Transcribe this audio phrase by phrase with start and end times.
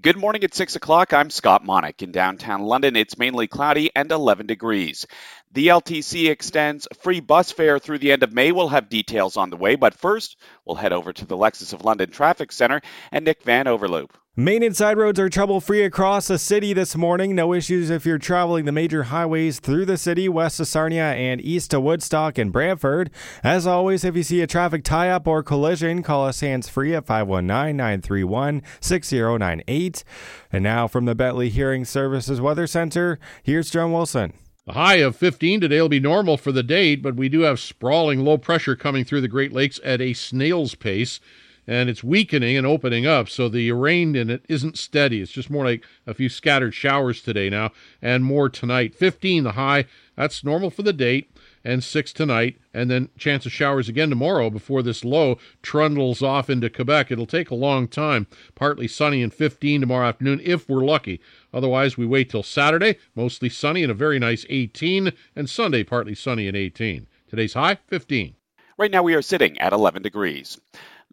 [0.00, 1.12] Good morning at 6 o'clock.
[1.12, 2.02] I'm Scott Monick.
[2.02, 5.06] In downtown London, it's mainly cloudy and 11 degrees.
[5.52, 8.50] The LTC extends free bus fare through the end of May.
[8.50, 11.84] We'll have details on the way, but first, we'll head over to the Lexus of
[11.84, 12.80] London Traffic Center
[13.12, 14.16] and Nick Van Overloop.
[14.36, 17.36] Main and side roads are trouble free across the city this morning.
[17.36, 21.40] No issues if you're traveling the major highways through the city, west to Sarnia and
[21.40, 23.12] east to Woodstock and Brantford.
[23.44, 26.96] As always, if you see a traffic tie up or collision, call us hands free
[26.96, 30.02] at 519 931 6098.
[30.50, 34.32] And now from the Bentley Hearing Services Weather Center, here's John Wilson.
[34.66, 37.60] A high of 15 today will be normal for the date, but we do have
[37.60, 41.20] sprawling low pressure coming through the Great Lakes at a snail's pace
[41.66, 43.28] and it's weakening and opening up.
[43.28, 45.20] So the rain in it isn't steady.
[45.20, 48.94] It's just more like a few scattered showers today now and more tonight.
[48.94, 49.84] 15 the high.
[50.16, 51.33] That's normal for the date
[51.64, 56.50] and 6 tonight and then chance of showers again tomorrow before this low trundles off
[56.50, 57.10] into Quebec.
[57.10, 58.26] It'll take a long time.
[58.54, 61.20] Partly sunny and 15 tomorrow afternoon if we're lucky.
[61.52, 66.14] Otherwise, we wait till Saturday, mostly sunny and a very nice 18 and Sunday partly
[66.14, 67.06] sunny and 18.
[67.28, 68.34] Today's high 15.
[68.76, 70.60] Right now we are sitting at 11 degrees.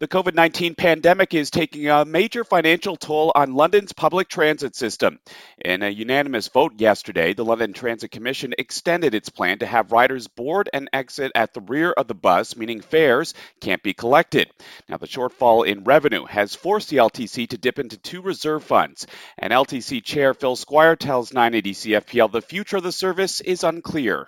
[0.02, 5.20] The COVID 19 pandemic is taking a major financial toll on London's public transit system.
[5.64, 10.26] In a unanimous vote yesterday, the London Transit Commission extended its plan to have riders
[10.26, 14.50] board and exit at the rear of the bus, meaning fares can't be collected.
[14.88, 19.06] Now, the shortfall in revenue has forced the LTC to dip into two reserve funds.
[19.38, 24.26] And LTC Chair Phil Squire tells 980 CFPL the future of the service is unclear.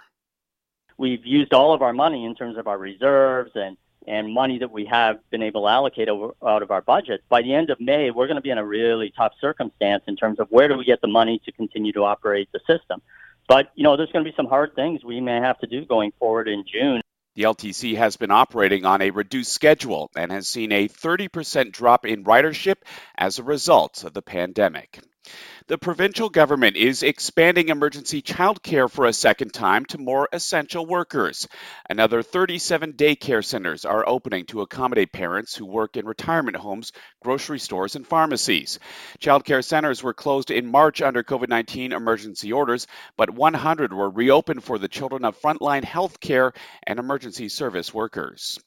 [0.97, 4.71] We've used all of our money in terms of our reserves and and money that
[4.71, 7.81] we have been able to allocate over, out of our budget, by the end of
[7.81, 10.77] May, we're going to be in a really tough circumstance in terms of where do
[10.77, 13.01] we get the money to continue to operate the system.
[13.49, 15.85] But, you know, there's going to be some hard things we may have to do
[15.85, 17.01] going forward in June.
[17.35, 22.07] The LTC has been operating on a reduced schedule and has seen a 30% drop
[22.07, 22.77] in ridership
[23.19, 25.01] as a result of the pandemic.
[25.67, 31.49] The provincial government is expanding emergency childcare for a second time to more essential workers.
[31.89, 36.93] Another 37 daycare centers are opening to accommodate parents who work in retirement homes,
[37.23, 38.79] grocery stores, and pharmacies.
[39.21, 42.87] Childcare centers were closed in March under COVID 19 emergency orders,
[43.17, 48.61] but 100 were reopened for the children of frontline health care and emergency service workers.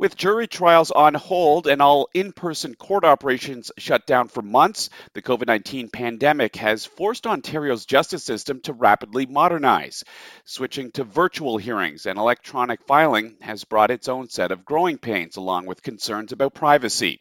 [0.00, 4.88] With jury trials on hold and all in person court operations shut down for months,
[5.12, 10.02] the COVID 19 pandemic has forced Ontario's justice system to rapidly modernize.
[10.46, 15.36] Switching to virtual hearings and electronic filing has brought its own set of growing pains,
[15.36, 17.20] along with concerns about privacy.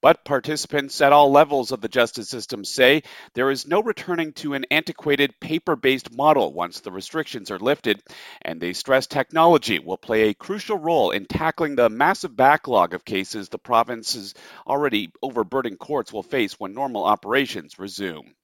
[0.00, 3.04] But participants at all levels of the justice system say
[3.34, 8.02] there is no returning to an antiquated paper based model once the restrictions are lifted,
[8.42, 12.94] and they stress technology will play a crucial role in tackling the massive massive backlog
[12.94, 14.32] of cases the province's
[14.66, 18.34] already overburdened courts will face when normal operations resume.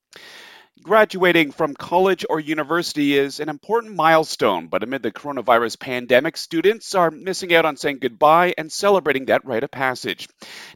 [0.82, 6.94] Graduating from college or university is an important milestone, but amid the coronavirus pandemic, students
[6.94, 10.28] are missing out on saying goodbye and celebrating that rite of passage.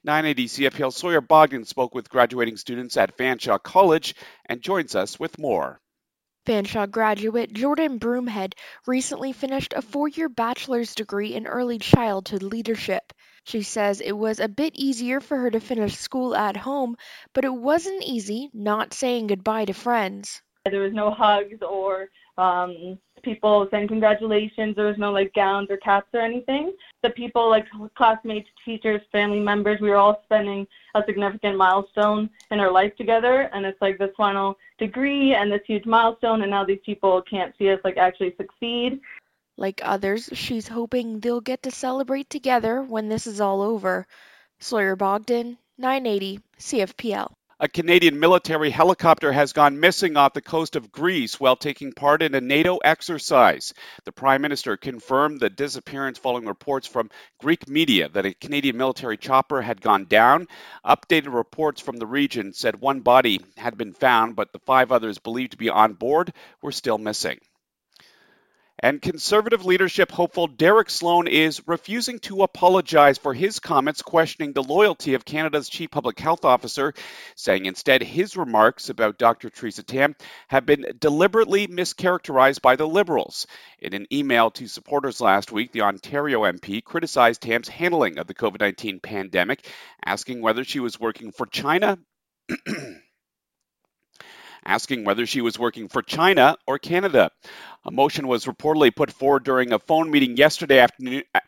[0.03, 4.15] 980 CFPL Sawyer Bogdan spoke with graduating students at Fanshawe College
[4.47, 5.83] and joins us with more.
[6.47, 8.55] Fanshawe graduate Jordan Broomhead
[8.87, 13.13] recently finished a four year bachelor's degree in early childhood leadership.
[13.43, 16.97] She says it was a bit easier for her to finish school at home,
[17.33, 20.41] but it wasn't easy not saying goodbye to friends.
[20.65, 24.77] There was no hugs or um, people saying congratulations.
[24.77, 26.73] There was no like gowns or caps or anything.
[27.03, 32.61] The people, like classmates, teachers, family members, we were all spending a significant milestone in
[32.61, 33.51] our life together.
[33.53, 36.43] And it's like this final degree and this huge milestone.
[36.43, 39.01] And now these people can't see us like actually succeed.
[39.59, 44.07] Like others, she's hoping they'll get to celebrate together when this is all over.
[44.61, 47.33] Sawyer Bogdan, 980 CFPL.
[47.59, 52.21] A Canadian military helicopter has gone missing off the coast of Greece while taking part
[52.21, 53.73] in a NATO exercise.
[54.05, 57.09] The Prime Minister confirmed the disappearance following reports from
[57.41, 60.49] Greek media that a Canadian military chopper had gone down.
[60.85, 65.17] Updated reports from the region said one body had been found, but the five others
[65.17, 67.41] believed to be on board were still missing.
[68.79, 74.63] And conservative leadership hopeful Derek Sloan is refusing to apologize for his comments questioning the
[74.63, 76.93] loyalty of Canada's chief public health officer,
[77.37, 79.49] saying instead his remarks about Dr.
[79.49, 80.15] Theresa Tam
[80.49, 83.47] have been deliberately mischaracterized by the Liberals.
[83.79, 88.35] In an email to supporters last week, the Ontario MP criticized Tam's handling of the
[88.35, 89.67] COVID 19 pandemic,
[90.05, 91.99] asking whether she was working for China.
[94.67, 97.31] asking whether she was working for China or Canada.
[97.85, 101.23] A motion was reportedly put forward during a phone meeting yesterday afternoon.
[101.35, 101.41] Uh,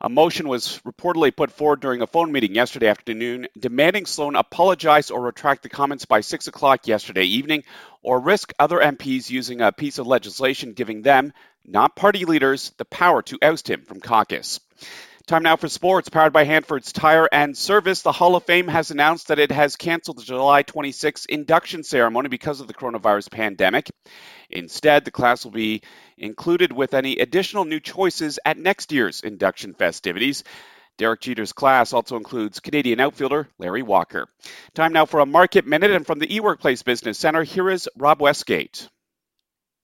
[0.00, 5.12] a motion was reportedly put forward during a phone meeting yesterday afternoon demanding Sloan apologize
[5.12, 7.62] or retract the comments by 6 o'clock yesterday evening
[8.02, 11.32] or risk other MPs using a piece of legislation giving them,
[11.64, 14.58] not party leaders, the power to oust him from caucus.
[15.26, 18.02] Time now for sports, powered by Hanford's Tire and Service.
[18.02, 22.28] The Hall of Fame has announced that it has canceled the July 26 induction ceremony
[22.28, 23.88] because of the coronavirus pandemic.
[24.50, 25.82] Instead, the class will be
[26.18, 30.42] included with any additional new choices at next year's induction festivities.
[30.98, 34.26] Derek Jeter's class also includes Canadian outfielder Larry Walker.
[34.74, 38.20] Time now for a market minute, and from the eWorkplace Business Center, here is Rob
[38.20, 38.88] Westgate.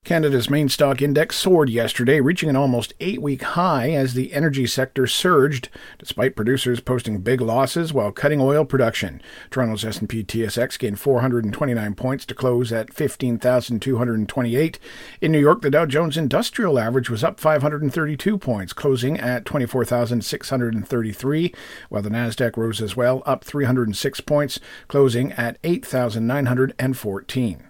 [0.09, 4.65] Canada's main stock index soared yesterday, reaching an almost eight week high as the energy
[4.65, 5.69] sector surged,
[5.99, 9.21] despite producers posting big losses while cutting oil production.
[9.51, 14.79] Toronto's S&P TSX gained 429 points to close at 15,228.
[15.21, 21.53] In New York, the Dow Jones Industrial Average was up 532 points, closing at 24,633,
[21.89, 27.68] while the Nasdaq rose as well, up 306 points, closing at 8,914.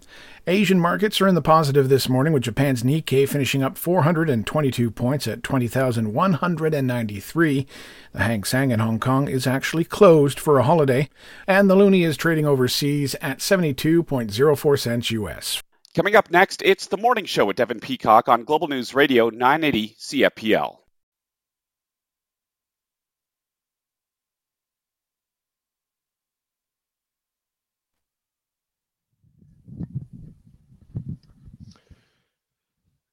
[0.50, 5.28] Asian markets are in the positive this morning, with Japan's Nikkei finishing up 422 points
[5.28, 7.68] at 20,193.
[8.13, 11.07] The Hang Seng in Hong Kong is actually closed for a holiday,
[11.46, 15.62] and the loonie is trading overseas at 72.04 cents US.
[15.94, 19.98] Coming up next, it's the morning show with Devin Peacock on Global News Radio 980
[20.00, 20.78] CFPL.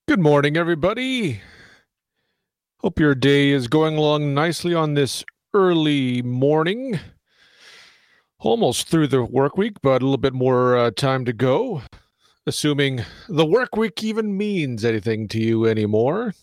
[0.09, 1.41] Good morning, everybody.
[2.79, 7.01] Hope your day is going along nicely on this early morning.
[8.39, 11.83] Almost through the work week, but a little bit more uh, time to go.
[12.47, 16.35] Assuming the work week even means anything to you anymore.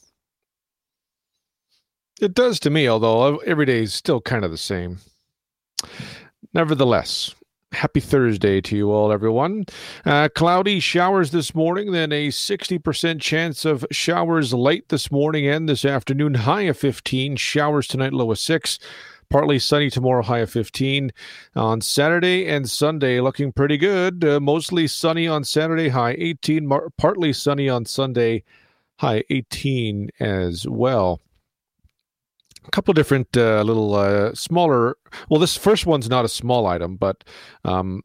[2.19, 5.00] It does to me, although every day is still kind of the same.
[6.54, 7.33] Nevertheless,
[7.74, 9.66] Happy Thursday to you all, everyone.
[10.06, 15.68] Uh, cloudy showers this morning, then a 60% chance of showers late this morning and
[15.68, 16.36] this afternoon.
[16.36, 17.36] High of 15.
[17.36, 18.80] Showers tonight, low of 6.
[19.31, 21.12] Partly sunny tomorrow, high of 15.
[21.56, 24.24] On Saturday and Sunday, looking pretty good.
[24.24, 26.68] Uh, mostly sunny on Saturday, high 18.
[26.68, 28.44] Mar- partly sunny on Sunday,
[29.00, 31.19] high 18 as well
[32.65, 34.98] a couple different uh, little uh, smaller.
[35.30, 37.24] Well, this first one's not a small item, but
[37.65, 38.01] um,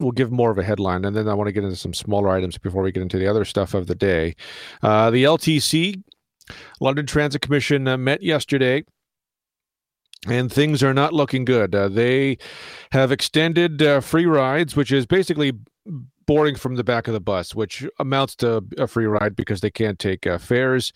[0.00, 2.28] we'll give more of a headline, and then I want to get into some smaller
[2.28, 4.34] items before we get into the other stuff of the day.
[4.82, 6.02] Uh, the LTC,
[6.80, 8.84] London Transit Commission, uh, met yesterday.
[10.26, 11.76] And things are not looking good.
[11.76, 12.38] Uh, they
[12.90, 15.52] have extended uh, free rides, which is basically
[16.26, 19.70] boarding from the back of the bus, which amounts to a free ride because they
[19.70, 20.92] can't take fares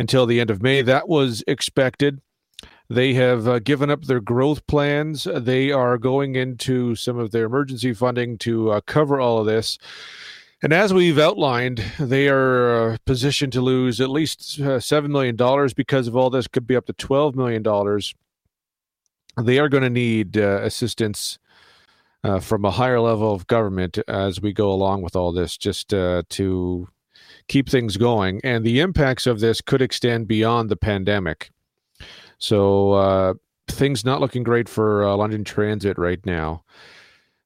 [0.00, 0.82] until the end of May.
[0.82, 2.20] That was expected.
[2.90, 5.26] They have uh, given up their growth plans.
[5.34, 9.78] They are going into some of their emergency funding to uh, cover all of this.
[10.62, 15.36] And as we've outlined, they are uh, positioned to lose at least uh, $7 million
[15.76, 17.62] because of all this, could be up to $12 million.
[19.42, 21.38] They are going to need uh, assistance
[22.22, 25.88] uh, from a higher level of government as we go along with all this, just
[25.90, 26.88] to
[27.48, 28.40] keep things going.
[28.44, 31.50] And the impacts of this could extend beyond the pandemic.
[32.38, 33.34] So uh,
[33.68, 36.64] things not looking great for uh, London Transit right now,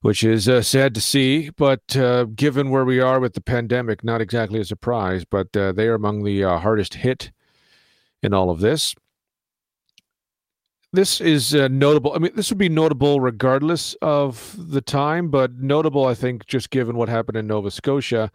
[0.00, 1.50] which is uh, sad to see.
[1.50, 5.25] But uh, given where we are with the pandemic, not exactly a surprise.
[5.25, 7.30] But uh, they are among the uh, hardest hit
[8.23, 8.95] in all of this.
[10.90, 12.14] This is notable.
[12.14, 16.71] I mean, this would be notable regardless of the time, but notable, I think, just
[16.71, 18.33] given what happened in Nova Scotia.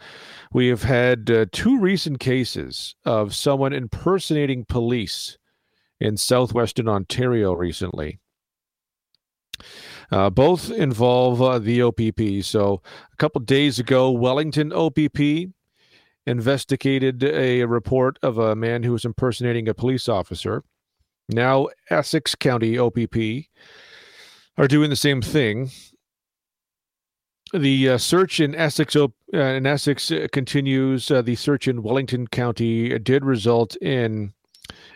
[0.53, 5.39] We have had two recent cases of someone impersonating police
[5.99, 8.19] in southwestern Ontario recently.
[10.11, 12.43] Uh, both involve uh, the OPP.
[12.43, 12.81] So,
[13.11, 15.49] a couple days ago, Wellington OPP
[16.25, 20.63] investigated a report of a man who was impersonating a police officer.
[21.29, 23.47] Now, Essex County OPP
[24.57, 25.71] are doing the same thing.
[27.53, 31.11] The uh, search in Essex uh, in Essex continues.
[31.11, 34.33] Uh, the search in Wellington County did result in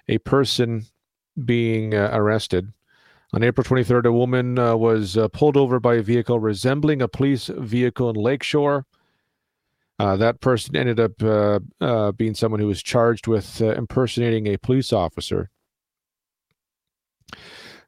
[0.08, 0.86] a person
[1.44, 2.74] being uh, arrested.
[3.34, 7.08] On April 23rd, a woman uh, was uh, pulled over by a vehicle resembling a
[7.08, 8.86] police vehicle in Lakeshore.
[10.00, 14.58] Uh, that person ended up uh, uh, being someone who was charged with impersonating a
[14.58, 15.50] police officer.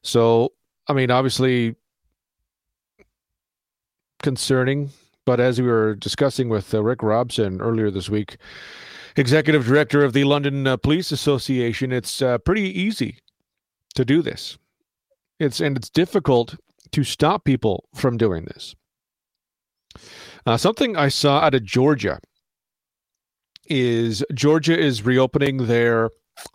[0.02, 0.52] So,
[0.88, 1.76] I mean, obviously
[4.22, 4.90] concerning,
[5.24, 8.36] but as we were discussing with Rick Robson earlier this week,
[9.16, 13.18] executive director of the London Police Association, it's pretty easy
[13.94, 14.58] to do this.
[15.38, 16.56] It's and it's difficult
[16.92, 18.74] to stop people from doing this.
[20.46, 22.20] Uh, something I saw out of Georgia
[23.66, 26.10] is Georgia is reopening their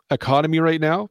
[0.09, 1.09] economy right now,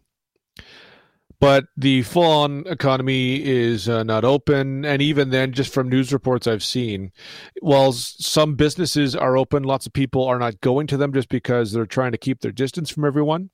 [1.44, 4.82] but the full on economy is uh, not open.
[4.86, 7.12] And even then, just from news reports I've seen,
[7.60, 11.70] while some businesses are open, lots of people are not going to them just because
[11.70, 13.50] they're trying to keep their distance from everyone.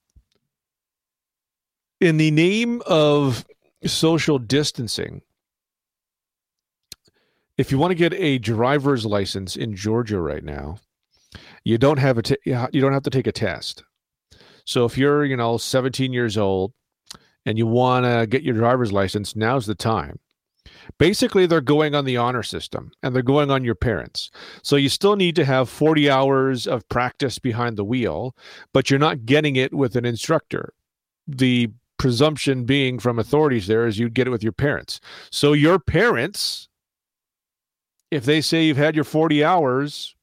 [2.01, 3.45] In the name of
[3.85, 5.23] social distancing,
[7.59, 10.79] if you want to get a driver's license in Georgia right now,
[11.65, 13.83] you don't have a t- you don't have to take a test.
[14.65, 16.73] So if you're, you know, 17 years old
[17.47, 20.19] and you want to get your driver's license, now's the time.
[20.99, 24.31] Basically, they're going on the honor system and they're going on your parents.
[24.63, 28.37] So you still need to have 40 hours of practice behind the wheel,
[28.73, 30.75] but you're not getting it with an instructor.
[31.27, 35.01] The presumption being from authorities there is you'd get it with your parents.
[35.31, 36.69] So your parents,
[38.11, 40.15] if they say you've had your 40 hours,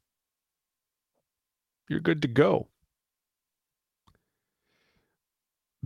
[1.88, 2.68] you're good to go.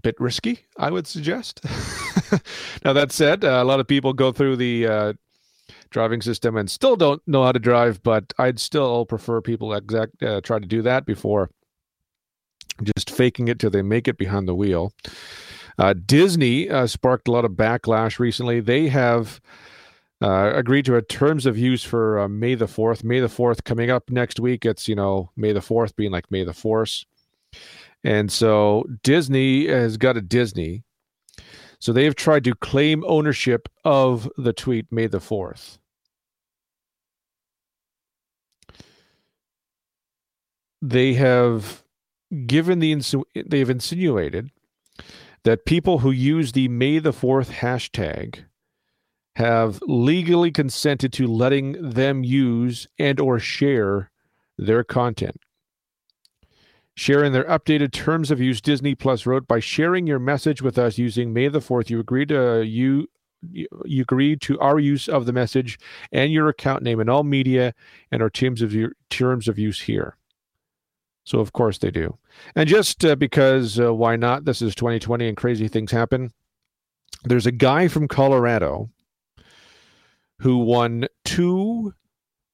[0.02, 1.64] Bit risky, I would suggest.
[2.86, 5.14] now, that said, uh, a lot of people go through the uh,
[5.92, 10.22] driving system and still don't know how to drive, but I'd still prefer people exact
[10.24, 11.52] uh, try to do that before
[12.84, 14.94] just faking it till they make it behind the wheel.
[15.78, 18.60] Uh, Disney uh, sparked a lot of backlash recently.
[18.60, 19.40] They have
[20.22, 23.04] uh, agreed to a terms of use for May the 4th.
[23.04, 24.66] May the 4th coming up next week.
[24.66, 27.06] It's, you know, May the 4th being like May the Force.
[28.04, 30.84] And so Disney has got a Disney.
[31.80, 35.78] So they have tried to claim ownership of the tweet May the 4th.
[40.82, 41.84] They have
[42.48, 44.52] given the insu- they have insinuated
[45.44, 48.46] that people who use the May the 4th hashtag
[49.36, 54.12] have legally consented to letting them use and or share
[54.58, 55.40] their content.
[56.96, 60.98] Sharing their updated terms of use, Disney Plus wrote, by sharing your message with us
[60.98, 63.08] using May the 4th, you agree to you
[63.86, 65.80] you agree to our use of the message
[66.12, 67.74] and your account name in all media
[68.12, 70.16] and our terms of your terms of use here.
[71.24, 72.18] So of course they do.
[72.56, 74.46] And just uh, because uh, why not?
[74.46, 76.32] This is 2020 and crazy things happen.
[77.24, 78.90] There's a guy from Colorado
[80.40, 81.94] who won two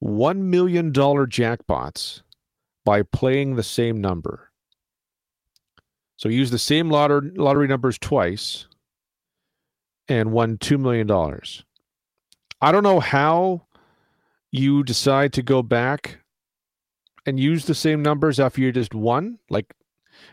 [0.03, 2.21] $1 million jackpots
[2.87, 4.49] by playing the same number.
[6.15, 8.65] So use the same lottery, lottery numbers twice
[10.07, 11.11] and won $2 million.
[12.61, 13.63] I don't know how
[14.51, 16.19] you decide to go back
[17.25, 19.39] and use the same numbers after you just won.
[19.49, 19.73] Like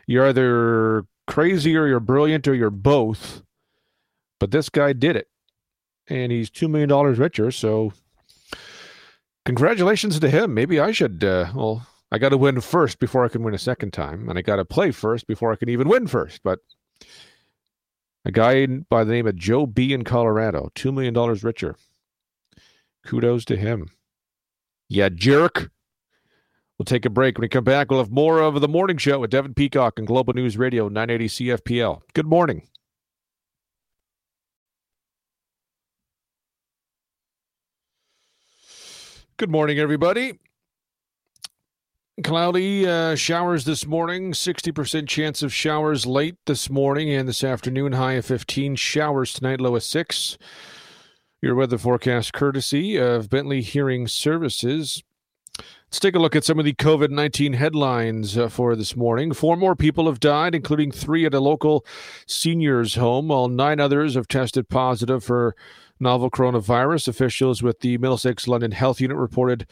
[0.07, 3.43] you're either crazy or you're brilliant or you're both.
[4.39, 5.27] But this guy did it
[6.07, 7.51] and he's $2 million richer.
[7.51, 7.93] So,
[9.45, 10.55] congratulations to him.
[10.55, 13.59] Maybe I should, uh, well, I got to win first before I can win a
[13.59, 14.29] second time.
[14.29, 16.43] And I got to play first before I can even win first.
[16.45, 16.61] But
[18.25, 21.75] a guy by the name of Joe B in Colorado, $2 million richer.
[23.05, 23.89] Kudos to him.
[24.89, 25.73] Yeah, jerk.
[26.79, 27.37] We'll take a break.
[27.37, 30.07] When we come back, we'll have more of the morning show with Devin Peacock and
[30.07, 32.03] Global News Radio 980 CFPL.
[32.13, 32.69] Good morning.
[39.37, 40.39] Good morning, everybody.
[42.23, 47.95] Cloudy uh, showers this morning, 60% chance of showers late this morning and this afternoon,
[47.95, 48.77] high of 15.
[48.77, 50.39] Showers tonight, low of 6.
[51.43, 55.03] Your weather forecast courtesy of Bentley Hearing Services.
[55.59, 59.33] Let's take a look at some of the COVID 19 headlines uh, for this morning.
[59.33, 61.85] Four more people have died, including three at a local
[62.29, 65.57] seniors' home, while nine others have tested positive for
[65.99, 67.09] novel coronavirus.
[67.09, 69.67] Officials with the Middlesex London Health Unit reported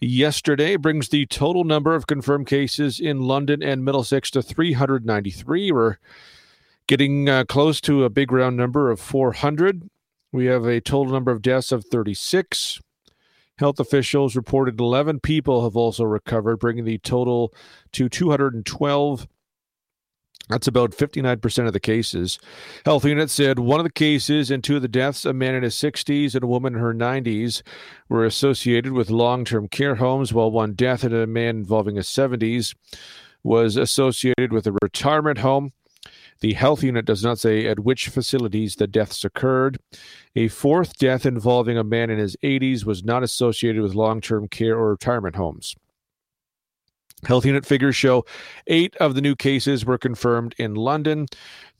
[0.00, 5.72] yesterday brings the total number of confirmed cases in London and Middlesex to 393.
[5.72, 5.96] We're
[6.86, 9.88] getting uh, close to a big round number of 400.
[10.32, 12.80] We have a total number of deaths of 36.
[13.58, 17.52] Health officials reported 11 people have also recovered, bringing the total
[17.92, 19.28] to 212
[20.50, 22.38] that's about 59% of the cases.
[22.84, 25.62] Health unit said one of the cases and two of the deaths, a man in
[25.62, 27.62] his 60s and a woman in her 90s,
[28.08, 32.08] were associated with long term care homes, while one death and a man involving his
[32.08, 32.74] 70s
[33.42, 35.72] was associated with a retirement home.
[36.40, 39.78] The health unit does not say at which facilities the deaths occurred.
[40.34, 44.48] A fourth death involving a man in his 80s was not associated with long term
[44.48, 45.76] care or retirement homes.
[47.26, 48.24] Health unit figures show
[48.66, 51.26] eight of the new cases were confirmed in London.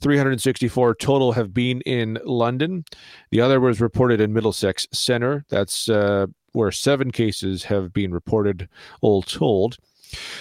[0.01, 2.85] 364 total have been in London.
[3.31, 5.45] The other was reported in Middlesex Center.
[5.49, 8.69] That's uh, where seven cases have been reported,
[9.01, 9.79] all told.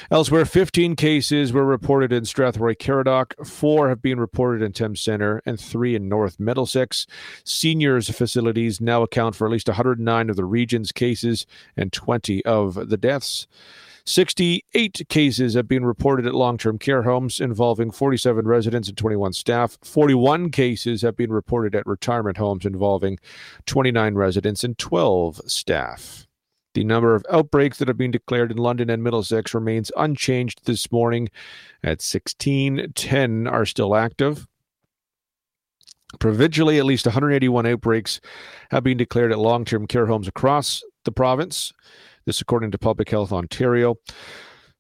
[0.10, 5.42] Elsewhere, 15 cases were reported in Strathroy Caradoc, four have been reported in Thames Centre,
[5.46, 7.06] and three in North Middlesex.
[7.44, 11.46] Seniors facilities now account for at least 109 of the region's cases
[11.78, 13.48] and 20 of the deaths.
[14.10, 19.34] 68 cases have been reported at long term care homes involving 47 residents and 21
[19.34, 19.78] staff.
[19.84, 23.20] 41 cases have been reported at retirement homes involving
[23.68, 26.26] 29 residents and 12 staff.
[26.74, 30.92] The number of outbreaks that have been declared in London and Middlesex remains unchanged this
[30.92, 31.30] morning
[31.84, 32.94] at 16.
[32.96, 34.48] 10 are still active.
[36.20, 38.20] Provincially, at least 181 outbreaks
[38.72, 41.74] have been declared at long term care homes across the province.
[42.30, 43.96] This, according to Public Health Ontario.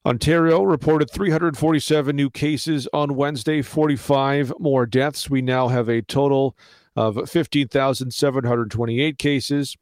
[0.06, 5.32] Ontario reported 347 new cases on Wednesday, 45 more deaths.
[5.32, 6.56] We now have a total
[6.96, 9.76] of 15,728 cases.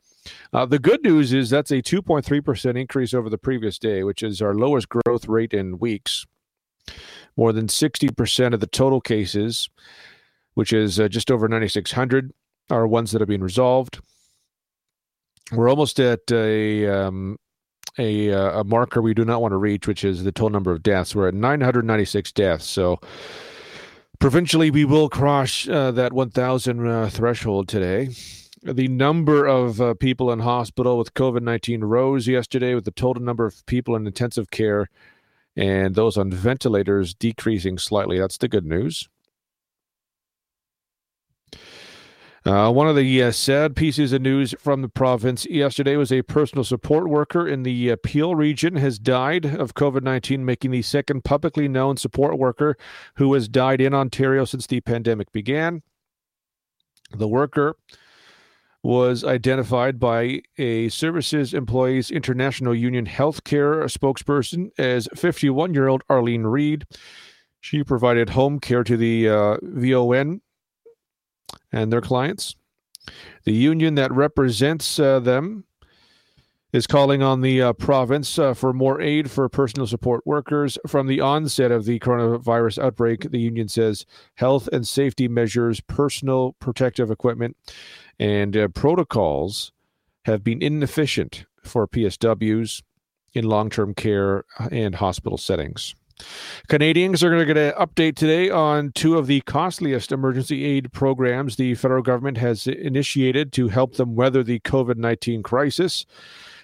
[0.53, 4.41] Uh, the good news is that's a 2.3% increase over the previous day, which is
[4.41, 6.25] our lowest growth rate in weeks.
[7.35, 9.67] More than 60% of the total cases,
[10.53, 12.31] which is uh, just over 9,600,
[12.69, 13.99] are ones that have been resolved.
[15.51, 17.37] We're almost at a um,
[17.97, 20.71] a, uh, a marker we do not want to reach, which is the total number
[20.71, 21.15] of deaths.
[21.15, 22.65] We're at 996 deaths.
[22.65, 22.99] So
[24.19, 28.09] provincially, we will cross uh, that 1,000 uh, threshold today.
[28.63, 33.23] The number of uh, people in hospital with COVID 19 rose yesterday, with the total
[33.23, 34.89] number of people in intensive care
[35.55, 38.19] and those on ventilators decreasing slightly.
[38.19, 39.09] That's the good news.
[42.47, 46.21] Uh, one of the uh, sad pieces of news from the province yesterday was a
[46.21, 50.81] personal support worker in the uh, Peel region has died of COVID 19, making the
[50.81, 52.77] second publicly known support worker
[53.15, 55.81] who has died in Ontario since the pandemic began.
[57.11, 57.75] The worker
[58.81, 66.43] was identified by a Services Employees International Union healthcare spokesperson as 51 year old Arlene
[66.43, 66.85] Reed.
[67.59, 70.39] She provided home care to the uh, VON
[71.71, 72.55] and their clients.
[73.43, 75.65] The union that represents uh, them
[76.73, 80.77] is calling on the uh, province uh, for more aid for personal support workers.
[80.85, 86.55] From the onset of the coronavirus outbreak, the union says health and safety measures, personal
[86.59, 87.55] protective equipment,
[88.19, 89.71] and uh, protocols
[90.25, 92.83] have been inefficient for PSWs
[93.33, 95.95] in long term care and hospital settings.
[96.67, 100.91] Canadians are going to get an update today on two of the costliest emergency aid
[100.91, 106.05] programs the federal government has initiated to help them weather the COVID 19 crisis.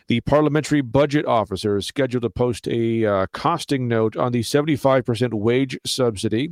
[0.08, 5.34] The parliamentary budget officer is scheduled to post a uh, costing note on the 75%
[5.34, 6.52] wage subsidy,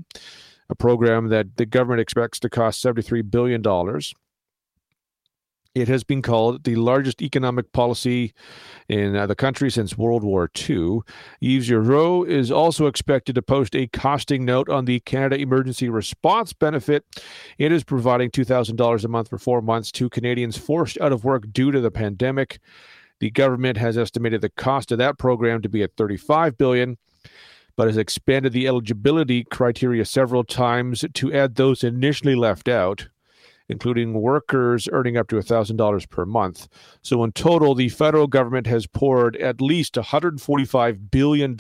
[0.69, 3.61] a program that the government expects to cost $73 billion.
[5.73, 8.33] It has been called the largest economic policy
[8.89, 10.99] in uh, the country since World War II.
[11.41, 16.51] Yves Giroux is also expected to post a costing note on the Canada Emergency Response
[16.51, 17.05] Benefit.
[17.57, 21.45] It is providing $2,000 a month for four months to Canadians forced out of work
[21.53, 22.59] due to the pandemic.
[23.21, 26.97] The government has estimated the cost of that program to be at $35 billion
[27.77, 33.07] but has expanded the eligibility criteria several times to add those initially left out
[33.71, 36.67] including workers earning up to $1,000 per month.
[37.01, 41.55] So, in total, the federal government has poured at least $145 billion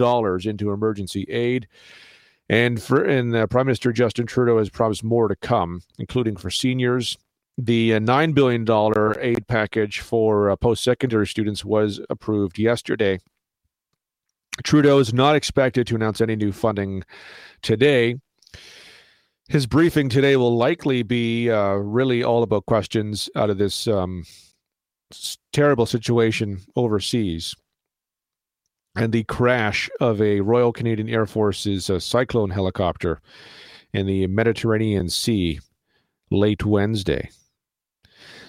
[0.49, 1.67] into emergency aid.
[2.49, 6.49] And, for, and uh, Prime Minister Justin Trudeau has promised more to come, including for
[6.49, 7.17] seniors.
[7.57, 8.65] The uh, $9 billion
[9.19, 13.19] aid package for uh, post secondary students was approved yesterday.
[14.63, 17.03] Trudeau is not expected to announce any new funding
[17.61, 18.15] today
[19.51, 24.23] his briefing today will likely be uh, really all about questions out of this um,
[25.51, 27.53] terrible situation overseas
[28.95, 33.21] and the crash of a Royal Canadian Air Force's uh, Cyclone helicopter
[33.93, 35.59] in the Mediterranean Sea
[36.29, 37.29] late Wednesday.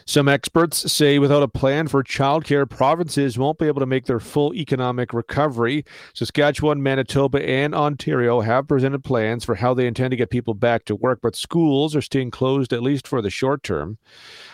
[0.05, 4.21] Some experts say without a plan for childcare, provinces won't be able to make their
[4.21, 5.85] full economic recovery.
[6.15, 10.85] Saskatchewan, Manitoba, and Ontario have presented plans for how they intend to get people back
[10.87, 13.99] to work, but schools are staying closed at least for the short term.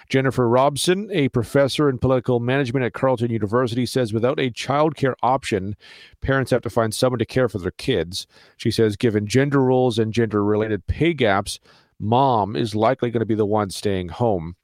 [0.09, 5.77] Jennifer Robson, a professor in political management at Carleton University, says without a childcare option,
[6.21, 8.27] parents have to find someone to care for their kids.
[8.57, 11.59] She says, given gender roles and gender related pay gaps,
[11.99, 14.57] mom is likely going to be the one staying home.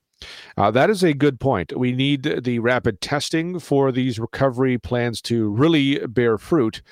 [0.57, 1.77] Uh, that is a good point.
[1.77, 6.83] We need the rapid testing for these recovery plans to really bear fruit.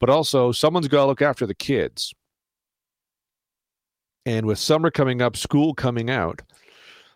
[0.00, 2.14] but also someone's got to look after the kids.
[4.26, 6.42] And with summer coming up, school coming out,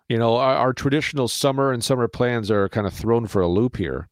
[0.08, 3.48] you know, our, our traditional summer and summer plans are kind of thrown for a
[3.48, 4.08] loop here.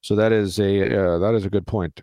[0.00, 2.02] So that is a uh, that is a good point.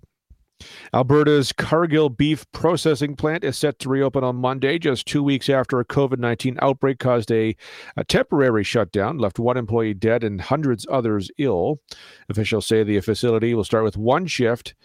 [0.94, 5.80] Alberta's Cargill beef processing plant is set to reopen on Monday, just two weeks after
[5.80, 7.56] a COVID 19 outbreak caused a,
[7.98, 11.80] a, temporary shutdown, left one employee dead and hundreds others ill.
[12.30, 14.76] Officials say the facility will start with one shift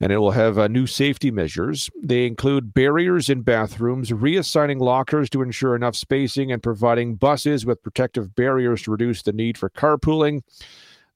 [0.00, 1.90] and it will have uh, new safety measures.
[2.00, 7.82] They include barriers in bathrooms, reassigning lockers to ensure enough spacing, and providing buses with
[7.82, 10.42] protective barriers to reduce the need for carpooling.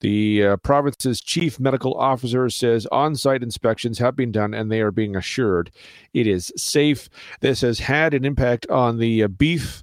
[0.03, 4.81] The uh, province's chief medical officer says on site inspections have been done and they
[4.81, 5.71] are being assured
[6.13, 7.09] it is safe.
[7.39, 9.81] This has had an impact on the uh, beef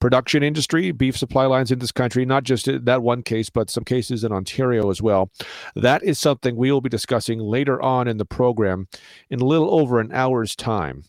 [0.00, 3.84] production industry, beef supply lines in this country, not just that one case, but some
[3.84, 5.30] cases in Ontario as well.
[5.74, 8.86] That is something we will be discussing later on in the program
[9.30, 11.04] in a little over an hour's time.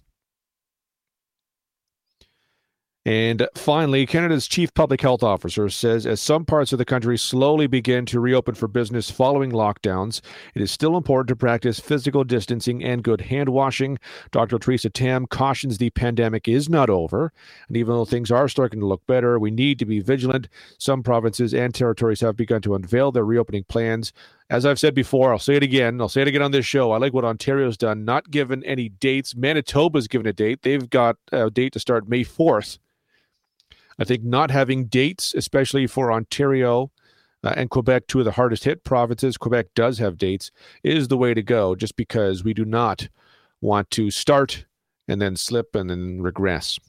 [3.06, 7.66] And finally, Canada's chief public health officer says as some parts of the country slowly
[7.66, 10.20] begin to reopen for business following lockdowns,
[10.54, 14.00] it is still important to practice physical distancing and good hand washing.
[14.32, 14.60] Dr.
[14.60, 17.32] Theresa Tam cautions the pandemic is not over.
[17.70, 20.50] And even though things are starting to look better, we need to be vigilant.
[20.78, 24.12] Some provinces and territories have begun to unveil their reopening plans.
[24.50, 26.02] As I've said before, I'll say it again.
[26.02, 26.92] I'll say it again on this show.
[26.92, 29.36] I like what Ontario's done, not given any dates.
[29.36, 30.64] Manitoba's given a date.
[30.64, 32.80] They've got a date to start May 4th
[34.00, 36.90] I think not having dates, especially for Ontario
[37.44, 40.52] uh, and Quebec, two of the hardest hit provinces, Quebec does have dates,
[40.84, 43.10] is the way to go just because we do not
[43.60, 44.66] want to start
[45.08, 46.80] and then slip and then regress.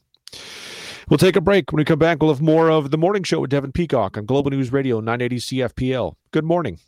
[1.08, 1.72] We'll take a break.
[1.72, 4.24] When we come back, we'll have more of the morning show with Devin Peacock on
[4.24, 6.14] Global News Radio 980 CFPL.
[6.30, 6.78] Good morning.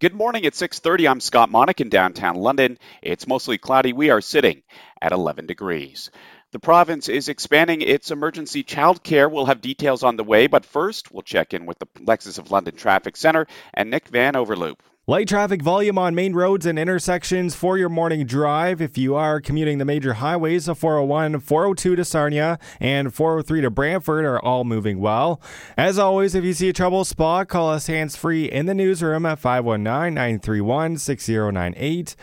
[0.00, 1.06] Good morning at 6:30.
[1.06, 2.78] I'm Scott Monick in downtown London.
[3.02, 3.92] It's mostly cloudy.
[3.92, 4.62] We are sitting
[5.02, 6.10] at 11 degrees.
[6.52, 9.30] The province is expanding its emergency childcare.
[9.30, 12.50] We'll have details on the way, but first, we'll check in with the Lexus of
[12.50, 14.82] London Traffic Center and Nick Van Overloop.
[15.10, 18.80] Light traffic volume on main roads and intersections for your morning drive.
[18.80, 23.70] If you are commuting the major highways, the 401, 402 to Sarnia, and 403 to
[23.70, 25.42] Brantford are all moving well.
[25.76, 29.26] As always, if you see a trouble spot, call us hands free in the newsroom
[29.26, 32.14] at 519 931 6098.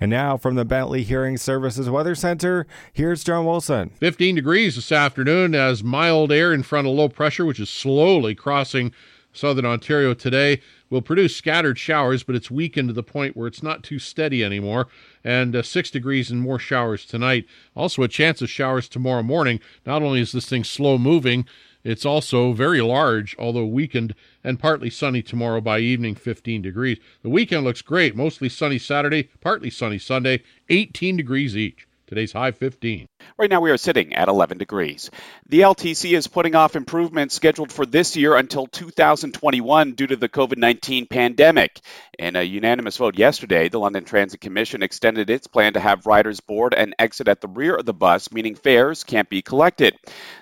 [0.00, 3.90] And now from the Bentley Hearing Services Weather Center, here's John Wilson.
[3.96, 8.36] 15 degrees this afternoon as mild air in front of low pressure, which is slowly
[8.36, 8.92] crossing
[9.32, 13.62] southern Ontario today will produce scattered showers, but it's weakened to the point where it's
[13.62, 14.88] not too steady anymore.
[15.24, 17.46] And uh, six degrees and more showers tonight.
[17.74, 19.60] Also, a chance of showers tomorrow morning.
[19.84, 21.46] Not only is this thing slow moving,
[21.86, 26.98] it's also very large, although weakened, and partly sunny tomorrow by evening, 15 degrees.
[27.22, 28.16] The weekend looks great.
[28.16, 31.85] Mostly sunny Saturday, partly sunny Sunday, 18 degrees each.
[32.08, 33.08] Today's high 15.
[33.36, 35.10] Right now we are sitting at 11 degrees.
[35.48, 40.28] The LTC is putting off improvements scheduled for this year until 2021 due to the
[40.28, 41.80] COVID 19 pandemic.
[42.16, 46.38] In a unanimous vote yesterday, the London Transit Commission extended its plan to have riders
[46.38, 49.96] board and exit at the rear of the bus, meaning fares can't be collected.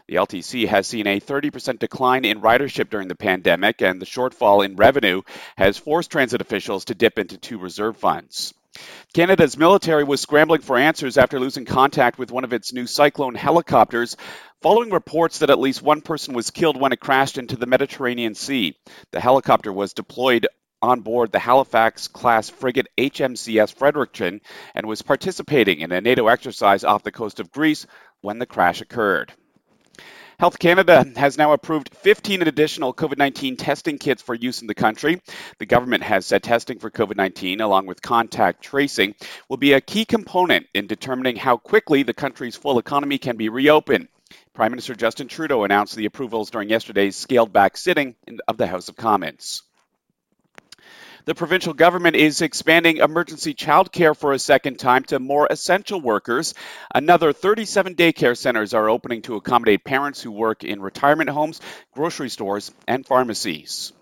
[0.06, 4.62] The LTC has seen a 30% decline in ridership during the pandemic, and the shortfall
[4.62, 5.22] in revenue
[5.56, 8.52] has forced transit officials to dip into two reserve funds.
[9.14, 13.36] Canada's military was scrambling for answers after losing contact with one of its new Cyclone
[13.36, 14.16] helicopters,
[14.60, 18.34] following reports that at least one person was killed when it crashed into the Mediterranean
[18.34, 18.76] Sea.
[19.12, 20.48] The helicopter was deployed
[20.82, 24.40] on board the Halifax class frigate HMCS Fredericton
[24.74, 27.86] and was participating in a NATO exercise off the coast of Greece
[28.20, 29.32] when the crash occurred.
[30.38, 34.74] Health Canada has now approved 15 additional COVID 19 testing kits for use in the
[34.74, 35.22] country.
[35.58, 39.14] The government has said testing for COVID 19, along with contact tracing,
[39.48, 43.48] will be a key component in determining how quickly the country's full economy can be
[43.48, 44.08] reopened.
[44.54, 48.16] Prime Minister Justin Trudeau announced the approvals during yesterday's scaled back sitting
[48.48, 49.62] of the House of Commons.
[51.26, 56.52] The provincial government is expanding emergency childcare for a second time to more essential workers.
[56.94, 61.62] Another 37 daycare centers are opening to accommodate parents who work in retirement homes,
[61.94, 63.94] grocery stores, and pharmacies.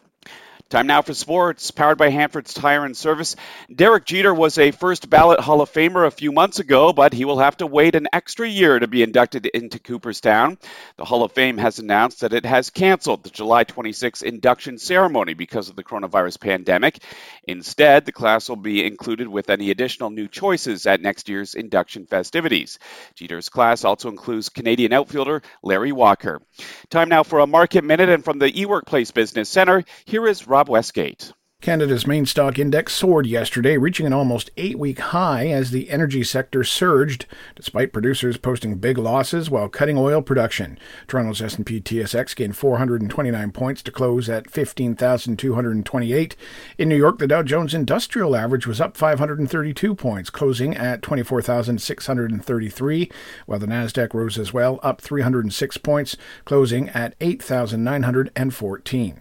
[0.72, 3.36] Time now for sports, powered by Hanford's Tire and Service.
[3.70, 7.26] Derek Jeter was a first ballot Hall of Famer a few months ago, but he
[7.26, 10.56] will have to wait an extra year to be inducted into Cooperstown.
[10.96, 15.34] The Hall of Fame has announced that it has canceled the July 26 induction ceremony
[15.34, 17.02] because of the coronavirus pandemic.
[17.46, 22.06] Instead, the class will be included with any additional new choices at next year's induction
[22.06, 22.78] festivities.
[23.14, 26.40] Jeter's class also includes Canadian outfielder Larry Walker.
[26.88, 30.61] Time now for a market minute, and from the eWorkplace Business Center, here is Rob
[30.68, 31.32] Westgate.
[31.62, 36.24] Canada's main stock index soared yesterday, reaching an almost eight week high as the energy
[36.24, 40.76] sector surged, despite producers posting big losses while cutting oil production.
[41.06, 46.36] Toronto's S&P TSX gained 429 points to close at 15,228.
[46.78, 53.12] In New York, the Dow Jones Industrial Average was up 532 points, closing at 24,633,
[53.46, 59.20] while the Nasdaq rose as well, up 306 points, closing at 8,914.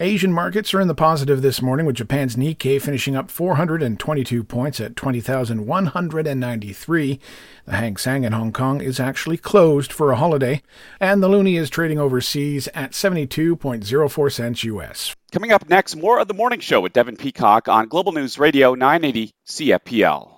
[0.00, 4.80] Asian markets are in the positive this morning, with Japan's Nikkei finishing up 422 points
[4.80, 7.20] at 20,193.
[7.64, 10.62] The Hang Seng in Hong Kong is actually closed for a holiday,
[11.00, 15.16] and the loonie is trading overseas at 72.04 cents US.
[15.32, 18.74] Coming up next, more of the morning show with Devin Peacock on Global News Radio
[18.74, 20.37] 980 CFPL.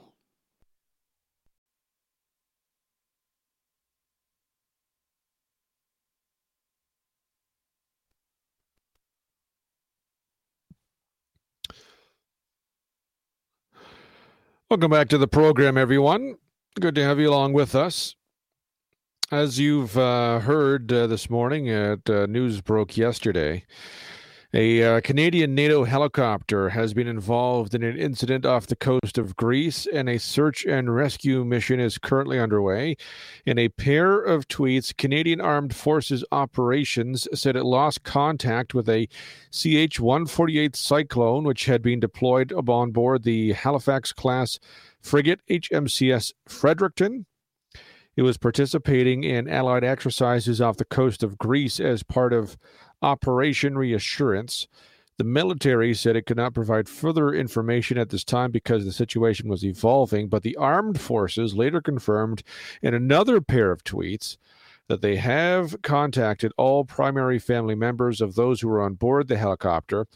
[14.71, 16.37] Welcome back to the program, everyone.
[16.79, 18.15] Good to have you along with us.
[19.33, 23.65] As you've uh, heard uh, this morning, at uh, news broke yesterday,
[24.53, 29.37] a uh, Canadian NATO helicopter has been involved in an incident off the coast of
[29.37, 32.97] Greece, and a search and rescue mission is currently underway.
[33.47, 39.07] In a pair of tweets, Canadian Armed Forces Operations said it lost contact with a
[39.53, 44.59] CH 148 Cyclone, which had been deployed on board the Halifax class
[45.01, 47.27] frigate HMCS Fredericton.
[48.17, 52.59] It was participating in Allied exercises off the coast of Greece as part of
[53.03, 54.69] Operation Reassurance.
[55.19, 59.49] The military said it could not provide further information at this time because the situation
[59.49, 62.43] was evolving, but the armed forces later confirmed
[62.81, 64.39] in another pair of tweets
[64.89, 69.37] that they have contacted all primary family members of those who were on board the
[69.37, 70.07] helicopter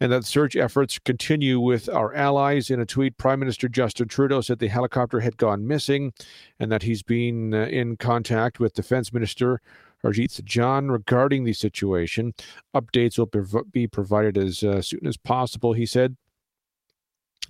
[0.00, 2.70] and that search efforts continue with our allies.
[2.70, 6.12] In a tweet, Prime Minister Justin Trudeau said the helicopter had gone missing
[6.60, 9.60] and that he's been uh, in contact with Defense Minister
[10.04, 12.34] Harjit Sajjan regarding the situation.
[12.74, 16.16] Updates will be provided as uh, soon as possible, he said.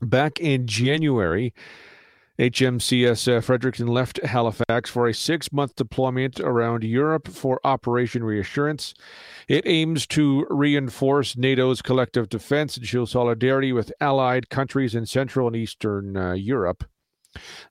[0.03, 1.55] Back in January,
[2.39, 8.93] HMCS uh, Fredericton left Halifax for a six month deployment around Europe for Operation Reassurance.
[9.49, 15.47] It aims to reinforce NATO's collective defense and show solidarity with allied countries in Central
[15.47, 16.85] and Eastern uh, Europe.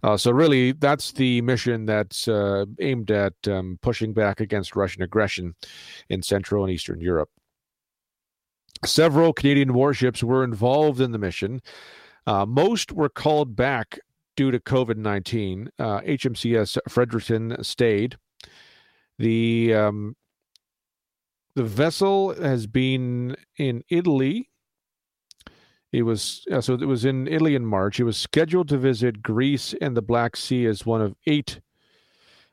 [0.03, 5.03] Uh, so, really, that's the mission that's uh, aimed at um, pushing back against Russian
[5.03, 5.55] aggression
[6.09, 7.29] in Central and Eastern Europe.
[8.83, 11.61] Several Canadian warships were involved in the mission.
[12.27, 13.99] Uh, most were called back
[14.35, 15.69] due to COVID 19.
[15.79, 18.17] Uh, HMCS Fredericton stayed.
[19.17, 20.15] The um,
[21.55, 24.49] the vessel has been in Italy
[25.95, 27.97] it was uh, so it was in Italy in March.
[27.97, 31.61] He was scheduled to visit Greece and the Black Sea as one of eight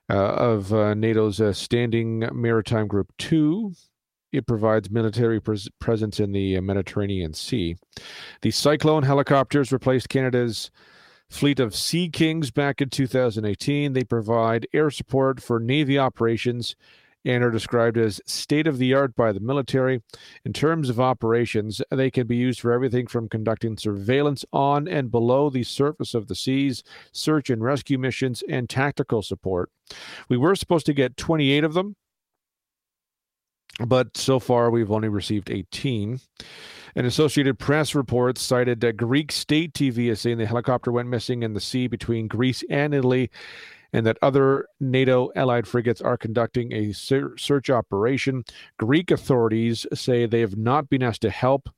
[0.09, 3.73] uh, of uh, NATO's uh, standing maritime group two.
[4.31, 7.77] It provides military pres- presence in the uh, Mediterranean Sea.
[8.43, 10.71] The Cyclone helicopters replaced Canada's
[11.29, 13.93] fleet of Sea Kings back in 2018.
[13.93, 16.77] They provide air support for Navy operations
[17.25, 20.03] and are described as state of the art by the military.
[20.45, 25.11] In terms of operations, they can be used for everything from conducting surveillance on and
[25.11, 26.83] below the surface of the seas,
[27.13, 29.71] search and rescue missions, and tactical support.
[30.29, 31.97] We were supposed to get 28 of them,
[33.87, 36.21] but so far we've only received 18.
[36.95, 41.43] An Associated Press report cited that Greek state TV as saying the helicopter went missing
[41.43, 43.31] in the sea between Greece and Italy
[43.93, 48.45] and that other NATO allied frigates are conducting a search operation.
[48.79, 51.69] Greek authorities say they have not been asked to help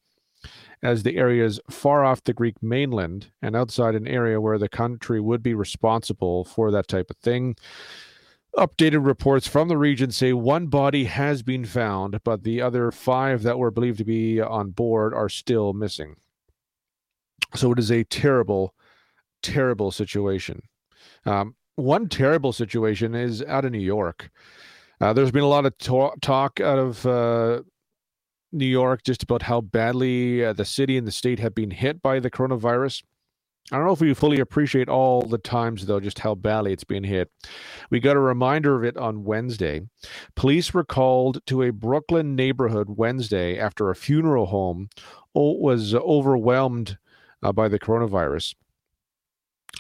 [0.83, 4.69] as the area is far off the Greek mainland and outside an area where the
[4.69, 7.57] country would be responsible for that type of thing.
[8.57, 13.43] Updated reports from the region say one body has been found, but the other five
[13.43, 16.17] that were believed to be on board are still missing.
[17.55, 18.75] So it is a terrible,
[19.43, 20.63] terrible situation.
[21.25, 24.31] Um, one terrible situation is out of New York.
[25.01, 27.63] Uh, there's been a lot of talk, talk out of uh,
[28.53, 32.01] New York just about how badly uh, the city and the state have been hit
[32.01, 33.03] by the coronavirus.
[33.73, 36.85] I don't know if we fully appreciate all the times, though, just how badly it's
[36.85, 37.31] been hit.
[37.91, 39.81] We got a reminder of it on Wednesday.
[40.37, 44.91] Police were called to a Brooklyn neighborhood Wednesday after a funeral home
[45.35, 46.99] was overwhelmed
[47.43, 48.55] uh, by the coronavirus.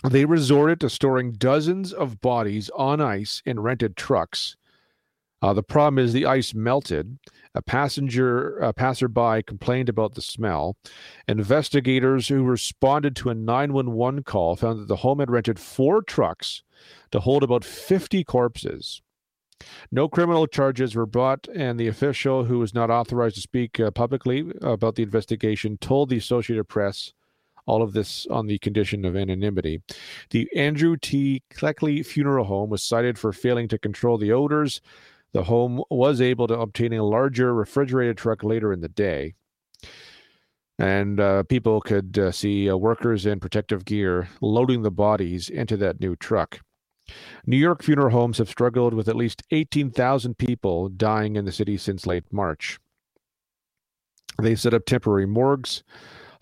[0.02, 4.56] They resorted to storing dozens of bodies on ice in rented trucks.
[5.40, 7.18] Uh, the problem is the ice melted
[7.54, 10.76] a passenger, a passerby complained about the smell.
[11.28, 16.62] Investigators who responded to a 911 call found that the home had rented four trucks
[17.12, 19.02] to hold about 50 corpses.
[19.92, 23.92] No criminal charges were brought, and the official, who was not authorized to speak uh,
[23.92, 27.12] publicly about the investigation, told the Associated Press
[27.66, 29.82] all of this on the condition of anonymity.
[30.30, 31.42] The Andrew T.
[31.52, 34.80] Cleckley Funeral Home was cited for failing to control the odors,
[35.34, 39.34] the home was able to obtain a larger refrigerated truck later in the day.
[40.78, 45.76] And uh, people could uh, see uh, workers in protective gear loading the bodies into
[45.78, 46.60] that new truck.
[47.46, 51.76] New York funeral homes have struggled with at least 18,000 people dying in the city
[51.76, 52.78] since late March.
[54.40, 55.82] They set up temporary morgues.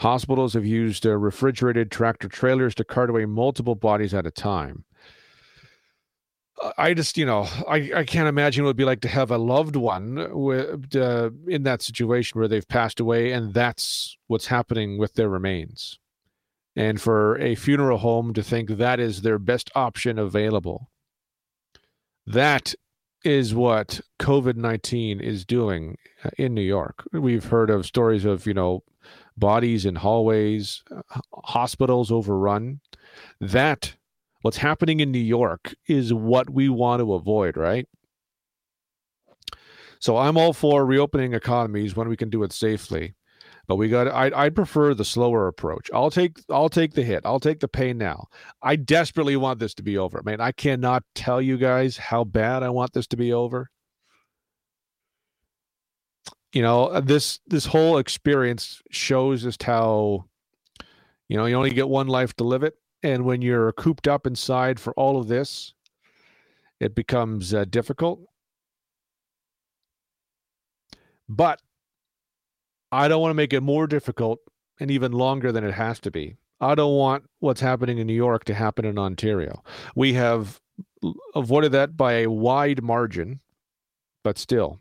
[0.02, 4.84] Hospitals have used uh, refrigerated tractor trailers to cart away multiple bodies at a time.
[6.76, 9.30] I just, you know, I, I can't imagine what it would be like to have
[9.30, 14.48] a loved one with, uh, in that situation where they've passed away and that's what's
[14.48, 16.00] happening with their remains.
[16.74, 20.90] And for a funeral home to think that is their best option available.
[22.26, 22.74] That
[23.24, 27.04] is what COVID 19 is doing uh, in New York.
[27.12, 28.82] We've heard of stories of, you know,
[29.36, 30.82] bodies in hallways,
[31.44, 32.80] hospitals overrun.
[33.40, 33.96] That
[34.42, 37.86] what's happening in New York is what we want to avoid, right?
[40.00, 43.14] So I'm all for reopening economies when we can do it safely,
[43.68, 44.08] but we got.
[44.08, 45.90] I I prefer the slower approach.
[45.94, 47.22] I'll take I'll take the hit.
[47.24, 48.26] I'll take the pain now.
[48.62, 50.20] I desperately want this to be over.
[50.24, 53.70] Man, I cannot tell you guys how bad I want this to be over.
[56.52, 60.26] You know this this whole experience shows just how,
[61.28, 64.26] you know, you only get one life to live it and when you're cooped up
[64.26, 65.74] inside for all of this,
[66.78, 68.20] it becomes uh, difficult.
[71.28, 71.60] But
[72.92, 74.40] I don't want to make it more difficult
[74.78, 76.36] and even longer than it has to be.
[76.60, 79.62] I don't want what's happening in New York to happen in Ontario.
[79.96, 80.60] We have
[81.34, 83.40] avoided that by a wide margin,
[84.22, 84.78] but still,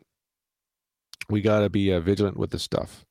[1.28, 3.04] we got to be uh, vigilant with this stuff.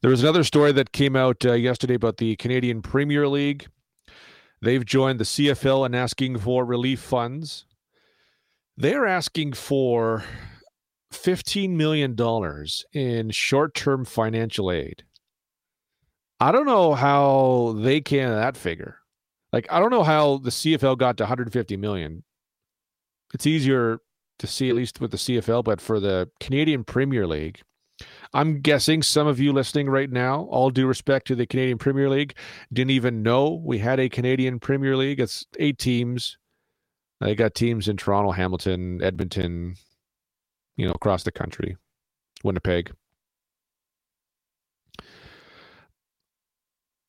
[0.00, 3.68] There was another story that came out uh, yesterday about the Canadian Premier League.
[4.60, 7.66] They've joined the CFL and asking for relief funds.
[8.76, 10.24] They're asking for
[11.12, 12.16] $15 million
[12.92, 15.04] in short term financial aid.
[16.40, 18.98] I don't know how they can that figure.
[19.52, 22.24] Like, I don't know how the CFL got to 150 million.
[23.34, 23.98] It's easier
[24.38, 27.60] to see, at least with the CFL, but for the Canadian Premier League,
[28.32, 32.08] I'm guessing some of you listening right now, all due respect to the Canadian Premier
[32.08, 32.34] League,
[32.72, 35.20] didn't even know we had a Canadian Premier League.
[35.20, 36.38] It's eight teams.
[37.20, 39.76] They got teams in Toronto, Hamilton, Edmonton,
[40.76, 41.76] you know, across the country,
[42.42, 42.90] Winnipeg.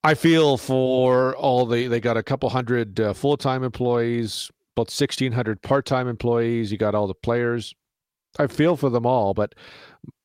[0.04, 4.90] I feel for all the they got a couple hundred uh, full time employees, about
[4.90, 6.72] sixteen hundred part time employees.
[6.72, 7.74] You got all the players.
[8.40, 9.54] I feel for them all, but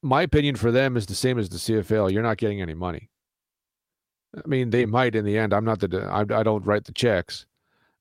[0.02, 2.10] my opinion for them is the same as the CFL.
[2.10, 3.10] You're not getting any money.
[4.36, 5.52] I mean, they might in the end.
[5.52, 7.46] I'm not the I, I don't write the checks,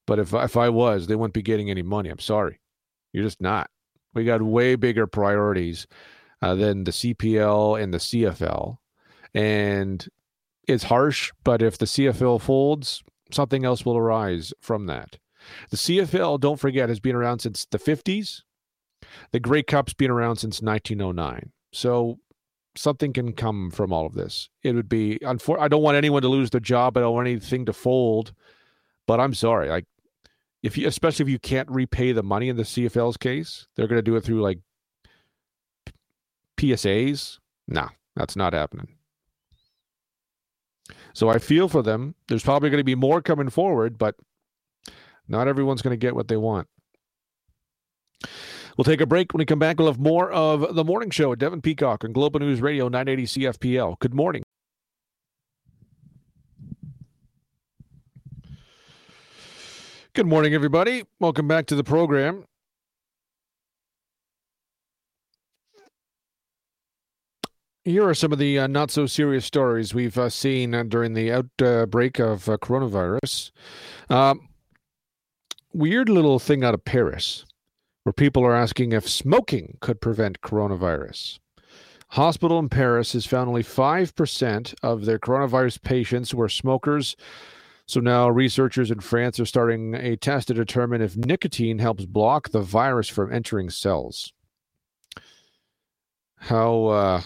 [0.06, 2.10] but if if I was, they wouldn't be getting any money.
[2.10, 2.60] I'm sorry,
[3.14, 3.70] you're just not.
[4.14, 5.88] We got way bigger priorities
[6.42, 8.78] uh, than the CPL and the CFL,
[9.34, 10.08] and
[10.68, 11.32] it's harsh.
[11.44, 15.18] But if the CFL folds, something else will arise from that.
[15.70, 18.42] The CFL, don't forget, has been around since the 50s.
[19.32, 21.52] The Grey Cup's been around since 1909.
[21.72, 22.20] So
[22.76, 24.50] something can come from all of this.
[24.64, 26.98] It would be unfor- I don't want anyone to lose their job.
[26.98, 28.34] I don't want anything to fold.
[29.06, 29.86] But I'm sorry, like
[30.64, 34.00] if you, especially if you can't repay the money in the CFL's case, they're going
[34.00, 34.60] to do it through like
[36.58, 37.40] PSAs.
[37.68, 38.90] No, that's not happening.
[41.14, 42.16] So I feel for them.
[42.28, 44.16] There's probably going to be more coming forward, but
[45.28, 46.68] not everyone's going to get what they want.
[48.78, 49.34] We'll take a break.
[49.34, 52.12] When we come back, we'll have more of the morning show at Devin Peacock on
[52.14, 54.00] Global News Radio 980 CFPL.
[54.00, 54.44] Good morning.
[60.14, 61.04] Good morning, everybody.
[61.20, 62.46] Welcome back to the program.
[67.84, 71.14] Here are some of the uh, not so serious stories we've uh, seen uh, during
[71.14, 73.52] the outbreak of uh, coronavirus.
[75.78, 77.46] Weird little thing out of Paris
[78.02, 81.38] where people are asking if smoking could prevent coronavirus.
[82.10, 87.16] Hospital in Paris has found only 5% of their coronavirus patients were smokers.
[87.86, 92.50] So now researchers in France are starting a test to determine if nicotine helps block
[92.50, 94.34] the virus from entering cells.
[96.38, 97.22] How uh,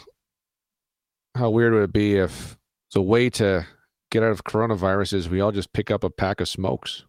[1.35, 2.57] how weird would it be if
[2.93, 3.65] the way to
[4.09, 7.05] get out of coronavirus is we all just pick up a pack of smokes?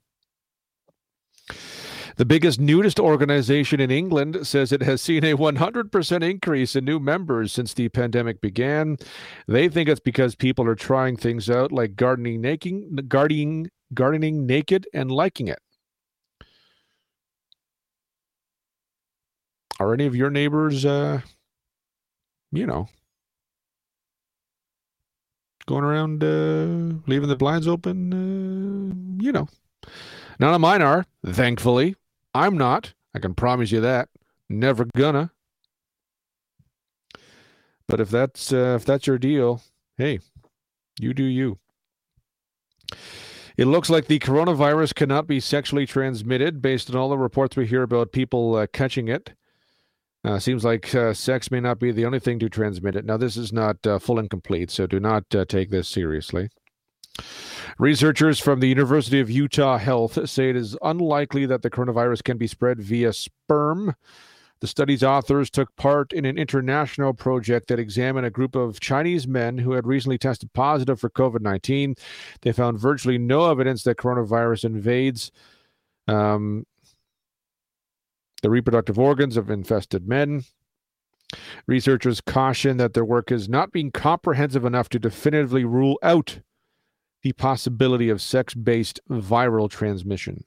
[2.17, 7.01] The biggest nudist organization in England says it has seen a 100% increase in new
[7.01, 8.99] members since the pandemic began.
[9.49, 14.87] They think it's because people are trying things out like gardening naked, gardening, gardening naked
[14.93, 15.61] and liking it.
[19.81, 21.23] Are any of your neighbors, uh,
[22.53, 22.89] you know,
[25.67, 28.13] going around uh, leaving the blinds open.
[28.13, 29.49] Uh, you know,
[30.43, 31.97] none of mine are, thankfully.
[32.35, 32.95] I'm not.
[33.15, 34.09] I can promise you that.
[34.49, 35.31] Never gonna.
[37.89, 39.63] But if that's uh, if that's your deal,
[39.97, 40.21] hey,
[40.99, 41.59] you do you.
[43.57, 47.67] It looks like the coronavirus cannot be sexually transmitted based on all the reports we
[47.67, 49.35] hear about people uh, catching it.
[50.25, 53.05] Uh, seems like uh, sex may not be the only thing to transmit it.
[53.05, 56.49] Now, this is not uh, full and complete, so do not uh, take this seriously.
[57.79, 62.37] Researchers from the University of Utah Health say it is unlikely that the coronavirus can
[62.37, 63.95] be spread via sperm.
[64.61, 69.27] The study's authors took part in an international project that examined a group of Chinese
[69.27, 71.97] men who had recently tested positive for COVID 19.
[72.43, 75.33] They found virtually no evidence that coronavirus invades
[76.07, 76.65] um,
[78.43, 80.45] the reproductive organs of infested men.
[81.67, 86.39] Researchers caution that their work is not being comprehensive enough to definitively rule out
[87.23, 90.45] the possibility of sex based viral transmission.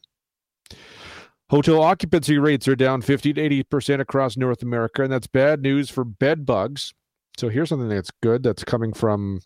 [1.49, 5.89] Hotel occupancy rates are down 50 to 80% across North America, and that's bad news
[5.89, 6.93] for bed bugs.
[7.37, 9.41] So here's something that's good that's coming from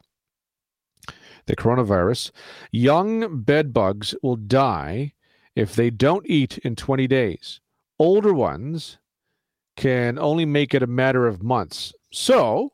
[1.45, 2.31] the coronavirus.
[2.71, 5.13] Young bed bugs will die
[5.55, 7.59] if they don't eat in 20 days
[7.99, 8.97] older ones
[9.75, 11.93] can only make it a matter of months.
[12.11, 12.73] So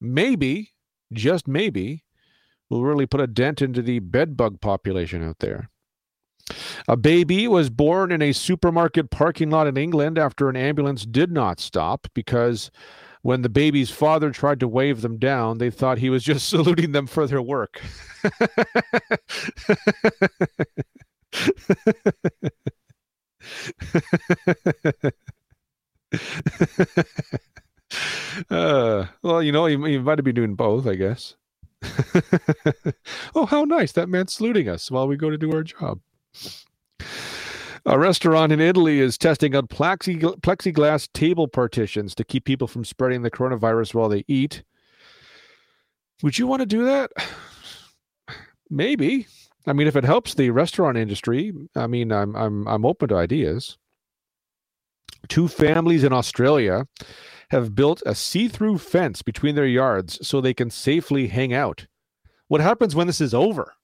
[0.00, 0.72] maybe,
[1.12, 2.04] just maybe,
[2.70, 5.68] we'll really put a dent into the bedbug population out there.
[6.88, 11.30] A baby was born in a supermarket parking lot in England after an ambulance did
[11.30, 12.70] not stop because
[13.22, 16.92] when the baby's father tried to wave them down, they thought he was just saluting
[16.92, 17.82] them for their work.
[28.50, 31.36] uh, well, you know, you, might be doing both, I guess.
[33.34, 33.92] oh, how nice.
[33.92, 36.00] That man's saluting us while we go to do our job.
[37.86, 43.22] A restaurant in Italy is testing out plexiglass table partitions to keep people from spreading
[43.22, 44.62] the coronavirus while they eat.
[46.22, 47.10] Would you want to do that?
[48.70, 49.26] Maybe.
[49.66, 53.16] I mean, if it helps the restaurant industry, I mean, I'm I'm I'm open to
[53.16, 53.78] ideas.
[55.28, 56.86] Two families in Australia
[57.50, 61.86] have built a see-through fence between their yards so they can safely hang out.
[62.48, 63.74] What happens when this is over?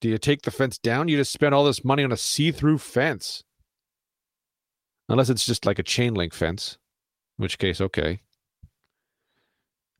[0.00, 1.08] Do you take the fence down?
[1.08, 3.44] You just spend all this money on a see-through fence.
[5.08, 6.78] Unless it's just like a chain link fence,
[7.38, 8.20] in which case, okay.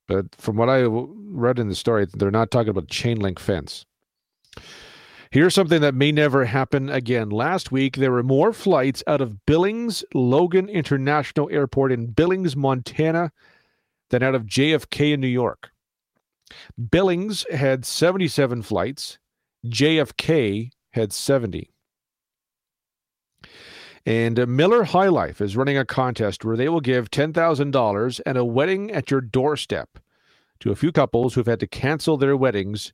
[0.09, 3.85] But from what I read in the story, they're not talking about chain link fence.
[5.33, 7.31] Here's something that may never happen again.
[7.31, 13.33] Last week, there were more flights out of Billings Logan International Airport in Billings, Montana,
[14.11, 15.71] than out of JFK in New York.
[16.91, 19.19] Billings had 77 flights,
[19.67, 21.71] JFK had 70.
[24.05, 28.37] And uh, Miller High Life is running a contest where they will give $10,000 and
[28.37, 29.99] a wedding at your doorstep
[30.61, 32.93] to a few couples who've had to cancel their weddings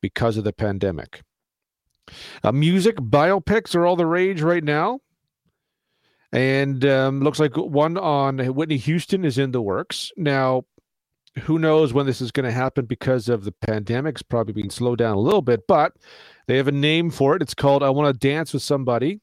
[0.00, 1.20] because of the pandemic.
[2.42, 5.00] Uh, music biopics are all the rage right now.
[6.32, 10.12] And um, looks like one on Whitney Houston is in the works.
[10.16, 10.64] Now,
[11.40, 14.16] who knows when this is going to happen because of the pandemic?
[14.16, 15.92] It's probably been slowed down a little bit, but
[16.46, 17.42] they have a name for it.
[17.42, 19.20] It's called I Want to Dance with Somebody.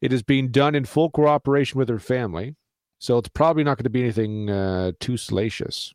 [0.00, 2.56] It is being done in full cooperation with her family.
[2.98, 5.92] So it's probably not going to be anything uh, too salacious.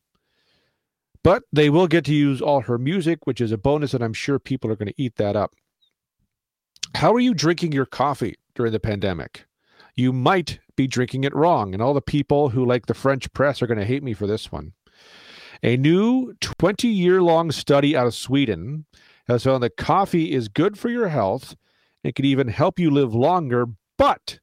[1.23, 4.13] But they will get to use all her music, which is a bonus, and I'm
[4.13, 5.53] sure people are going to eat that up.
[6.95, 9.45] How are you drinking your coffee during the pandemic?
[9.95, 13.61] You might be drinking it wrong, and all the people who like the French press
[13.61, 14.73] are going to hate me for this one.
[15.63, 18.85] A new 20 year long study out of Sweden
[19.27, 21.55] has found that coffee is good for your health
[22.03, 23.67] and can even help you live longer,
[23.97, 24.39] but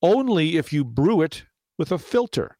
[0.00, 1.44] only if you brew it
[1.76, 2.56] with a filter.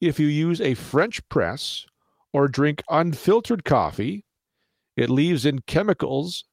[0.00, 1.86] If you use a French press
[2.32, 4.24] or drink unfiltered coffee,
[4.96, 6.44] it leaves in chemicals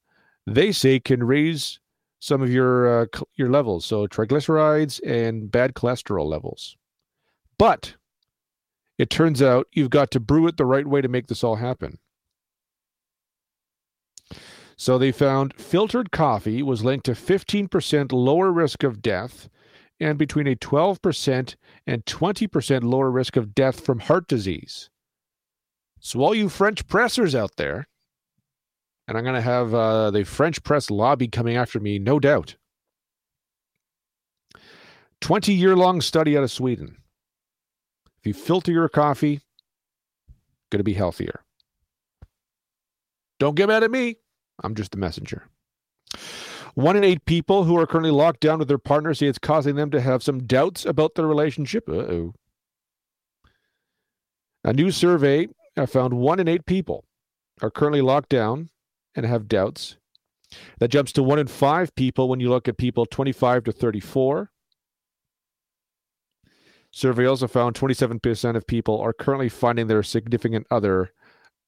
[0.47, 1.79] they say can raise
[2.19, 6.75] some of your uh, your levels, so triglycerides and bad cholesterol levels.
[7.59, 7.95] But
[8.97, 11.57] it turns out you've got to brew it the right way to make this all
[11.57, 11.99] happen.
[14.77, 19.49] So they found filtered coffee was linked to 15% lower risk of death
[19.99, 21.55] and between a 12%
[21.87, 24.89] and 20% lower risk of death from heart disease.
[25.99, 27.87] So, all you French pressers out there,
[29.07, 32.55] and I'm going to have uh, the French press lobby coming after me, no doubt.
[35.21, 36.97] 20 year long study out of Sweden.
[38.19, 39.41] If you filter your coffee,
[40.69, 41.41] going to be healthier.
[43.39, 44.17] Don't get mad at me.
[44.63, 45.47] I'm just the messenger.
[46.73, 49.75] One in eight people who are currently locked down with their partner say it's causing
[49.75, 51.87] them to have some doubts about their relationship.
[51.89, 52.33] Uh oh.
[54.63, 55.47] A new survey
[55.87, 57.05] found one in eight people
[57.61, 58.69] are currently locked down
[59.17, 59.97] and have doubts.
[60.79, 64.49] That jumps to one in five people when you look at people 25 to 34.
[66.91, 71.11] Survey also found 27% of people are currently finding their significant other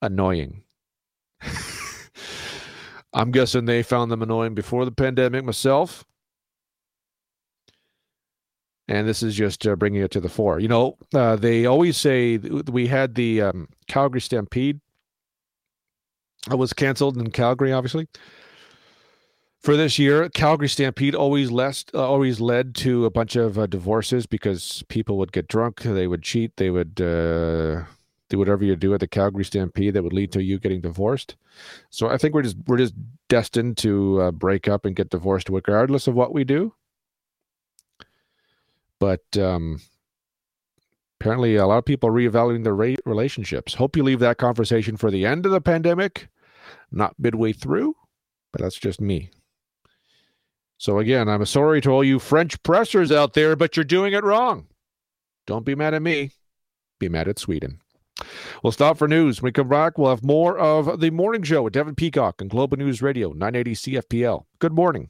[0.02, 0.64] annoying.
[3.14, 6.06] I'm guessing they found them annoying before the pandemic myself.
[8.88, 10.60] And this is just uh, bringing it to the fore.
[10.60, 14.80] You know, uh, they always say we had the um, Calgary Stampede.
[16.50, 18.08] It was canceled in Calgary, obviously.
[19.60, 23.66] For this year, Calgary Stampede always less, uh, always led to a bunch of uh,
[23.66, 27.84] divorces because people would get drunk, they would cheat, they would uh,
[28.30, 31.36] do whatever you do at the Calgary Stampede that would lead to you getting divorced.
[31.90, 32.94] So I think we're just we're just
[33.28, 36.74] destined to uh, break up and get divorced regardless of what we do.
[38.98, 39.82] But um,
[41.20, 43.76] apparently, a lot of people reevaluating their ra- relationships.
[43.76, 46.30] Hope you leave that conversation for the end of the pandemic,
[46.91, 47.95] not midway through.
[48.51, 49.30] But that's just me.
[50.78, 54.24] So again, I'm sorry to all you French pressers out there, but you're doing it
[54.24, 54.67] wrong.
[55.45, 56.32] Don't be mad at me.
[56.99, 57.82] Be mad at Sweden.
[58.63, 59.41] We'll stop for news.
[59.41, 62.49] When we come back, we'll have more of the morning show with Devin Peacock and
[62.49, 64.45] Global News Radio, 980 CFPL.
[64.59, 65.09] Good morning.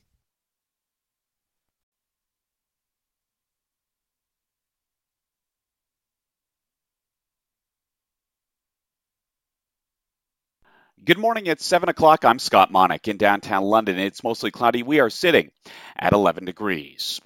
[11.10, 11.48] Good morning.
[11.48, 12.24] It's 7 o'clock.
[12.24, 13.98] I'm Scott Monick in downtown London.
[13.98, 14.84] It's mostly cloudy.
[14.84, 15.50] We are sitting
[15.98, 17.20] at 11 degrees.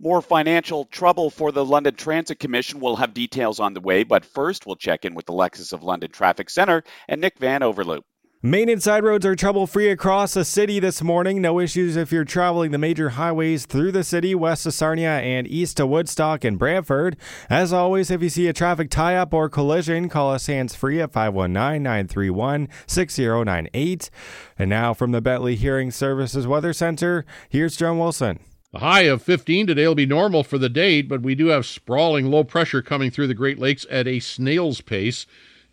[0.00, 2.80] More financial trouble for the London Transit Commission.
[2.80, 5.82] We'll have details on the way, but first we'll check in with the Lexus of
[5.82, 8.06] London Traffic Center and Nick Van Overloop.
[8.46, 11.42] Main and side roads are trouble free across the city this morning.
[11.42, 15.48] No issues if you're traveling the major highways through the city, west to Sarnia and
[15.48, 17.16] east to Woodstock and Brantford.
[17.50, 21.00] As always, if you see a traffic tie up or collision, call us hands free
[21.00, 24.10] at 519 931 6098.
[24.56, 28.38] And now from the Bentley Hearing Services Weather Center, here's John Wilson.
[28.72, 31.66] A high of 15 today will be normal for the date, but we do have
[31.66, 35.26] sprawling low pressure coming through the Great Lakes at a snail's pace,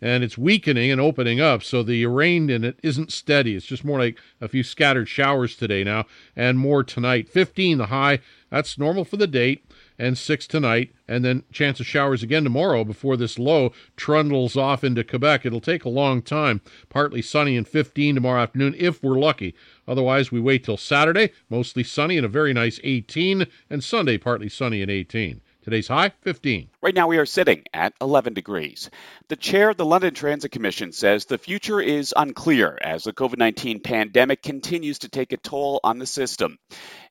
[0.04, 1.62] and it's weakening and opening up.
[1.62, 3.54] So the rain in it isn't steady.
[3.54, 6.04] It's just more like a few scattered showers today now,
[6.36, 7.26] and more tonight.
[7.30, 8.20] 15 the high.
[8.50, 9.64] That's normal for the date
[9.98, 14.84] and 6 tonight, and then chance of showers again tomorrow before this low trundles off
[14.84, 15.46] into Quebec.
[15.46, 16.60] It'll take a long time.
[16.90, 19.54] Partly sunny and 15 tomorrow afternoon if we're lucky.
[19.88, 24.50] Otherwise, we wait till Saturday, mostly sunny and a very nice 18, and Sunday, partly
[24.50, 25.40] sunny and 18.
[25.64, 26.68] Today's high, 15.
[26.82, 28.90] Right now, we are sitting at 11 degrees.
[29.28, 33.38] The chair of the London Transit Commission says the future is unclear as the COVID
[33.38, 36.58] 19 pandemic continues to take a toll on the system.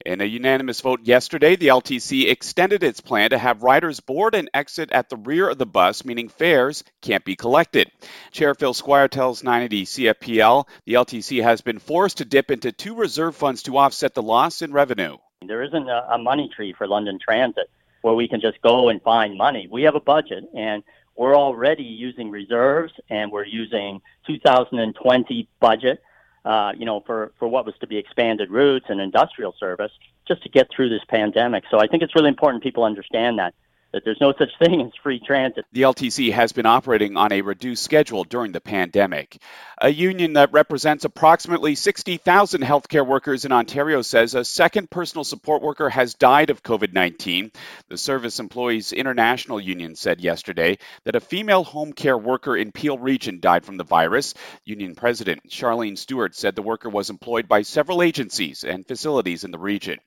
[0.05, 4.51] In a unanimous vote yesterday, the LTC extended its plan to have riders board and
[4.53, 7.89] exit at the rear of the bus, meaning fares can't be collected.
[8.29, 12.93] Chair Phil Squire tells 980 CFPL the LTC has been forced to dip into two
[12.93, 15.17] reserve funds to offset the loss in revenue.
[15.41, 17.67] There isn't a, a money tree for London Transit
[18.03, 19.67] where we can just go and find money.
[19.71, 20.83] We have a budget and
[21.15, 26.03] we're already using reserves and we're using 2020 budget,
[26.43, 29.91] uh, you know, for, for what was to be expanded routes and industrial service
[30.27, 31.63] just to get through this pandemic.
[31.71, 33.53] So I think it's really important people understand that.
[33.93, 35.65] That there's no such thing as free transit.
[35.71, 39.39] The LTC has been operating on a reduced schedule during the pandemic.
[39.79, 45.61] A union that represents approximately 60,000 healthcare workers in Ontario says a second personal support
[45.61, 47.51] worker has died of COVID 19.
[47.89, 52.97] The Service Employees International Union said yesterday that a female home care worker in Peel
[52.97, 54.33] Region died from the virus.
[54.65, 59.51] Union President Sharleen Stewart said the worker was employed by several agencies and facilities in
[59.51, 59.99] the region.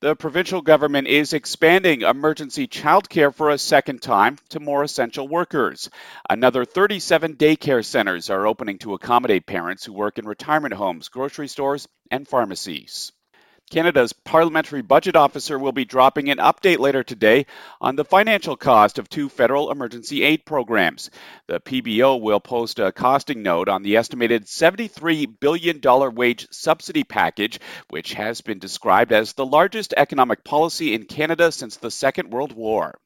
[0.00, 5.90] The provincial government is expanding emergency childcare for a second time to more essential workers.
[6.28, 11.48] Another 37 daycare centers are opening to accommodate parents who work in retirement homes, grocery
[11.48, 13.12] stores, and pharmacies.
[13.72, 17.46] Canada's parliamentary budget officer will be dropping an update later today
[17.80, 21.08] on the financial cost of two federal emergency aid programs.
[21.46, 25.80] The PBO will post a costing note on the estimated $73 billion
[26.14, 31.78] wage subsidy package, which has been described as the largest economic policy in Canada since
[31.78, 32.98] the Second World War.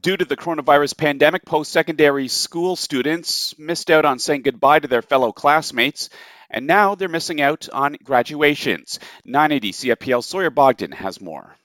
[0.00, 4.88] Due to the coronavirus pandemic, post secondary school students missed out on saying goodbye to
[4.88, 6.10] their fellow classmates
[6.52, 9.00] and now they're missing out on graduations.
[9.24, 11.56] 980 CFPL Sawyer Bogdan has more.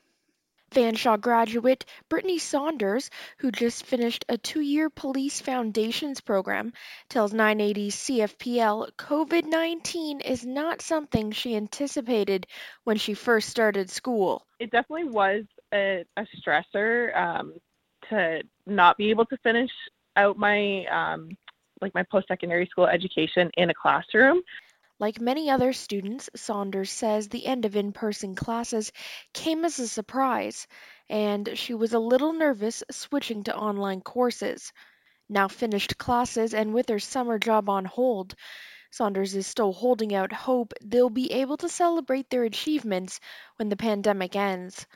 [0.71, 6.73] Fanshawe graduate Brittany Saunders, who just finished a two year police foundations program,
[7.09, 12.47] tells 980 CFPL COVID 19 is not something she anticipated
[12.83, 14.45] when she first started school.
[14.59, 17.53] It definitely was a, a stressor um,
[18.09, 19.71] to not be able to finish
[20.17, 21.29] out my um,
[21.81, 24.41] like my post secondary school education in a classroom.
[24.99, 28.91] Like many other students, Saunders says the end of in person classes
[29.31, 30.67] came as a surprise,
[31.07, 34.73] and she was a little nervous switching to online courses.
[35.29, 38.33] Now finished classes and with her summer job on hold,
[38.89, 43.19] Saunders is still holding out hope they'll be able to celebrate their achievements
[43.57, 44.87] when the pandemic ends.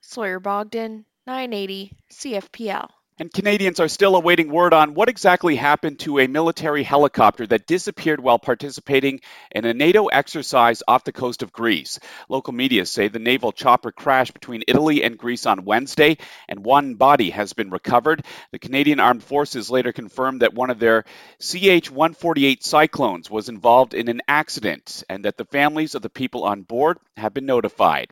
[0.00, 2.90] Sawyer Bogdan, 980 CFPL.
[3.16, 7.64] And Canadians are still awaiting word on what exactly happened to a military helicopter that
[7.64, 9.20] disappeared while participating
[9.52, 12.00] in a NATO exercise off the coast of Greece.
[12.28, 16.96] Local media say the naval chopper crashed between Italy and Greece on Wednesday, and one
[16.96, 18.24] body has been recovered.
[18.50, 21.04] The Canadian Armed Forces later confirmed that one of their
[21.38, 26.42] CH 148 Cyclones was involved in an accident and that the families of the people
[26.42, 28.10] on board have been notified.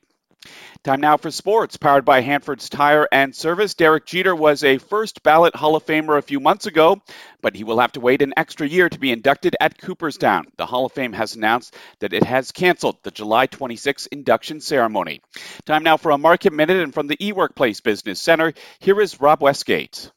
[0.85, 3.75] Time now for sports, powered by Hanford's Tire and Service.
[3.75, 7.01] Derek Jeter was a first ballot Hall of Famer a few months ago,
[7.41, 10.47] but he will have to wait an extra year to be inducted at Cooperstown.
[10.57, 15.21] The Hall of Fame has announced that it has canceled the July 26 induction ceremony.
[15.65, 19.41] Time now for a market minute, and from the eWorkplace Business Center, here is Rob
[19.43, 20.11] Westgate.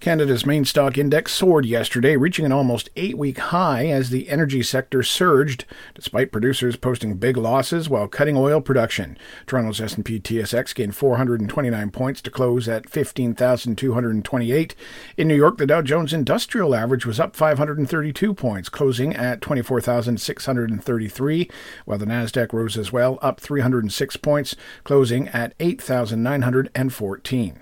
[0.00, 4.62] Canada's main stock index soared yesterday, reaching an almost eight week high as the energy
[4.62, 9.18] sector surged, despite producers posting big losses while cutting oil production.
[9.46, 14.74] Toronto's S&P TSX gained 429 points to close at 15,228.
[15.18, 21.50] In New York, the Dow Jones Industrial Average was up 532 points, closing at 24,633,
[21.84, 27.58] while the Nasdaq rose as well, up 306 points, closing at 8,914.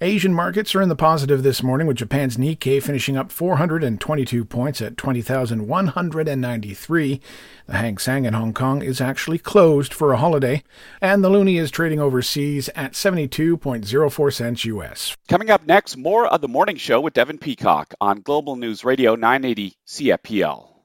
[0.00, 4.80] Asian markets are in the positive this morning, with Japan's Nikkei finishing up 422 points
[4.80, 7.20] at 20,193.
[7.66, 10.62] The Hang Seng in Hong Kong is actually closed for a holiday,
[11.00, 15.16] and the loonie is trading overseas at 72.04 cents US.
[15.26, 19.16] Coming up next, more of the morning show with Devin Peacock on Global News Radio
[19.16, 20.77] 980 CFPL.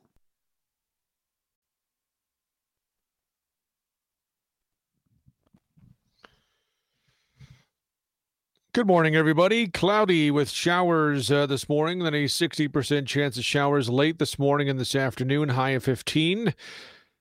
[8.74, 9.68] Good morning, everybody.
[9.68, 14.68] Cloudy with showers uh, this morning, then a 60% chance of showers late this morning
[14.68, 16.56] and this afternoon, high of 15.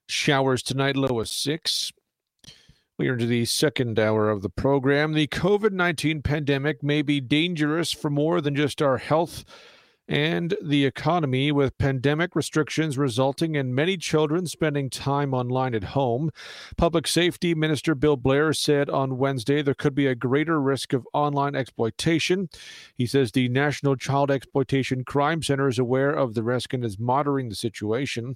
[0.07, 1.91] Showers tonight, low of 6.
[2.97, 5.13] We are into the second hour of the program.
[5.13, 9.45] The COVID 19 pandemic may be dangerous for more than just our health
[10.07, 16.29] and the economy, with pandemic restrictions resulting in many children spending time online at home.
[16.77, 21.07] Public Safety Minister Bill Blair said on Wednesday there could be a greater risk of
[21.13, 22.49] online exploitation.
[22.95, 26.99] He says the National Child Exploitation Crime Center is aware of the risk and is
[26.99, 28.35] monitoring the situation.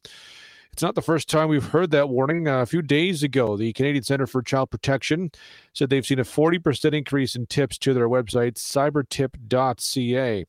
[0.74, 2.48] It's not the first time we've heard that warning.
[2.48, 5.32] A few days ago, the Canadian Center for Child Protection
[5.74, 10.46] said they've seen a 40% increase in tips to their website, cybertip.ca.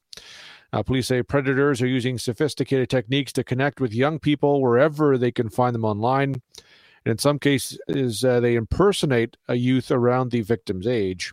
[0.73, 5.33] Uh, police say predators are using sophisticated techniques to connect with young people wherever they
[5.33, 6.43] can find them online.
[7.05, 11.33] And in some cases, uh, they impersonate a youth around the victim's age.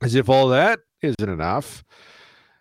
[0.00, 1.82] As if all that isn't enough,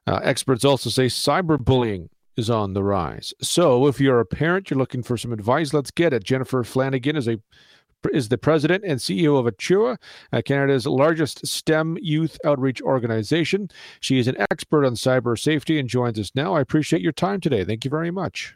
[0.07, 3.33] uh, experts also say cyberbullying is on the rise.
[3.41, 6.23] So if you're a parent, you're looking for some advice, let's get it.
[6.23, 7.39] Jennifer Flanagan is a
[8.13, 9.97] is the president and CEO of Actua,
[10.31, 13.69] uh, Canada's largest STEM youth outreach organization.
[13.99, 16.53] She is an expert on cyber safety and joins us now.
[16.53, 17.63] I appreciate your time today.
[17.63, 18.55] Thank you very much.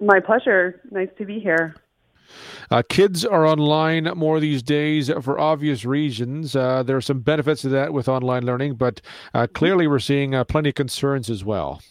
[0.00, 0.80] My pleasure.
[0.90, 1.74] Nice to be here.
[2.70, 6.54] Uh, kids are online more these days for obvious reasons.
[6.54, 9.00] Uh, there are some benefits to that with online learning, but
[9.34, 11.82] uh, clearly we're seeing uh, plenty of concerns as well.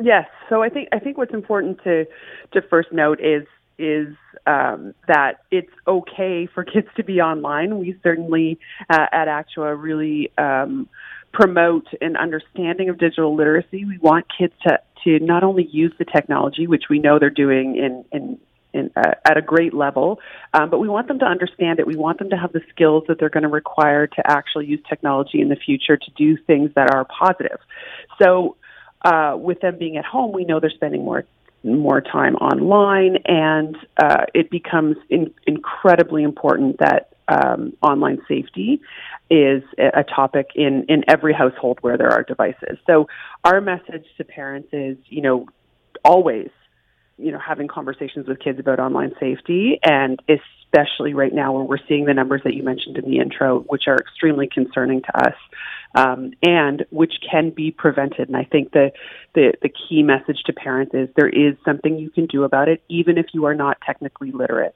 [0.00, 0.26] Yes.
[0.48, 2.06] So I think I think what's important to
[2.52, 3.46] to first note is
[3.78, 4.14] is
[4.46, 7.78] um, that it's okay for kids to be online.
[7.78, 8.58] We certainly
[8.90, 10.88] uh, at Actua really um,
[11.32, 13.84] promote an understanding of digital literacy.
[13.84, 17.76] We want kids to to not only use the technology, which we know they're doing
[17.76, 18.38] in in
[18.74, 20.20] in, uh, at a great level,
[20.52, 21.86] um, but we want them to understand it.
[21.86, 24.80] We want them to have the skills that they're going to require to actually use
[24.88, 27.58] technology in the future to do things that are positive.
[28.20, 28.56] So,
[29.02, 31.24] uh, with them being at home, we know they're spending more
[31.76, 38.80] more time online, and uh, it becomes in, incredibly important that um, online safety
[39.30, 42.78] is a topic in, in every household where there are devices.
[42.86, 43.08] So
[43.44, 45.46] our message to parents is, you know,
[46.04, 46.48] always,
[47.18, 51.86] you know, having conversations with kids about online safety and especially right now where we're
[51.88, 55.34] seeing the numbers that you mentioned in the intro, which are extremely concerning to us
[55.94, 58.28] um, and which can be prevented.
[58.28, 58.92] And I think the,
[59.34, 62.82] the, the key message to parents is there is something you can do about it,
[62.88, 64.74] even if you are not technically literate.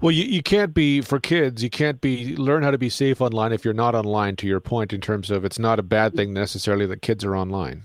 [0.00, 1.62] Well, you, you can't be for kids.
[1.62, 4.36] You can't be learn how to be safe online if you're not online.
[4.36, 7.36] To your point, in terms of it's not a bad thing necessarily that kids are
[7.36, 7.82] online.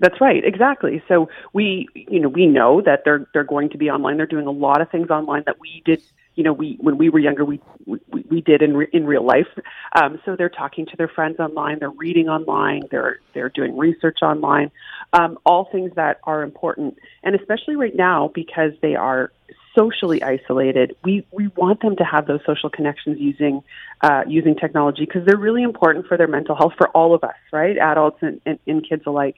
[0.00, 1.02] That's right, exactly.
[1.08, 4.16] So we, you know, we know that they're they're going to be online.
[4.16, 6.02] They're doing a lot of things online that we did
[6.34, 7.98] you know, we when we were younger, we we,
[8.30, 9.48] we did in re, in real life.
[10.00, 14.18] Um, so they're talking to their friends online, they're reading online, they're they're doing research
[14.22, 14.70] online,
[15.12, 19.32] um, all things that are important, and especially right now because they are
[19.74, 23.62] socially isolated, we, we want them to have those social connections using
[24.02, 27.36] uh, using technology because they're really important for their mental health for all of us,
[27.52, 27.78] right?
[27.78, 29.36] Adults and, and, and kids alike.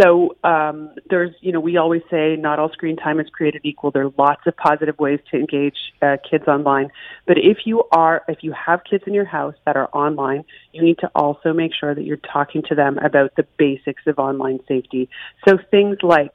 [0.00, 3.90] So um, there's, you know, we always say not all screen time is created equal.
[3.90, 6.90] There are lots of positive ways to engage uh, kids online.
[7.26, 10.82] But if you are, if you have kids in your house that are online, you
[10.82, 14.60] need to also make sure that you're talking to them about the basics of online
[14.68, 15.08] safety.
[15.46, 16.32] So things like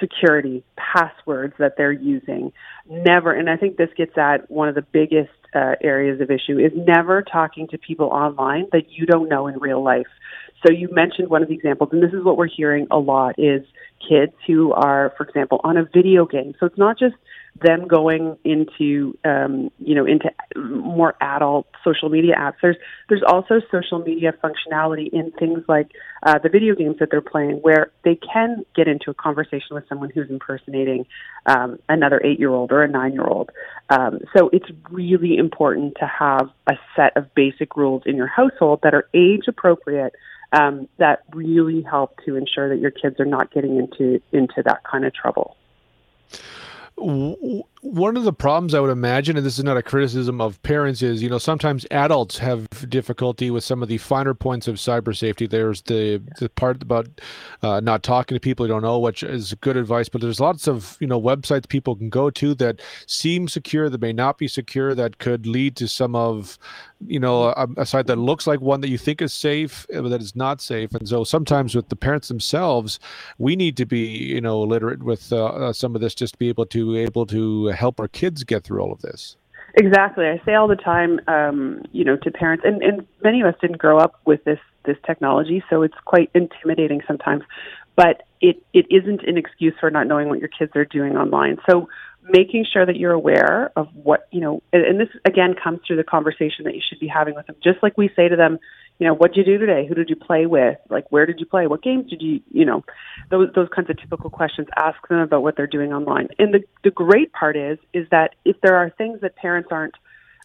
[0.00, 2.52] security, passwords that they're using.
[2.88, 6.58] Never, and I think this gets at one of the biggest uh, areas of issue
[6.58, 10.06] is never talking to people online that you don't know in real life.
[10.66, 13.36] So you mentioned one of the examples, and this is what we're hearing a lot
[13.38, 13.62] is
[14.06, 16.54] kids who are, for example, on a video game.
[16.58, 17.14] So it's not just
[17.60, 22.54] them going into um, you know into more adult social media apps.
[22.62, 22.76] There's
[23.08, 25.90] there's also social media functionality in things like
[26.22, 29.84] uh, the video games that they're playing, where they can get into a conversation with
[29.88, 31.06] someone who's impersonating
[31.46, 33.50] um, another eight year old or a nine year old.
[33.90, 38.80] Um, so it's really important to have a set of basic rules in your household
[38.82, 40.14] that are age appropriate.
[40.50, 44.82] Um, that really help to ensure that your kids are not getting into into that
[44.82, 45.58] kind of trouble
[47.00, 50.60] 我我 one of the problems I would imagine, and this is not a criticism of
[50.62, 54.76] parents, is you know sometimes adults have difficulty with some of the finer points of
[54.76, 55.46] cyber safety.
[55.46, 57.08] There's the the part about
[57.62, 60.08] uh, not talking to people you don't know, which is good advice.
[60.08, 64.00] But there's lots of you know websites people can go to that seem secure, that
[64.00, 66.58] may not be secure, that could lead to some of
[67.06, 70.02] you know a, a site that looks like one that you think is safe, uh,
[70.02, 70.92] but that is not safe.
[70.94, 72.98] And so sometimes with the parents themselves,
[73.38, 76.38] we need to be you know literate with uh, uh some of this just to
[76.38, 79.36] be able to able to help our kids get through all of this.
[79.74, 80.26] Exactly.
[80.26, 83.54] I say all the time, um, you know, to parents, and, and many of us
[83.60, 87.42] didn't grow up with this this technology, so it's quite intimidating sometimes.
[87.94, 91.58] But it it isn't an excuse for not knowing what your kids are doing online.
[91.68, 91.88] So
[92.28, 95.96] making sure that you're aware of what you know, and, and this again comes through
[95.96, 97.56] the conversation that you should be having with them.
[97.62, 98.58] Just like we say to them,
[98.98, 99.86] you know, what did you do today?
[99.86, 100.76] Who did you play with?
[100.90, 101.66] Like, where did you play?
[101.66, 102.84] What games did you, you know,
[103.30, 104.66] those those kinds of typical questions.
[104.76, 106.28] Ask them about what they're doing online.
[106.38, 109.94] And the the great part is is that if there are things that parents aren't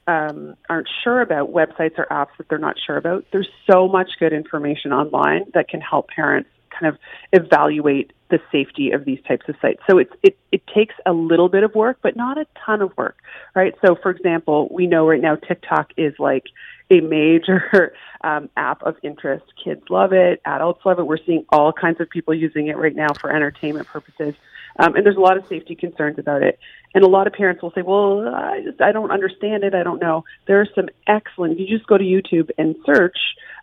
[0.05, 4.11] um, aren't sure about, websites or apps that they're not sure about, there's so much
[4.19, 6.99] good information online that can help parents kind of
[7.31, 9.81] evaluate the safety of these types of sites.
[9.89, 12.95] So it's, it, it takes a little bit of work, but not a ton of
[12.97, 13.17] work,
[13.55, 13.75] right?
[13.85, 16.45] So for example, we know right now TikTok is like
[16.89, 19.45] a major um, app of interest.
[19.63, 21.07] Kids love it, adults love it.
[21.07, 24.35] We're seeing all kinds of people using it right now for entertainment purposes.
[24.79, 26.57] Um, and there's a lot of safety concerns about it.
[26.95, 29.75] And a lot of parents will say, well, I, just, I don't understand it.
[29.75, 30.23] I don't know.
[30.47, 33.17] There are some excellent, you just go to YouTube and search,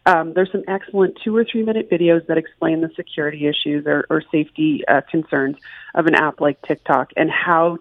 [0.06, 4.06] um, there's some excellent two or three minute videos that explain the security issues or,
[4.08, 5.56] or safety uh, concerns
[5.94, 7.78] of an app like TikTok and how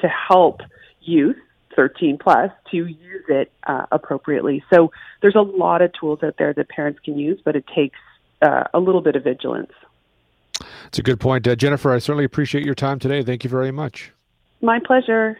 [0.00, 0.60] to help
[1.00, 1.38] youth
[1.74, 4.62] 13 plus to use it uh, appropriately.
[4.72, 7.98] So there's a lot of tools out there that parents can use, but it takes
[8.40, 9.72] uh, a little bit of vigilance.
[10.86, 11.46] It's a good point.
[11.46, 13.22] Uh, Jennifer, I certainly appreciate your time today.
[13.22, 14.12] Thank you very much.
[14.60, 15.38] My pleasure.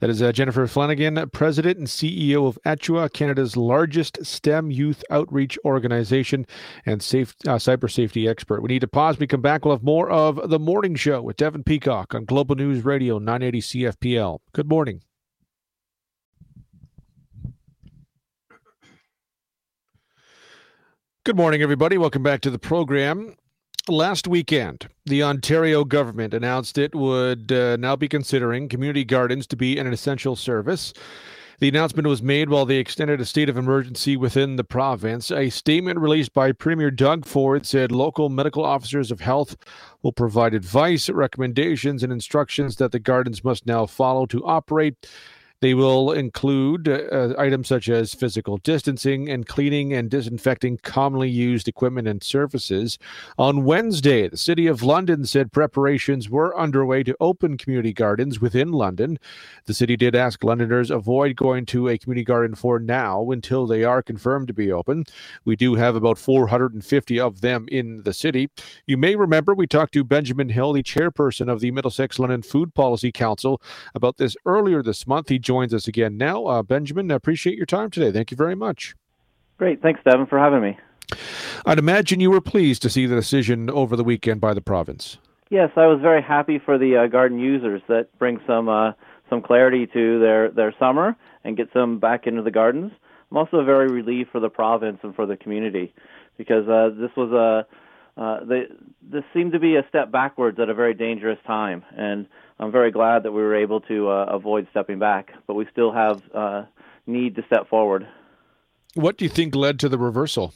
[0.00, 5.58] That is uh, Jennifer Flanagan, President and CEO of Actua, Canada's largest STEM youth outreach
[5.64, 6.46] organization
[6.84, 8.60] and safe, uh, cyber safety expert.
[8.62, 9.18] We need to pause.
[9.18, 9.64] We come back.
[9.64, 13.60] We'll have more of The Morning Show with Devin Peacock on Global News Radio 980
[13.60, 14.40] CFPL.
[14.52, 15.00] Good morning.
[21.26, 21.98] Good morning, everybody.
[21.98, 23.34] Welcome back to the program.
[23.88, 29.56] Last weekend, the Ontario government announced it would uh, now be considering community gardens to
[29.56, 30.92] be an essential service.
[31.58, 35.32] The announcement was made while they extended a state of emergency within the province.
[35.32, 39.56] A statement released by Premier Doug Ford said local medical officers of health
[40.02, 45.08] will provide advice, recommendations, and instructions that the gardens must now follow to operate.
[45.60, 51.66] They will include uh, items such as physical distancing and cleaning and disinfecting commonly used
[51.66, 52.98] equipment and surfaces.
[53.38, 58.72] On Wednesday, the City of London said preparations were underway to open community gardens within
[58.72, 59.18] London.
[59.64, 63.82] The city did ask Londoners avoid going to a community garden for now until they
[63.82, 65.04] are confirmed to be open.
[65.44, 68.50] We do have about 450 of them in the city.
[68.86, 72.74] You may remember we talked to Benjamin Hill, the chairperson of the Middlesex London Food
[72.74, 73.60] Policy Council,
[73.94, 75.28] about this earlier this month.
[75.28, 76.44] He joins us again now.
[76.46, 78.12] Uh, Benjamin, I appreciate your time today.
[78.12, 78.94] Thank you very much.
[79.56, 79.80] Great.
[79.80, 80.78] Thanks, Devin, for having me.
[81.64, 85.18] I'd imagine you were pleased to see the decision over the weekend by the province.
[85.48, 88.92] Yes, I was very happy for the uh, garden users that bring some uh,
[89.30, 92.90] some clarity to their their summer and get them back into the gardens.
[93.30, 95.94] I'm also very relieved for the province and for the community
[96.36, 97.66] because uh, this was a
[98.16, 98.62] uh, they,
[99.02, 102.26] this seemed to be a step backwards at a very dangerous time, and
[102.58, 105.32] I'm very glad that we were able to uh, avoid stepping back.
[105.46, 106.64] But we still have uh,
[107.06, 108.08] need to step forward.
[108.94, 110.54] What do you think led to the reversal?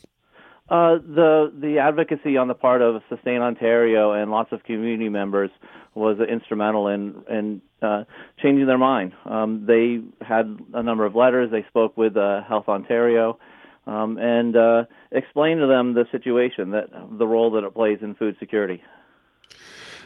[0.71, 5.51] Uh, the the advocacy on the part of Sustain Ontario and lots of community members
[5.95, 8.05] was instrumental in in uh,
[8.41, 9.13] changing their mind.
[9.27, 11.51] Um, they had a number of letters.
[11.51, 13.39] They spoke with uh, Health Ontario
[13.91, 18.15] um, and uh, explain to them the situation, that the role that it plays in
[18.15, 18.83] food security.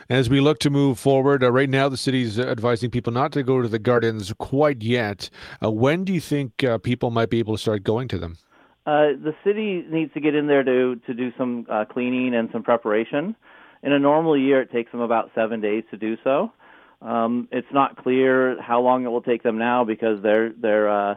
[0.08, 3.42] As we look to move forward, uh, right now the city's advising people not to
[3.42, 5.28] go to the gardens quite yet.
[5.62, 8.38] Uh, when do you think uh, people might be able to start going to them?
[8.86, 12.50] Uh, the city needs to get in there to to do some uh, cleaning and
[12.52, 13.34] some preparation.
[13.82, 16.52] In a normal year, it takes them about seven days to do so.
[17.00, 21.14] Um, it's not clear how long it will take them now because they're they're uh,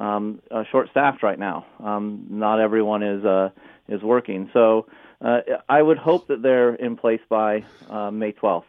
[0.00, 1.66] um, uh, short-staffed right now.
[1.78, 3.50] Um, not everyone is uh,
[3.88, 4.86] is working, so
[5.20, 8.64] uh, I would hope that they're in place by uh, May 12th.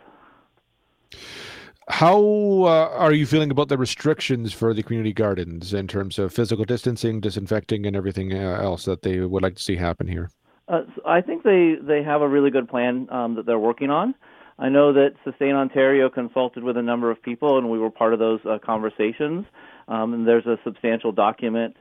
[1.88, 6.34] How uh, are you feeling about the restrictions for the community gardens in terms of
[6.34, 10.30] physical distancing, disinfecting, and everything uh, else that they would like to see happen here?
[11.06, 14.16] I think they, they have a really good plan um, that they're working on.
[14.58, 18.14] I know that Sustain Ontario consulted with a number of people, and we were part
[18.14, 19.46] of those conversations.
[19.88, 21.76] Um, and there's a substantial document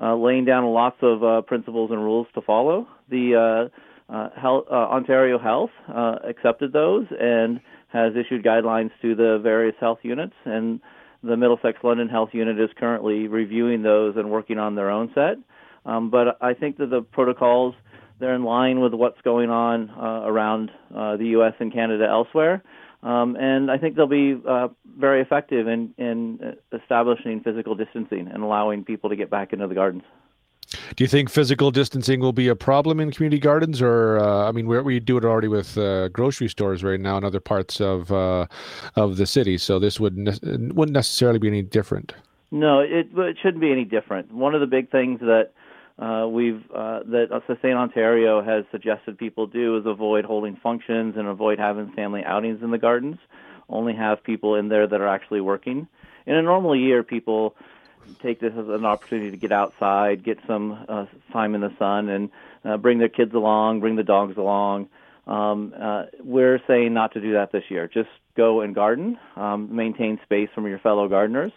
[0.00, 2.88] uh, laying down lots of uh, principles and rules to follow.
[3.08, 3.70] The
[4.10, 7.60] uh, uh, health, uh, Ontario Health uh, accepted those and
[7.92, 10.80] has issued guidelines to the various health units, and
[11.22, 15.36] the Middlesex London Health Unit is currently reviewing those and working on their own set.
[15.86, 17.74] Um, but I think that the protocols
[18.20, 21.54] they're in line with what's going on around the U.S.
[21.58, 22.62] and Canada elsewhere.
[23.04, 28.42] Um, and I think they'll be uh, very effective in, in establishing physical distancing and
[28.42, 30.04] allowing people to get back into the gardens.
[30.96, 34.52] Do you think physical distancing will be a problem in community gardens, or uh, I
[34.52, 37.78] mean, we, we do it already with uh, grocery stores right now in other parts
[37.78, 38.46] of uh,
[38.96, 42.14] of the city, so this would ne- wouldn't necessarily be any different.
[42.50, 44.32] No, it, it shouldn't be any different.
[44.32, 45.50] One of the big things that
[45.98, 51.28] uh, we've uh, that Sustain Ontario has suggested people do is avoid holding functions and
[51.28, 53.18] avoid having family outings in the gardens.
[53.68, 55.86] Only have people in there that are actually working.
[56.26, 57.54] In a normal year, people
[58.22, 62.08] take this as an opportunity to get outside, get some uh, time in the sun,
[62.08, 62.30] and
[62.64, 64.88] uh, bring their kids along, bring the dogs along.
[65.26, 67.88] Um, uh, we're saying not to do that this year.
[67.88, 71.52] Just go and garden, um, maintain space from your fellow gardeners.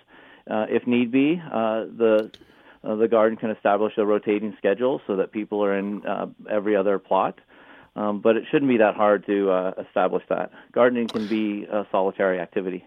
[0.50, 2.32] Uh, if need be, uh, the
[2.84, 6.76] uh, the garden can establish a rotating schedule so that people are in uh, every
[6.76, 7.40] other plot.
[7.96, 10.52] Um, but it shouldn't be that hard to uh, establish that.
[10.72, 12.86] Gardening can be a solitary activity.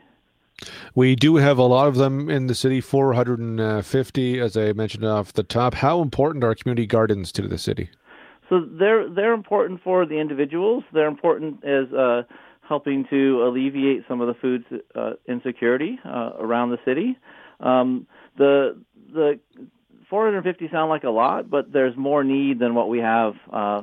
[0.94, 5.32] We do have a lot of them in the city, 450, as I mentioned off
[5.32, 5.74] the top.
[5.74, 7.90] How important are community gardens to the city?
[8.48, 10.82] So they're they're important for the individuals.
[10.92, 12.22] They're important as uh,
[12.68, 14.64] helping to alleviate some of the food
[14.94, 17.16] uh, insecurity uh, around the city.
[17.60, 18.76] Um, the
[19.12, 19.38] the
[20.10, 23.82] 450 sound like a lot, but there's more need than what we have uh,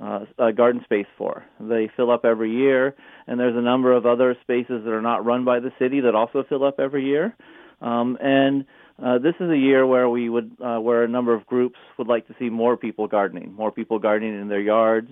[0.00, 1.44] uh, garden space for.
[1.60, 2.94] They fill up every year,
[3.26, 6.14] and there's a number of other spaces that are not run by the city that
[6.14, 7.36] also fill up every year.
[7.80, 8.64] Um, and
[9.02, 12.08] uh, this is a year where we would, uh, where a number of groups would
[12.08, 15.10] like to see more people gardening, more people gardening in their yards.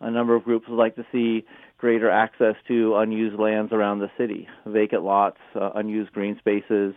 [0.00, 1.44] A number of groups would like to see
[1.78, 6.94] greater access to unused lands around the city, vacant lots, uh, unused green spaces,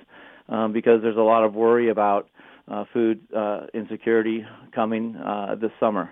[0.50, 2.30] um, because there's a lot of worry about
[2.68, 6.10] uh, food uh, insecurity coming uh, this summer.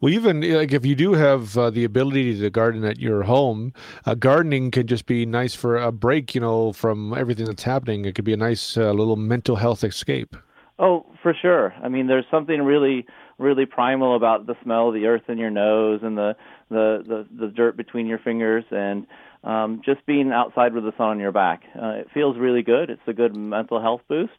[0.00, 3.72] Well, even like if you do have uh, the ability to garden at your home,
[4.06, 8.04] uh, gardening can just be nice for a break, you know, from everything that's happening.
[8.04, 10.36] It could be a nice uh, little mental health escape.
[10.78, 11.74] Oh, for sure.
[11.82, 13.06] I mean, there's something really,
[13.38, 16.36] really primal about the smell of the earth in your nose and the
[16.70, 19.06] the the, the dirt between your fingers, and
[19.44, 21.64] um, just being outside with the sun on your back.
[21.74, 22.88] Uh, it feels really good.
[22.88, 24.32] It's a good mental health boost.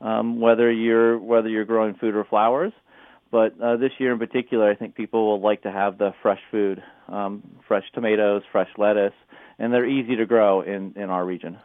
[0.00, 2.72] Um, whether you're whether you're growing food or flowers.
[3.30, 6.40] But uh, this year in particular, I think people will like to have the fresh
[6.50, 9.12] food, um, fresh tomatoes, fresh lettuce,
[9.58, 11.58] and they're easy to grow in, in our region.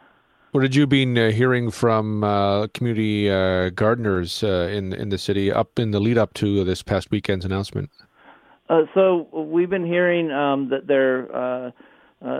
[0.54, 5.18] What did you been uh, hearing from uh, community uh, gardeners uh, in in the
[5.18, 7.90] city up in the lead up to this past weekend's announcement?
[8.68, 11.24] Uh, so we've been hearing um, that there,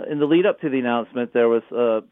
[0.09, 1.63] in the lead up to the announcement, there was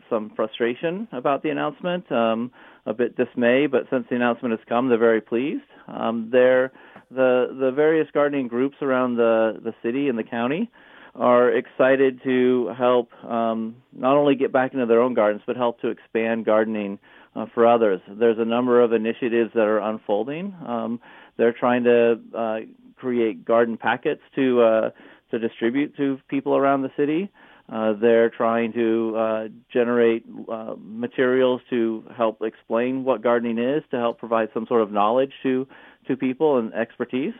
[0.09, 2.51] some frustration about the announcement, um,
[2.85, 3.67] a bit dismay.
[3.67, 5.63] But since the announcement has come, they're very pleased.
[5.87, 6.71] Um, they're
[7.11, 10.71] the the various gardening groups around the the city and the county
[11.15, 15.79] are excited to help um, not only get back into their own gardens but help
[15.81, 16.97] to expand gardening
[17.35, 18.01] uh, for others.
[18.07, 20.55] There's a number of initiatives that are unfolding.
[20.65, 20.99] Um,
[21.37, 22.57] they're trying to uh,
[22.95, 24.89] create garden packets to uh,
[25.31, 27.29] to distribute to people around the city.
[27.71, 33.97] Uh, they're trying to uh, generate uh, materials to help explain what gardening is, to
[33.97, 35.67] help provide some sort of knowledge to
[36.07, 37.33] to people and expertise.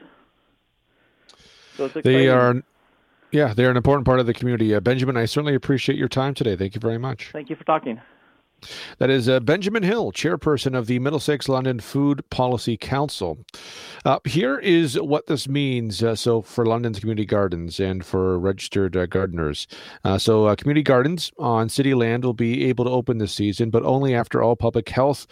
[1.75, 2.63] So they are,
[3.31, 4.73] yeah, they're an important part of the community.
[4.73, 6.55] Uh, Benjamin, I certainly appreciate your time today.
[6.55, 7.31] Thank you very much.
[7.33, 7.99] Thank you for talking.
[8.97, 13.37] That is uh, Benjamin Hill, chairperson of the Middlesex London Food Policy Council.
[14.05, 16.03] Uh, here is what this means.
[16.03, 19.67] Uh, so, for London's community gardens and for registered uh, gardeners.
[20.03, 23.69] Uh, so, uh, community gardens on city land will be able to open this season,
[23.69, 25.27] but only after all public health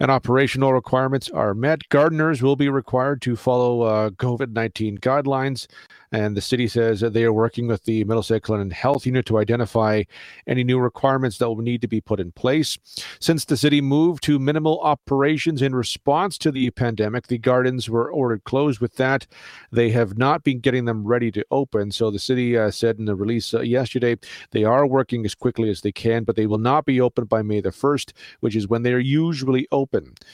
[0.00, 1.88] and operational requirements are met.
[1.88, 5.66] Gardeners will be required to follow COVID 19 guidelines.
[6.10, 9.38] And the city says that they are working with the Middlesex London Health Unit to
[9.38, 10.04] identify
[10.46, 12.78] any new requirements that will need to be put in place.
[13.20, 18.10] Since the city moved to minimal operations in response to the pandemic, the gardens were
[18.10, 18.80] ordered closed.
[18.80, 19.26] With that,
[19.70, 21.90] they have not been getting them ready to open.
[21.90, 24.16] So the city uh, said in the release uh, yesterday
[24.52, 27.42] they are working as quickly as they can, but they will not be open by
[27.42, 29.87] May the 1st, which is when they are usually open.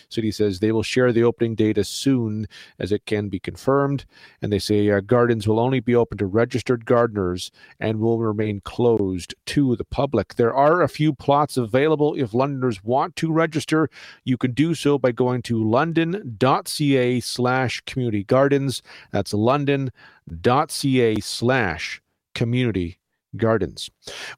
[0.08, 2.46] City says they will share the opening date as soon
[2.78, 4.04] as it can be confirmed.
[4.42, 7.50] And they say uh, gardens will only be open to registered gardeners
[7.80, 10.34] and will remain closed to the public.
[10.34, 13.88] There are a few plots available if Londoners want to register.
[14.24, 18.82] You can do so by going to london.ca slash community gardens.
[19.12, 22.02] That's london.ca slash
[22.34, 22.98] community
[23.36, 23.90] gardens.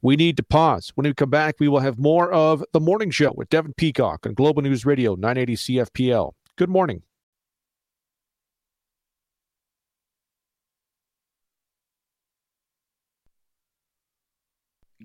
[0.03, 0.92] We need to pause.
[0.94, 4.26] When we come back, we will have more of The Morning Show with Devin Peacock
[4.26, 6.32] on Global News Radio 980 CFPL.
[6.57, 7.03] Good morning.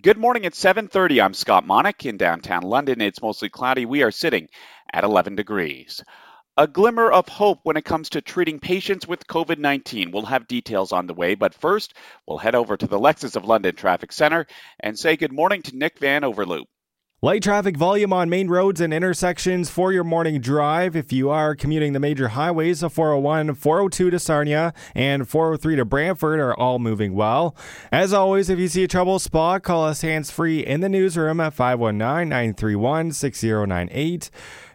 [0.02, 1.22] Good morning at 7:30.
[1.22, 3.02] I'm Scott Monick in downtown London.
[3.02, 3.86] It's mostly cloudy.
[3.86, 4.48] We are sitting
[4.92, 6.04] at 11 degrees.
[6.58, 10.12] A glimmer of hope when it comes to treating patients with COVID-19.
[10.12, 11.93] We'll have details on the way, but first,
[12.28, 14.45] we'll head over to the Lexus of London Traffic Center
[14.82, 16.68] and say good morning to Nick Van Overloop.
[17.24, 20.95] Light traffic volume on main roads and intersections for your morning drive.
[20.95, 25.86] If you are commuting the major highways, the 401, 402 to Sarnia, and 403 to
[25.86, 27.56] Brantford are all moving well.
[27.91, 31.39] As always, if you see a trouble spot, call us hands free in the newsroom
[31.39, 34.32] at 519 931 6098.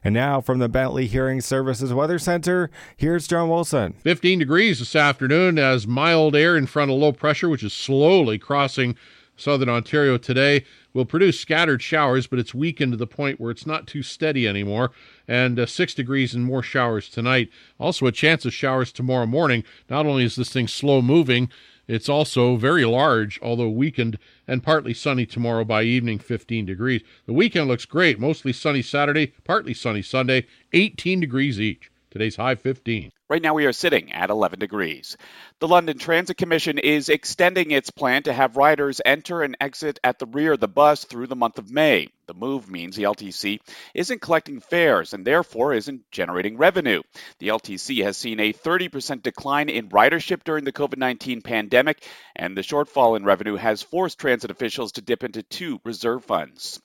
[0.06, 3.92] And now from the Bentley Hearing Services Weather Center, here's John Wilson.
[3.94, 8.38] 15 degrees this afternoon as mild air in front of low pressure, which is slowly
[8.38, 8.96] crossing
[9.36, 13.66] southern Ontario today will produce scattered showers, but it's weakened to the point where it's
[13.66, 14.92] not too steady anymore.
[15.26, 17.50] And uh, six degrees and more showers tonight.
[17.80, 19.64] Also, a chance of showers tomorrow morning.
[19.90, 21.50] Not only is this thing slow moving,
[21.88, 27.02] it's also very large, although weakened, and partly sunny tomorrow by evening, 15 degrees.
[27.26, 28.18] The weekend looks great.
[28.18, 31.90] Mostly sunny Saturday, partly sunny Sunday, 18 degrees each.
[32.16, 33.12] Today's high 15.
[33.28, 35.18] Right now, we are sitting at 11 degrees.
[35.60, 40.18] The London Transit Commission is extending its plan to have riders enter and exit at
[40.18, 42.08] the rear of the bus through the month of May.
[42.26, 43.58] The move means the LTC
[43.94, 47.02] isn't collecting fares and therefore isn't generating revenue.
[47.38, 52.02] The LTC has seen a 30% decline in ridership during the COVID 19 pandemic,
[52.34, 56.80] and the shortfall in revenue has forced transit officials to dip into two reserve funds.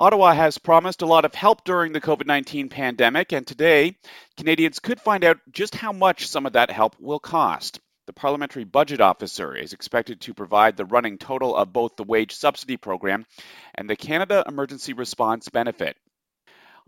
[0.00, 3.98] Ottawa has promised a lot of help during the COVID 19 pandemic, and today,
[4.38, 7.80] Canadians could find out just how much some of that help will cost.
[8.06, 12.34] The Parliamentary Budget Officer is expected to provide the running total of both the wage
[12.34, 13.26] subsidy program
[13.74, 15.98] and the Canada Emergency Response Benefit.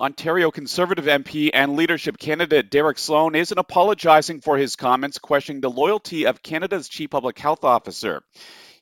[0.00, 5.68] Ontario Conservative MP and leadership candidate Derek Sloan isn't apologizing for his comments questioning the
[5.68, 8.22] loyalty of Canada's Chief Public Health Officer.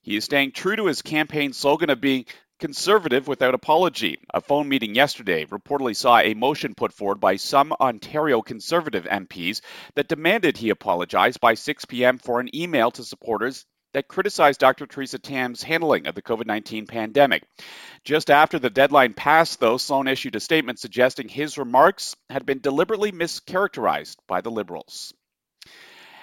[0.02, 2.26] He is staying true to his campaign slogan of being
[2.60, 4.18] conservative without apology.
[4.32, 9.62] A phone meeting yesterday reportedly saw a motion put forward by some Ontario Conservative MPs
[9.96, 12.18] that demanded he apologize by 6 p.m.
[12.18, 14.86] for an email to supporters that criticized Dr.
[14.86, 17.42] Theresa Tam's handling of the COVID 19 pandemic.
[18.04, 22.60] Just after the deadline passed, though, Sloan issued a statement suggesting his remarks had been
[22.60, 25.12] deliberately mischaracterized by the Liberals.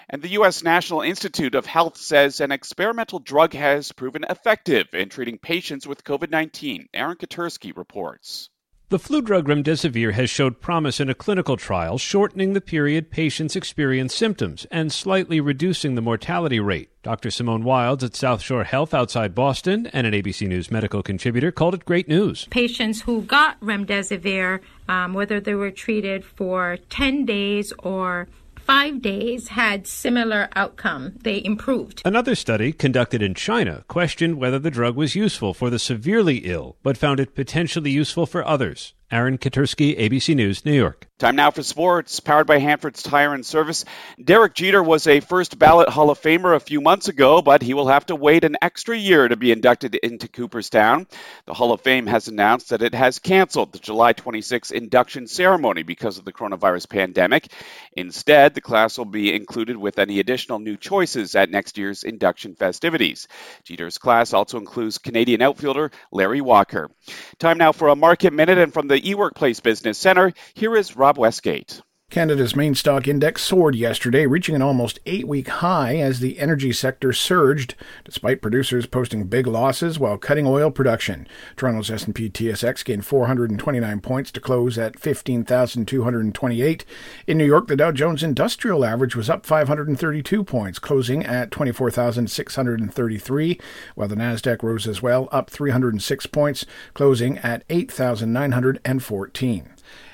[0.10, 0.64] And the U.S.
[0.64, 6.06] National Institute of Health says an experimental drug has proven effective in treating patients with
[6.06, 6.88] COVID 19.
[6.94, 8.50] Aaron Katersky reports.
[8.90, 13.58] The flu drug remdesivir has showed promise in a clinical trial, shortening the period patients
[13.58, 16.90] experience symptoms and slightly reducing the mortality rate.
[17.04, 17.30] Dr.
[17.30, 21.74] Simone Wildes at South Shore Health outside Boston and an ABC News medical contributor called
[21.74, 22.48] it great news.
[22.50, 28.30] Patients who got remdesivir, um, whether they were treated for 10 days or
[28.68, 31.14] five days had similar outcome.
[31.24, 32.02] They improved.
[32.04, 36.76] Another study conducted in China questioned whether the drug was useful for the severely ill,
[36.84, 38.94] but found it potentially useful for others.
[39.10, 41.08] Aaron Katersky, ABC News, New York.
[41.18, 43.86] Time now for sports, powered by Hanford's Tire and Service.
[44.24, 47.74] Derek Jeter was a first ballot Hall of Famer a few months ago, but he
[47.74, 51.08] will have to wait an extra year to be inducted into Cooperstown.
[51.48, 55.82] The Hall of Fame has announced that it has canceled the July 26 induction ceremony
[55.82, 57.52] because of the coronavirus pandemic.
[57.94, 62.54] Instead, the class will be included with any additional new choices at next year's induction
[62.54, 63.28] festivities.
[63.64, 66.92] Jeter's class also includes Canadian outfielder Larry Walker.
[67.40, 71.18] Time now for a market minute, and from the eWorkplace Business Center, here is Rob
[71.18, 71.82] Westgate.
[72.10, 76.72] Canada's main stock index soared yesterday, reaching an almost eight week high as the energy
[76.72, 81.28] sector surged, despite producers posting big losses while cutting oil production.
[81.58, 86.86] Toronto's S&P TSX gained 429 points to close at 15,228.
[87.28, 93.60] In New York, the Dow Jones Industrial Average was up 532 points, closing at 24,633,
[93.96, 99.74] while the Nasdaq rose as well, up 306 points, closing at 8,914.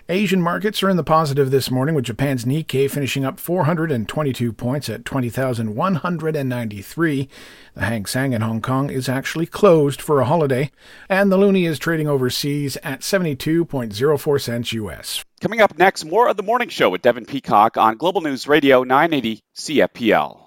[0.09, 4.89] Asian markets are in the positive this morning, with Japan's Nikkei finishing up 422 points
[4.89, 7.29] at 20,193.
[7.73, 10.71] The Hang Seng in Hong Kong is actually closed for a holiday,
[11.07, 15.23] and the loonie is trading overseas at 72.04 cents US.
[15.39, 18.83] Coming up next, more of the morning show with Devin Peacock on Global News Radio
[18.83, 20.41] 980 CFPL.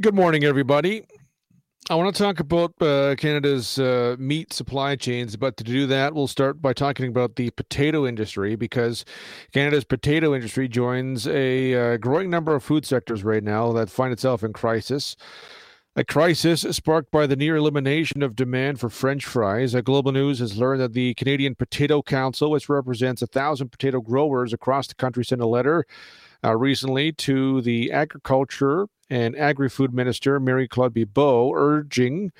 [0.00, 1.04] Good morning, everybody.
[1.90, 6.14] I want to talk about uh, Canada's uh, meat supply chains, but to do that,
[6.14, 9.04] we'll start by talking about the potato industry because
[9.52, 14.14] Canada's potato industry joins a uh, growing number of food sectors right now that find
[14.14, 15.14] itself in crisis.
[15.94, 19.74] A crisis sparked by the near elimination of demand for French fries.
[19.84, 24.54] Global News has learned that the Canadian Potato Council, which represents a thousand potato growers
[24.54, 25.84] across the country, sent a letter
[26.44, 32.32] uh, recently to the Agriculture and Agri Food Minister Marie-Claude Bibeau, urging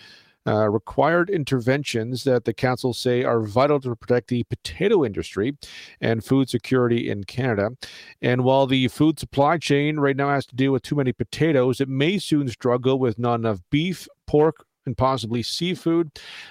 [0.46, 5.57] uh, required interventions that the council say are vital to protect the potato industry
[6.00, 7.70] and food security in Canada.
[8.20, 11.80] And while the food supply chain right now has to deal with too many potatoes,
[11.80, 16.11] it may soon struggle with not enough beef, pork, and possibly seafood.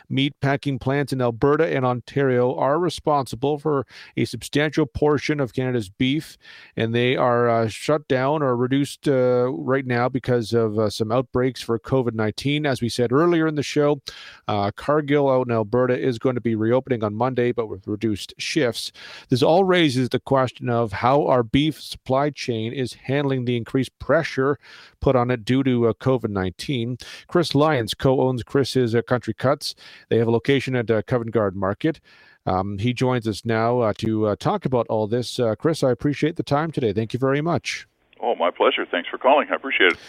[0.09, 3.85] Meat packing plants in Alberta and Ontario are responsible for
[4.17, 6.37] a substantial portion of Canada's beef,
[6.75, 11.11] and they are uh, shut down or reduced uh, right now because of uh, some
[11.11, 12.65] outbreaks for COVID 19.
[12.65, 14.01] As we said earlier in the show,
[14.47, 18.33] uh, Cargill out in Alberta is going to be reopening on Monday, but with reduced
[18.37, 18.91] shifts.
[19.29, 23.97] This all raises the question of how our beef supply chain is handling the increased
[23.99, 24.57] pressure
[24.99, 26.97] put on it due to uh, COVID 19.
[27.27, 29.75] Chris Lyons, co owns Chris's uh, Country Cuts.
[30.09, 31.99] They have a location at uh, Covent Garden Market.
[32.45, 35.39] Um, he joins us now uh, to uh, talk about all this.
[35.39, 36.91] Uh, Chris, I appreciate the time today.
[36.91, 37.87] Thank you very much.
[38.21, 38.85] Oh, my pleasure.
[38.89, 39.47] Thanks for calling.
[39.51, 39.99] I appreciate it.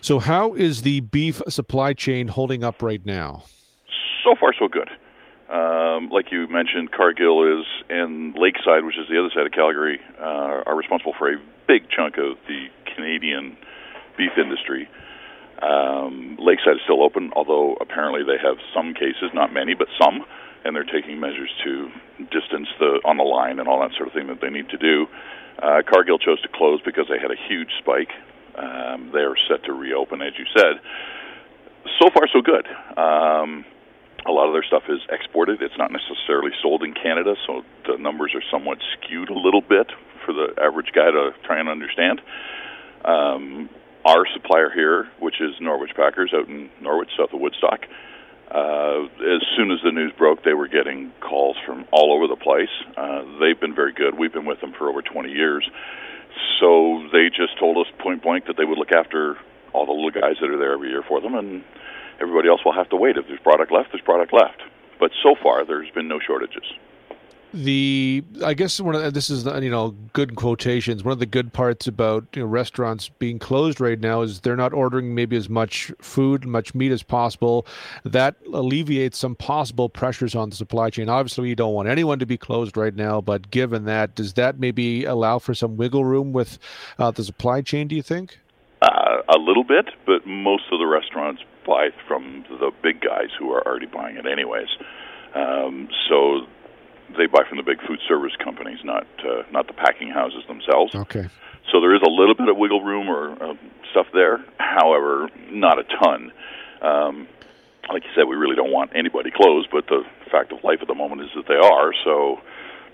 [0.00, 3.44] So, how is the beef supply chain holding up right now?
[4.24, 4.88] So far, so good.
[5.52, 10.00] Um, like you mentioned, Cargill is, and Lakeside, which is the other side of Calgary,
[10.18, 13.56] uh, are responsible for a big chunk of the Canadian
[14.16, 14.88] beef industry.
[15.60, 20.24] Um, Lakeside is still open, although apparently they have some cases, not many, but some,
[20.64, 21.90] and they're taking measures to
[22.30, 24.78] distance the on the line and all that sort of thing that they need to
[24.78, 25.06] do.
[25.60, 28.10] Uh, Cargill chose to close because they had a huge spike.
[28.56, 30.80] Um, they're set to reopen, as you said.
[32.00, 32.66] So far, so good.
[32.98, 33.64] Um,
[34.26, 35.62] a lot of their stuff is exported.
[35.62, 39.90] It's not necessarily sold in Canada, so the numbers are somewhat skewed a little bit
[40.24, 42.20] for the average guy to try and understand.
[43.04, 43.68] Um,
[44.04, 47.86] our supplier here, which is Norwich Packers out in Norwich, south of Woodstock,
[48.52, 52.36] uh, as soon as the news broke, they were getting calls from all over the
[52.36, 52.68] place.
[52.96, 54.18] Uh, they've been very good.
[54.18, 55.64] We've been with them for over 20 years.
[56.60, 59.38] So they just told us point blank that they would look after
[59.72, 61.64] all the little guys that are there every year for them, and
[62.20, 63.16] everybody else will have to wait.
[63.16, 64.60] If there's product left, there's product left.
[65.00, 66.64] But so far, there's been no shortages
[67.54, 71.04] the I guess one of the, this is you know good quotations.
[71.04, 74.56] One of the good parts about you know, restaurants being closed right now is they're
[74.56, 77.66] not ordering maybe as much food, much meat as possible.
[78.04, 81.08] That alleviates some possible pressures on the supply chain.
[81.08, 84.58] Obviously, you don't want anyone to be closed right now, but given that, does that
[84.58, 86.58] maybe allow for some wiggle room with
[86.98, 87.88] uh, the supply chain?
[87.88, 88.38] Do you think?
[88.80, 93.52] Uh, a little bit, but most of the restaurants buy from the big guys who
[93.52, 94.66] are already buying it anyways.
[95.34, 96.46] Um, so
[97.16, 100.94] they buy from the big food service companies, not uh, not the packing houses themselves.
[100.94, 101.28] Okay.
[101.70, 103.54] So there is a little bit of wiggle room or uh,
[103.90, 104.44] stuff there.
[104.58, 106.32] However, not a ton.
[106.82, 107.28] Um,
[107.88, 110.88] like you said, we really don't want anybody closed, but the fact of life at
[110.88, 111.92] the moment is that they are.
[112.04, 112.40] So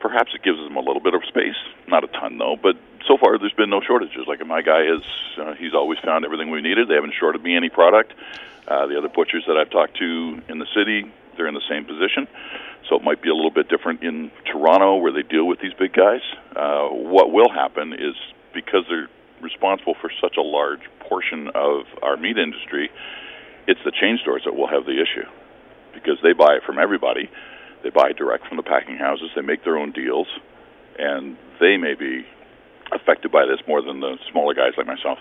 [0.00, 1.56] perhaps it gives them a little bit of space.
[1.86, 2.76] Not a ton though, but
[3.06, 4.26] so far there's been no shortages.
[4.26, 5.02] Like my guy is,
[5.38, 6.88] uh, he's always found everything we needed.
[6.88, 8.12] They haven't shorted me any product.
[8.66, 11.86] Uh, the other butchers that I've talked to in the city, they're in the same
[11.86, 12.28] position.
[12.90, 15.72] So it might be a little bit different in Toronto where they deal with these
[15.78, 16.20] big guys.
[16.54, 18.18] Uh, what will happen is
[18.52, 19.08] because they're
[19.40, 22.90] responsible for such a large portion of our meat industry,
[23.66, 25.26] it's the chain stores that will have the issue
[25.94, 27.30] because they buy it from everybody.
[27.82, 29.30] They buy direct from the packing houses.
[29.36, 30.26] They make their own deals,
[30.98, 32.26] and they may be
[32.92, 35.18] affected by this more than the smaller guys like myself.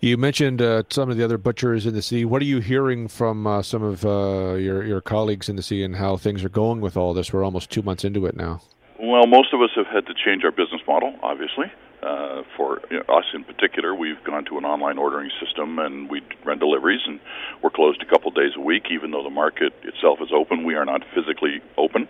[0.00, 2.24] You mentioned uh, some of the other butchers in the city.
[2.24, 5.82] What are you hearing from uh, some of uh, your your colleagues in the city
[5.82, 7.32] and how things are going with all this?
[7.32, 8.60] We're almost two months into it now.
[9.00, 11.72] Well, most of us have had to change our business model, obviously.
[12.02, 16.08] Uh, for you know, us in particular, we've gone to an online ordering system and
[16.08, 17.18] we run deliveries, and
[17.62, 18.86] we're closed a couple days a week.
[18.90, 22.06] Even though the market itself is open, we are not physically open.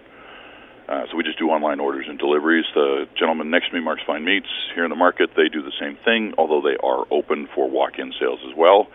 [0.89, 2.65] Uh, so we just do online orders and deliveries.
[2.74, 5.73] The gentleman next to me, Mark's Fine Meats, here in the market, they do the
[5.78, 8.89] same thing, although they are open for walk-in sales as well.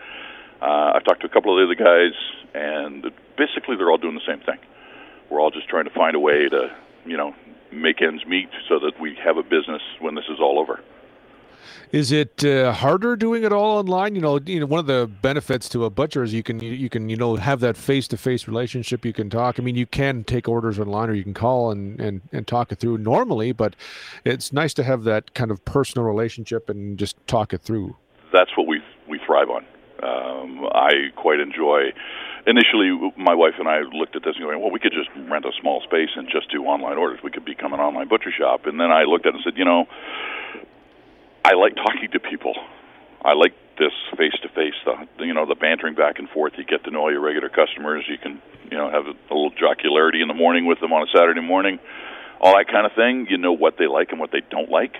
[0.60, 2.14] Uh, I've talked to a couple of the other guys,
[2.52, 4.58] and basically they're all doing the same thing.
[5.30, 6.74] We're all just trying to find a way to,
[7.06, 7.34] you know,
[7.72, 10.80] make ends meet so that we have a business when this is all over.
[11.92, 14.14] Is it uh, harder doing it all online?
[14.14, 16.88] You know, you know, one of the benefits to a butcher is you can you
[16.88, 19.04] can you know have that face to face relationship.
[19.04, 19.58] You can talk.
[19.58, 22.72] I mean, you can take orders online or you can call and, and and talk
[22.72, 23.76] it through normally, but
[24.24, 27.96] it's nice to have that kind of personal relationship and just talk it through.
[28.32, 29.64] That's what we we thrive on.
[30.02, 31.92] Um, I quite enjoy.
[32.46, 35.46] Initially, my wife and I looked at this and going, "Well, we could just rent
[35.46, 37.20] a small space and just do online orders.
[37.22, 39.56] We could become an online butcher shop." And then I looked at it and said,
[39.56, 39.86] "You know,
[41.44, 42.54] I like talking to people.
[43.22, 46.54] I like this face to face, the you know the bantering back and forth.
[46.56, 48.04] You get to know all your regular customers.
[48.08, 48.40] You can
[48.70, 51.40] you know have a, a little jocularity in the morning with them on a Saturday
[51.40, 51.78] morning,
[52.40, 53.26] all that kind of thing.
[53.28, 54.96] You know what they like and what they don't like.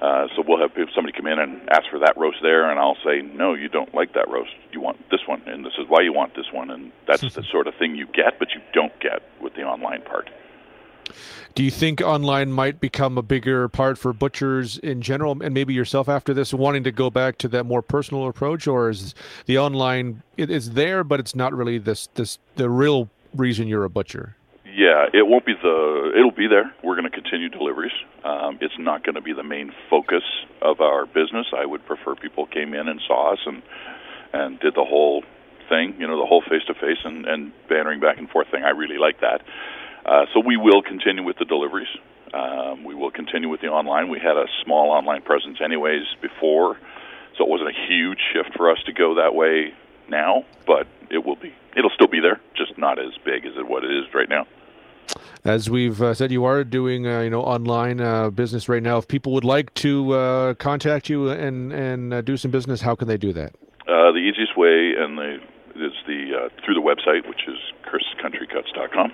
[0.00, 2.98] Uh, so we'll have somebody come in and ask for that roast there, and I'll
[3.04, 4.50] say, no, you don't like that roast.
[4.72, 7.44] You want this one, and this is why you want this one, and that's the
[7.52, 10.28] sort of thing you get, but you don't get with the online part.
[11.54, 15.74] Do you think online might become a bigger part for butchers in general, and maybe
[15.74, 19.14] yourself after this, wanting to go back to that more personal approach, or is
[19.46, 23.84] the online it is there, but it's not really this this the real reason you're
[23.84, 24.36] a butcher?
[24.64, 26.12] Yeah, it won't be the.
[26.16, 26.72] It'll be there.
[26.82, 27.92] We're going to continue deliveries.
[28.24, 30.22] Um, it's not going to be the main focus
[30.62, 31.46] of our business.
[31.54, 33.62] I would prefer people came in and saw us and
[34.32, 35.24] and did the whole
[35.68, 35.96] thing.
[35.98, 38.64] You know, the whole face to face and and bantering back and forth thing.
[38.64, 39.42] I really like that.
[40.04, 41.88] Uh, so we will continue with the deliveries.
[42.34, 44.08] Um, we will continue with the online.
[44.08, 46.78] We had a small online presence anyways before,
[47.36, 49.74] so it wasn't a huge shift for us to go that way
[50.08, 51.54] now, but it will be.
[51.76, 54.46] It'll still be there, just not as big as it what it is right now.
[55.44, 58.98] As we've uh, said, you are doing uh, you know online uh, business right now.
[58.98, 62.94] If people would like to uh, contact you and and uh, do some business, how
[62.94, 63.54] can they do that?
[63.88, 65.38] Uh, the easiest way and the
[65.74, 69.12] is the uh, through the website, which is chriscountrycuts.com.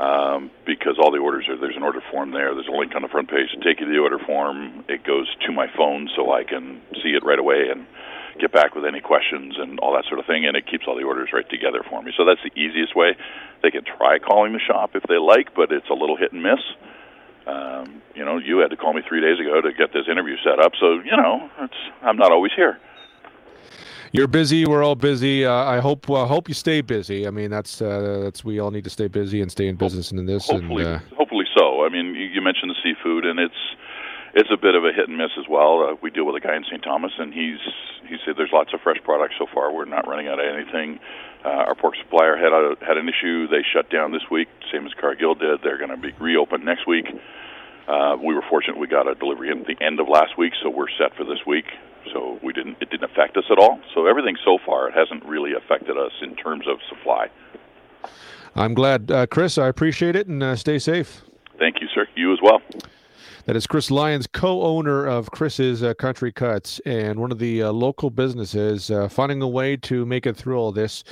[0.00, 2.54] Um, because all the orders are there's an order form there.
[2.54, 4.82] There's a link on the front page to take you to the order form.
[4.88, 7.84] It goes to my phone so I can see it right away and
[8.40, 10.46] get back with any questions and all that sort of thing.
[10.46, 12.12] And it keeps all the orders right together for me.
[12.16, 13.12] So that's the easiest way.
[13.62, 16.42] They can try calling the shop if they like, but it's a little hit and
[16.42, 16.64] miss.
[17.46, 20.36] Um, you know, you had to call me three days ago to get this interview
[20.44, 22.78] set up, so you know, it's I'm not always here.
[24.12, 24.66] You're busy.
[24.66, 25.44] We're all busy.
[25.46, 26.08] Uh, I hope.
[26.08, 27.26] Well, hope you stay busy.
[27.26, 30.10] I mean, that's uh, that's we all need to stay busy and stay in business
[30.10, 30.48] and in this.
[30.48, 31.84] Hopefully, and, uh, hopefully so.
[31.84, 33.54] I mean, you, you mentioned the seafood, and it's
[34.34, 35.86] it's a bit of a hit and miss as well.
[35.86, 36.82] Uh, we deal with a guy in St.
[36.82, 37.62] Thomas, and he's
[38.08, 39.72] he said there's lots of fresh products so far.
[39.72, 40.98] We're not running out of anything.
[41.44, 43.46] Uh, our pork supplier had a, had an issue.
[43.46, 45.62] They shut down this week, same as Cargill did.
[45.62, 47.06] They're going to be reopened next week.
[47.88, 50.68] Uh, we were fortunate we got a delivery at the end of last week, so
[50.68, 51.66] we're set for this week.
[52.12, 53.80] So we didn't it didn't affect us at all.
[53.94, 57.28] So everything so far it hasn't really affected us in terms of supply.
[58.54, 59.58] I'm glad, uh, Chris.
[59.58, 61.22] I appreciate it, and uh, stay safe.
[61.58, 62.06] Thank you, sir.
[62.16, 62.60] You as well.
[63.44, 67.72] That is Chris Lyons, co-owner of Chris's uh, Country Cuts, and one of the uh,
[67.72, 71.04] local businesses uh, finding a way to make it through all this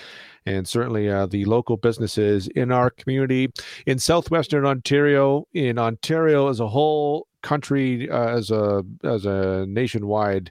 [0.49, 3.53] and certainly uh, the local businesses in our community
[3.87, 10.51] in southwestern Ontario, in Ontario as a whole country, uh, as a as a nationwide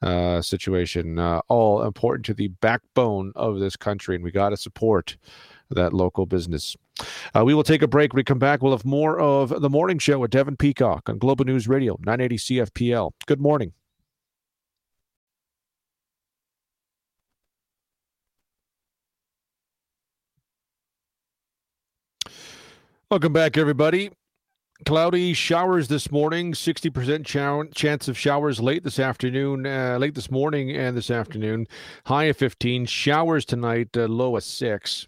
[0.00, 4.56] uh, situation, uh, all important to the backbone of this country, and we got to
[4.56, 5.18] support
[5.70, 6.76] that local business.
[7.34, 8.14] Uh, we will take a break.
[8.14, 11.18] When we come back, we'll have more of the morning show with Devin Peacock on
[11.18, 13.12] Global News Radio, 980 CFPL.
[13.26, 13.74] Good morning.
[23.10, 24.10] Welcome back, everybody.
[24.86, 30.30] Cloudy showers this morning, 60% ch- chance of showers late this afternoon, uh, late this
[30.30, 31.66] morning and this afternoon.
[32.06, 32.86] High of 15.
[32.86, 35.06] Showers tonight, uh, low of 6.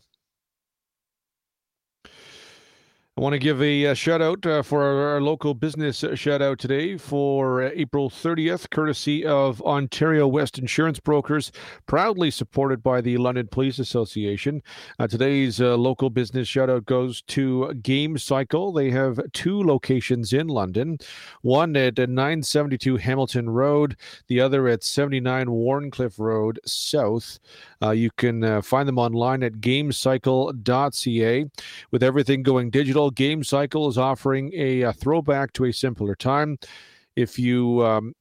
[3.15, 6.03] I want to give a, a uh, shout out uh, for our, our, local business
[6.03, 11.53] uh, shout out today for uh, April 30th, courtesy of Ontario West Insurance Brokers,
[11.85, 14.63] proudly supported by the London Police Association.
[14.99, 18.73] Uh, today's uh, local business shout out goes to Game Cycle.
[18.73, 20.97] They have two locations in London,
[21.43, 23.95] one at 972 Hamilton Road,
[24.29, 27.39] the other at 79 Wharncliffe Road South.
[27.93, 31.45] you can find them online at gamecycle.ca.
[31.91, 36.59] With everything going digital, Game Cycle is offering a, a throwback to a simpler time.
[37.17, 38.15] If you um,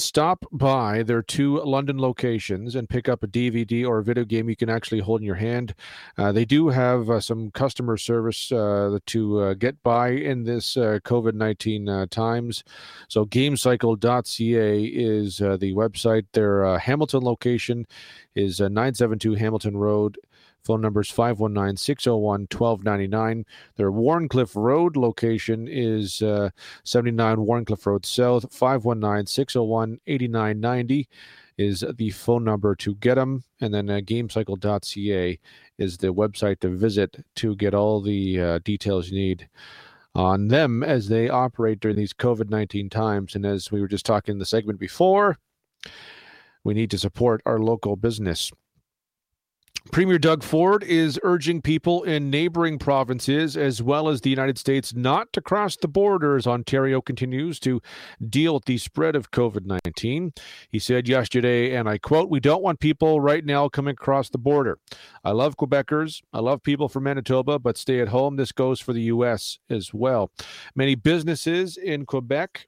[0.00, 4.48] stop by their two London locations and pick up a DVD or a video game
[4.48, 5.74] you can actually hold in your hand.
[6.18, 10.76] Uh, they do have uh, some customer service uh, to uh, get by in this
[10.76, 12.64] uh, COVID 19 uh, times.
[13.08, 16.26] So, gamecycle.ca is the website.
[16.32, 17.86] Their Hamilton location
[18.34, 20.18] is 972 Hamilton Road
[20.64, 23.44] Phone number is 519 601 1299.
[23.76, 26.50] Their Wharncliffe Road location is uh,
[26.84, 28.52] 79 Wharncliffe Road South.
[28.52, 31.08] 519 601 8990
[31.56, 33.44] is the phone number to get them.
[33.60, 35.38] And then uh, gamecycle.ca
[35.78, 39.48] is the website to visit to get all the uh, details you need
[40.14, 43.34] on them as they operate during these COVID 19 times.
[43.34, 45.38] And as we were just talking in the segment before,
[46.64, 48.50] we need to support our local business.
[49.92, 54.94] Premier Doug Ford is urging people in neighboring provinces as well as the United States
[54.94, 57.80] not to cross the border as Ontario continues to
[58.28, 60.32] deal with the spread of COVID 19.
[60.70, 64.38] He said yesterday, and I quote, We don't want people right now coming across the
[64.38, 64.78] border.
[65.24, 66.22] I love Quebecers.
[66.32, 68.36] I love people from Manitoba, but stay at home.
[68.36, 69.58] This goes for the U.S.
[69.68, 70.30] as well.
[70.76, 72.66] Many businesses in Quebec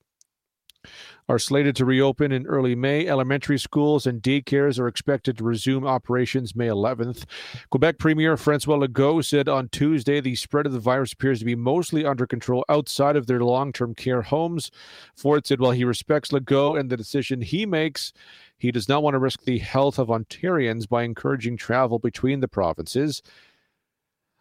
[1.28, 3.06] are slated to reopen in early May.
[3.06, 7.24] Elementary schools and daycares are expected to resume operations May 11th.
[7.70, 11.54] Quebec Premier Francois Legault said on Tuesday the spread of the virus appears to be
[11.54, 14.70] mostly under control outside of their long term care homes.
[15.14, 18.12] Ford said while he respects Legault and the decision he makes,
[18.59, 22.48] he does not want to risk the health of Ontarians by encouraging travel between the
[22.48, 23.22] provinces.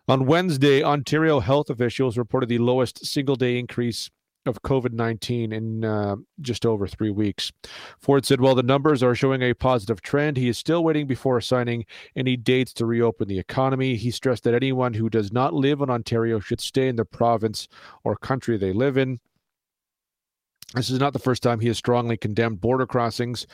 [0.08, 4.10] On Wednesday, Ontario health officials reported the lowest single day increase
[4.46, 7.52] of COVID 19 in uh, just over three weeks.
[8.00, 11.38] Ford said, while the numbers are showing a positive trend, he is still waiting before
[11.38, 11.86] assigning
[12.16, 13.96] any dates to reopen the economy.
[13.96, 17.68] He stressed that anyone who does not live in Ontario should stay in the province
[18.04, 19.20] or country they live in.
[20.74, 23.46] This is not the first time he has strongly condemned border crossings.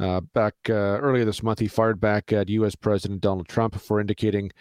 [0.00, 2.76] Uh, back uh, earlier this month, he fired back at U.S.
[2.76, 4.52] President Donald Trump for indicating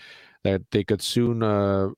[0.43, 1.89] that they could soon uh,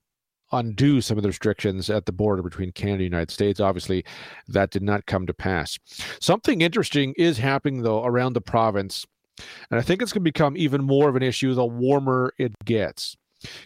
[0.51, 3.59] undo some of the restrictions at the border between Canada and the United States.
[3.59, 4.03] Obviously,
[4.47, 5.77] that did not come to pass.
[6.19, 9.05] Something interesting is happening, though, around the province.
[9.71, 12.53] And I think it's going to become even more of an issue the warmer it
[12.65, 13.15] gets.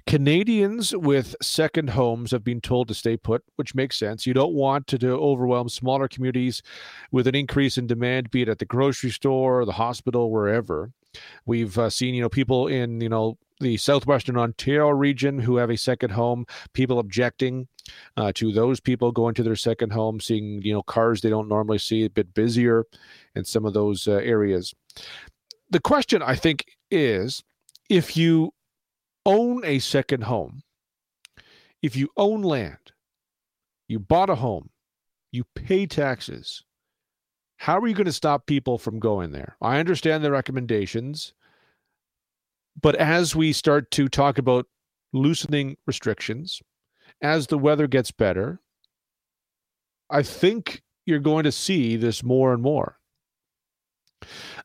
[0.06, 4.28] Canadians with second homes have been told to stay put, which makes sense.
[4.28, 6.62] You don't want to, to overwhelm smaller communities
[7.12, 10.92] with an increase in demand, be it at the grocery store, the hospital, wherever.
[11.46, 15.70] We've uh, seen, you know, people in, you know, the southwestern Ontario region who have
[15.70, 17.68] a second home, people objecting
[18.18, 21.48] uh, to those people going to their second home, seeing, you know, cars they don't
[21.48, 22.86] normally see, a bit busier
[23.36, 24.74] in some of those uh, areas.
[25.70, 27.44] The question, I think, is
[27.90, 28.54] if you
[29.26, 30.64] own a second home,
[31.82, 32.92] if you own land,
[33.88, 34.70] you bought a home,
[35.32, 36.64] you pay taxes,
[37.64, 39.56] how are you going to stop people from going there?
[39.62, 41.34] I understand the recommendations,
[42.82, 44.68] but as we start to talk about
[45.14, 46.62] loosening restrictions,
[47.22, 48.60] as the weather gets better,
[50.10, 52.98] I think you're going to see this more and more.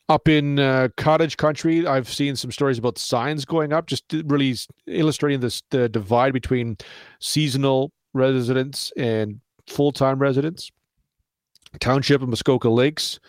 [0.08, 4.56] Up in uh, cottage country, I've seen some stories about signs going up, just really
[4.88, 6.76] illustrating this the divide between
[7.20, 10.72] seasonal residents and full time residents.
[11.80, 13.20] Township of Muskoka Lakes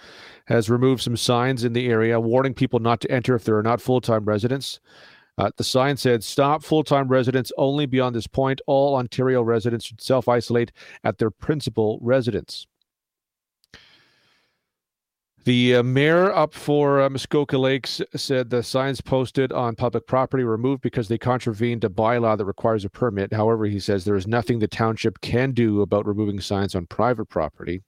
[0.46, 3.64] has removed some signs in the area warning people not to enter if they are
[3.64, 4.80] not full time residents.
[5.38, 8.60] Uh, the sign said, Stop full time residents only beyond this point.
[8.68, 10.72] All Ontario residents should self isolate
[11.04, 12.68] at their principal residence.
[15.46, 20.44] The uh, mayor up for uh, Muskoka Lakes said the signs posted on public property
[20.44, 23.32] were removed because they contravened a bylaw that requires a permit.
[23.34, 27.30] However, he says there is nothing the township can do about removing signs on private
[27.30, 27.82] property.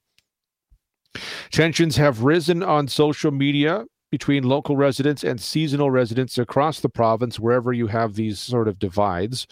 [1.52, 7.40] Tensions have risen on social media between local residents and seasonal residents across the province,
[7.40, 9.48] wherever you have these sort of divides,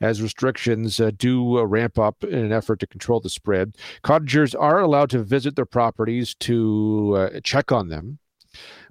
[0.00, 3.76] as restrictions uh, do uh, ramp up in an effort to control the spread.
[4.02, 8.18] Cottagers are allowed to visit their properties to uh, check on them,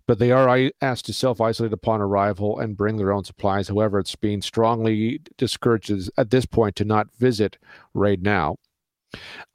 [0.05, 3.69] but they are asked to self isolate upon arrival and bring their own supplies.
[3.69, 7.57] However, it's being strongly discouraged at this point to not visit
[7.95, 8.57] right now.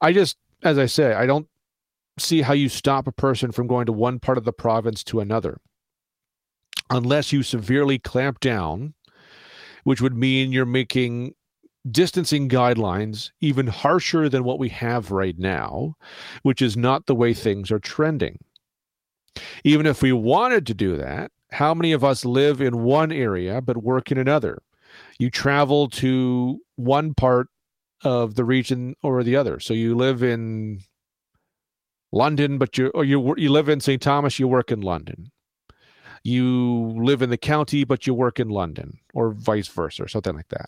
[0.01, 1.47] I just, as I say, I don't
[2.17, 5.19] see how you stop a person from going to one part of the province to
[5.19, 5.59] another
[6.89, 8.93] unless you severely clamp down,
[9.83, 11.33] which would mean you're making
[11.91, 15.95] distancing guidelines even harsher than what we have right now,
[16.43, 18.37] which is not the way things are trending.
[19.63, 23.61] Even if we wanted to do that, how many of us live in one area
[23.61, 24.61] but work in another?
[25.19, 27.47] You travel to one part
[28.03, 29.59] of the region or the other.
[29.59, 30.81] So you live in
[32.13, 34.01] London, but you you you live in St.
[34.01, 35.31] Thomas, you work in London.
[36.23, 40.35] You live in the county, but you work in London, or vice versa, or something
[40.35, 40.67] like that.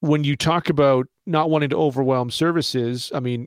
[0.00, 3.46] When you talk about not wanting to overwhelm services, I mean,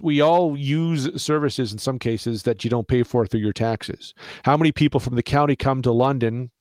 [0.00, 4.14] we all use services in some cases that you don't pay for through your taxes.
[4.44, 6.52] How many people from the county come to London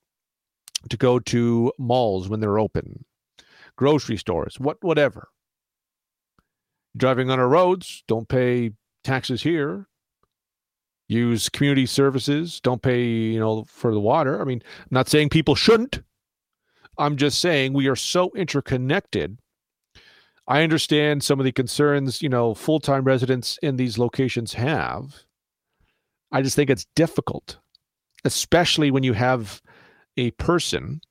[0.89, 3.05] to go to malls when they're open,
[3.75, 5.29] grocery stores, what whatever?
[6.95, 8.71] Driving on our roads, don't pay
[9.03, 9.87] taxes here.
[11.07, 14.41] Use community services, don't pay, you know, for the water.
[14.41, 16.01] I mean, I'm not saying people shouldn't.
[16.97, 19.37] I'm just saying we are so interconnected.
[20.47, 25.23] I understand some of the concerns, you know, full-time residents in these locations have.
[26.31, 27.59] I just think it's difficult,
[28.23, 29.61] especially when you have
[30.17, 31.01] a person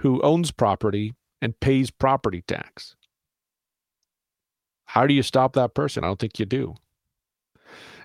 [0.00, 2.96] who owns property and pays property tax.
[4.90, 6.02] How do you stop that person?
[6.02, 6.74] I don't think you do.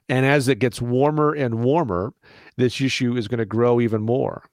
[0.07, 2.13] And as it gets warmer and warmer,
[2.57, 4.43] this issue is going to grow even more.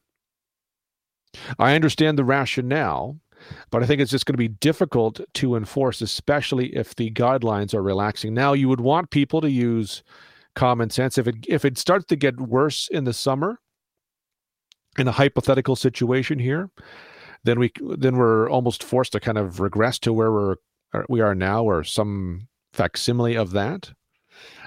[1.59, 3.19] I understand the rationale,
[3.71, 7.75] but I think it's just going to be difficult to enforce, especially if the guidelines
[7.75, 8.33] are relaxing.
[8.33, 10.03] Now, you would want people to use
[10.55, 11.19] common sense.
[11.19, 13.61] If it if it starts to get worse in the summer,
[14.97, 16.71] in a hypothetical situation here,
[17.45, 20.57] then we then we're almost forced to kind of regress to where we're
[21.09, 23.93] we are now or some facsimile of that.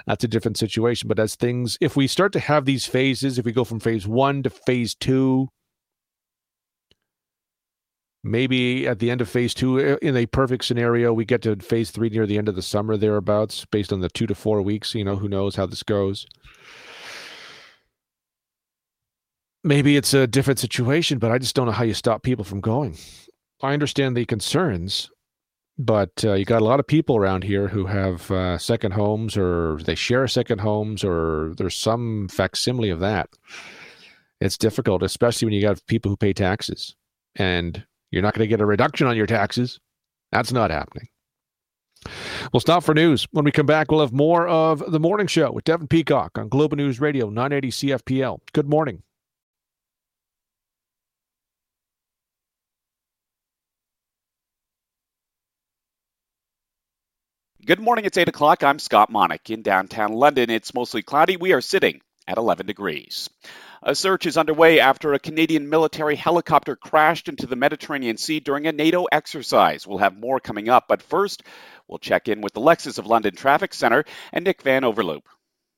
[0.06, 3.44] That's a different situation but as things if we start to have these phases if
[3.44, 5.48] we go from phase one to phase two
[8.22, 11.90] maybe at the end of phase two in a perfect scenario we get to phase
[11.90, 14.94] three near the end of the summer thereabouts based on the two to four weeks
[14.94, 16.24] you know who knows how this goes.
[19.64, 22.60] Maybe it's a different situation but i just don't know how you stop people from
[22.60, 22.96] going.
[23.60, 25.10] I understand the concerns
[25.78, 29.36] but uh, you got a lot of people around here who have uh, second homes
[29.36, 33.28] or they share second homes or there's some facsimile of that
[34.40, 36.94] it's difficult especially when you got people who pay taxes
[37.34, 39.78] and you're not going to get a reduction on your taxes
[40.32, 41.08] that's not happening
[42.52, 43.26] We'll stop for news.
[43.32, 46.48] When we come back, we'll have more of the morning show with Devin Peacock on
[46.48, 48.38] Global News Radio 980 CFPL.
[48.52, 49.02] Good morning.
[57.66, 58.04] Good morning.
[58.04, 58.62] It's 8 o'clock.
[58.62, 59.50] I'm Scott Monick.
[59.50, 61.36] In downtown London, it's mostly cloudy.
[61.36, 63.28] We are sitting at 11 degrees.
[63.82, 68.68] A search is underway after a Canadian military helicopter crashed into the Mediterranean Sea during
[68.68, 69.84] a NATO exercise.
[69.84, 71.42] We'll have more coming up, but first,
[71.88, 75.28] we'll check in with the Lexus of London Traffic Center and Nick Van Overloop.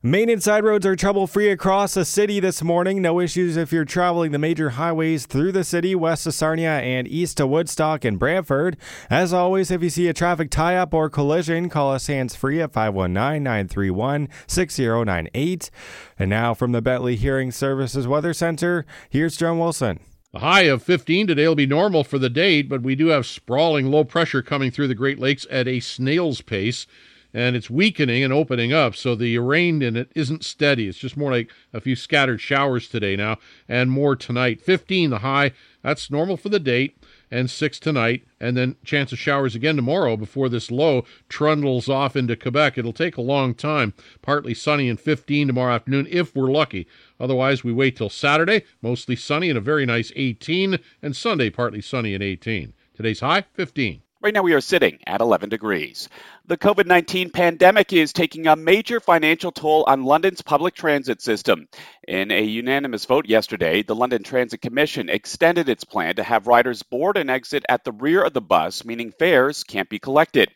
[0.01, 3.03] Main and side roads are trouble free across the city this morning.
[3.03, 7.09] No issues if you're traveling the major highways through the city, west to Sarnia and
[7.09, 8.77] east to Woodstock and Brantford.
[9.11, 12.63] As always, if you see a traffic tie up or collision, call us hands free
[12.63, 15.71] at 519 931 6098.
[16.17, 19.99] And now from the Bentley Hearing Services Weather Center, here's John Wilson.
[20.33, 23.27] A high of 15 today will be normal for the date, but we do have
[23.27, 26.87] sprawling low pressure coming through the Great Lakes at a snail's pace
[27.35, 28.97] and it's weakening and opening up.
[28.97, 30.89] So the rain in it isn't steady.
[30.89, 33.39] It's just more like a few scattered showers today now,
[33.69, 34.61] and more tonight.
[34.61, 35.53] 15 the high.
[35.83, 36.97] That's normal for the date.
[37.31, 42.17] And six tonight, and then chance of showers again tomorrow before this low trundles off
[42.17, 42.79] into Quebec.
[42.79, 43.93] It'll take a long time.
[44.23, 46.87] Partly sunny and 15 tomorrow afternoon if we're lucky.
[47.21, 51.83] Otherwise, we wait till Saturday, mostly sunny and a very nice 18, and Sunday partly
[51.83, 52.73] sunny and 18.
[52.95, 54.01] Today's high 15.
[54.21, 56.09] Right now, we are sitting at 11 degrees.
[56.45, 61.69] The COVID 19 pandemic is taking a major financial toll on London's public transit system.
[62.09, 66.83] In a unanimous vote yesterday, the London Transit Commission extended its plan to have riders
[66.83, 70.51] board and exit at the rear of the bus, meaning fares can't be collected.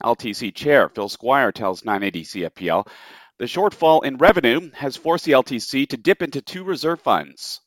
[0.00, 2.86] LTC Chair Phil Squire tells 980 CFPL
[3.38, 7.60] the shortfall in revenue has forced the LTC to dip into two reserve funds.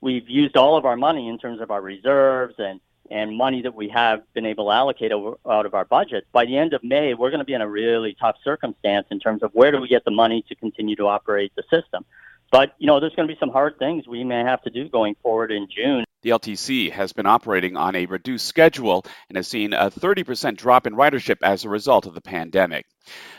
[0.00, 2.80] We've used all of our money in terms of our reserves and
[3.10, 6.44] and money that we have been able to allocate over, out of our budget, by
[6.44, 9.42] the end of May, we're going to be in a really tough circumstance in terms
[9.42, 12.04] of where do we get the money to continue to operate the system.
[12.52, 14.88] But, you know, there's going to be some hard things we may have to do
[14.88, 16.04] going forward in June.
[16.26, 20.84] The LTC has been operating on a reduced schedule and has seen a 30% drop
[20.84, 22.84] in ridership as a result of the pandemic.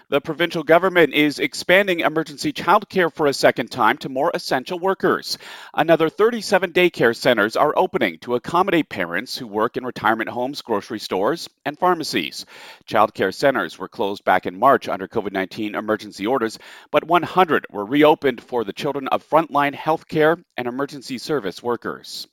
[0.08, 5.38] The provincial government is expanding emergency childcare for a second time to more essential workers.
[5.74, 11.00] Another 37 daycare centers are opening to accommodate parents who work in retirement homes, grocery
[11.00, 12.46] stores, and pharmacies.
[12.90, 16.58] Childcare centers were closed back in March under COVID 19 emergency orders,
[16.90, 22.28] but 100 were reopened for the children of frontline healthcare and emergency service workers.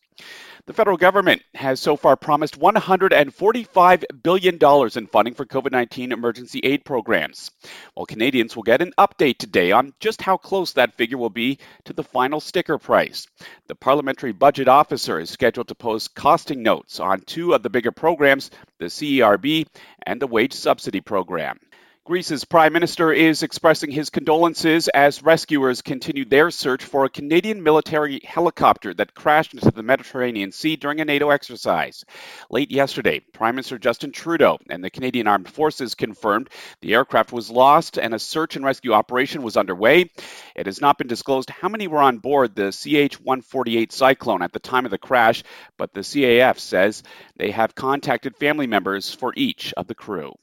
[0.67, 6.61] The federal government has so far promised $145 billion in funding for COVID 19 emergency
[6.63, 7.51] aid programs.
[7.95, 11.59] While Canadians will get an update today on just how close that figure will be
[11.85, 13.27] to the final sticker price.
[13.67, 17.93] The Parliamentary Budget Officer is scheduled to post costing notes on two of the bigger
[17.93, 19.67] programs, the CERB
[20.05, 21.59] and the Wage Subsidy Program.
[22.07, 27.63] Greece's prime minister is expressing his condolences as rescuers continue their search for a Canadian
[27.63, 32.05] military helicopter that crashed into the Mediterranean Sea during a NATO exercise.
[32.51, 36.51] Late yesterday, Prime Minister Justin Trudeau and the Canadian Armed Forces confirmed
[36.83, 40.11] the aircraft was lost and a search and rescue operation was underway.
[40.55, 44.53] It has not been disclosed how many were on board the CH 148 Cyclone at
[44.53, 45.43] the time of the crash,
[45.79, 47.03] but the CAF says
[47.37, 50.35] they have contacted family members for each of the crew.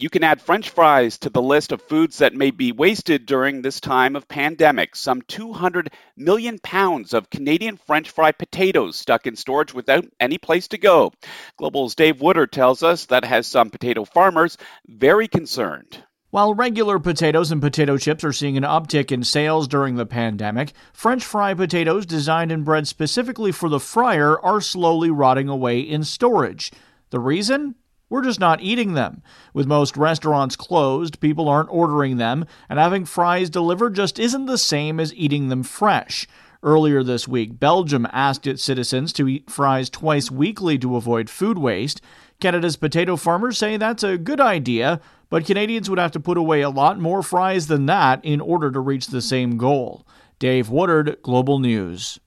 [0.00, 3.60] You can add French fries to the list of foods that may be wasted during
[3.60, 4.96] this time of pandemic.
[4.96, 10.68] Some 200 million pounds of Canadian French fry potatoes stuck in storage without any place
[10.68, 11.12] to go.
[11.58, 14.56] Global's Dave Wooder tells us that has some potato farmers
[14.88, 16.02] very concerned.
[16.30, 20.72] While regular potatoes and potato chips are seeing an uptick in sales during the pandemic,
[20.94, 26.04] French fry potatoes designed and bred specifically for the fryer are slowly rotting away in
[26.04, 26.72] storage.
[27.10, 27.74] The reason?
[28.10, 29.22] We're just not eating them.
[29.54, 34.58] With most restaurants closed, people aren't ordering them, and having fries delivered just isn't the
[34.58, 36.26] same as eating them fresh.
[36.62, 41.56] Earlier this week, Belgium asked its citizens to eat fries twice weekly to avoid food
[41.56, 42.02] waste.
[42.40, 45.00] Canada's potato farmers say that's a good idea,
[45.30, 48.70] but Canadians would have to put away a lot more fries than that in order
[48.72, 50.04] to reach the same goal.
[50.38, 52.18] Dave Woodard, Global News.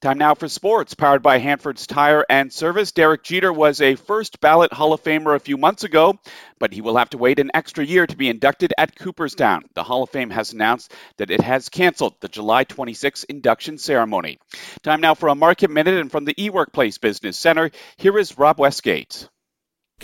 [0.00, 2.92] Time now for sports, powered by Hanford's Tire and Service.
[2.92, 6.18] Derek Jeter was a first ballot Hall of Famer a few months ago,
[6.58, 9.62] but he will have to wait an extra year to be inducted at Cooperstown.
[9.74, 14.38] The Hall of Fame has announced that it has canceled the July 26 induction ceremony.
[14.82, 18.58] Time now for a market minute, and from the eWorkplace Business Center, here is Rob
[18.58, 19.28] Westgate.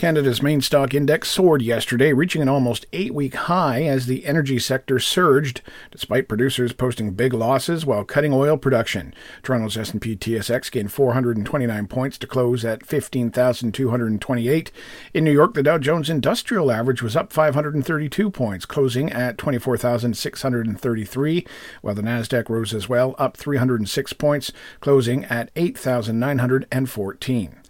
[0.01, 4.57] Canada's main stock index soared yesterday, reaching an almost eight week high as the energy
[4.57, 5.61] sector surged,
[5.91, 9.13] despite producers posting big losses while cutting oil production.
[9.43, 14.71] Toronto's S&P TSX gained 429 points to close at 15,228.
[15.13, 21.45] In New York, the Dow Jones Industrial Average was up 532 points, closing at 24,633,
[21.83, 27.60] while the Nasdaq rose as well, up 306 points, closing at 8,914.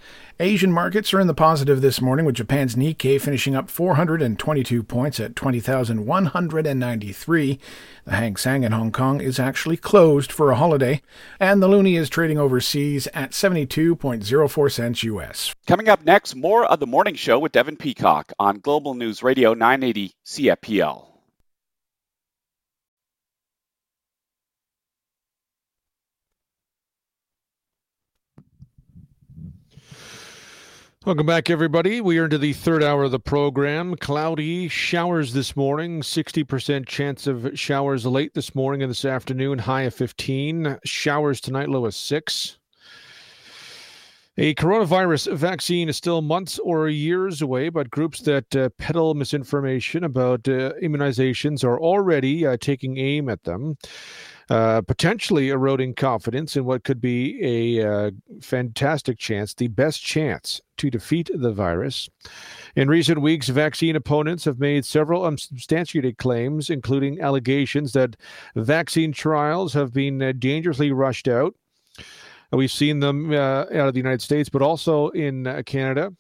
[0.42, 5.20] Asian markets are in the positive this morning, with Japan's Nikkei finishing up 422 points
[5.20, 7.60] at 20,193.
[8.06, 11.04] The Hang Seng in Hong Kong is actually closed for a holiday,
[11.40, 15.54] and the loonie is trading overseas at 72.04 cents US.
[15.68, 19.54] Coming up next, more of the morning show with Devin Peacock on Global News Radio
[19.54, 21.11] 980 CFPL.
[31.04, 32.00] Welcome back, everybody.
[32.00, 33.96] We are into the third hour of the program.
[33.96, 39.82] Cloudy showers this morning, 60% chance of showers late this morning and this afternoon, high
[39.82, 40.78] of 15.
[40.86, 42.60] Showers tonight, low of 6.
[44.38, 50.04] A coronavirus vaccine is still months or years away, but groups that uh, peddle misinformation
[50.04, 53.76] about uh, immunizations are already uh, taking aim at them
[54.50, 58.12] uh, potentially eroding confidence in what could be a uh,
[58.42, 62.10] fantastic chance, the best chance to defeat the virus.
[62.76, 68.16] In recent weeks, vaccine opponents have made several unsubstantiated claims, including allegations that
[68.56, 71.56] vaccine trials have been uh, dangerously rushed out.
[72.52, 76.14] We've seen them uh, out of the United States, but also in uh, Canada.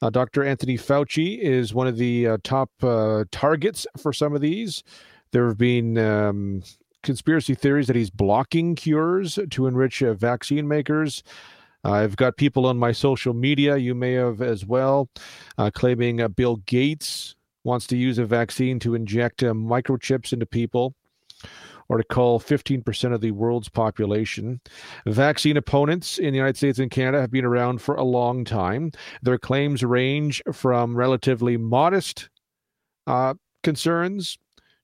[0.00, 0.44] Uh, Dr.
[0.44, 2.70] Anthony Fauci is one of the uh, top
[3.30, 4.82] targets for some of these.
[5.32, 6.62] There have been um,
[7.02, 11.22] conspiracy theories that he's blocking cures to enrich uh, vaccine makers.
[11.84, 15.08] I've got people on my social media, you may have as well,
[15.58, 17.34] uh, claiming uh, Bill Gates
[17.64, 20.94] wants to use a vaccine to inject uh, microchips into people
[21.88, 24.60] or to cull 15% of the world's population.
[25.06, 28.92] Vaccine opponents in the United States and Canada have been around for a long time.
[29.20, 32.30] Their claims range from relatively modest
[33.06, 34.38] uh, concerns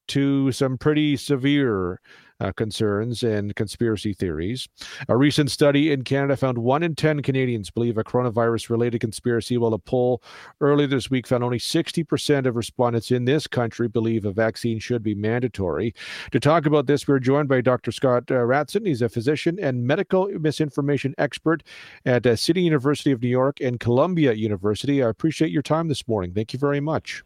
[0.09, 2.01] to some pretty severe
[2.41, 4.69] uh, concerns and conspiracy theories.
[5.09, 9.59] A recent study in Canada found one in 10 Canadians believe a coronavirus related conspiracy,
[9.59, 10.23] while a poll
[10.61, 15.03] earlier this week found only 60% of respondents in this country believe a vaccine should
[15.03, 15.95] be mandatory.
[16.33, 17.93] To talk about this, we're joined by Dr.
[17.93, 18.87] Scott uh, Ratzan.
[18.87, 21.63] He's a physician and medical misinformation expert
[22.07, 25.03] at uh, City University of New York and Columbia University.
[25.03, 26.33] I appreciate your time this morning.
[26.35, 27.25] Thank you very much.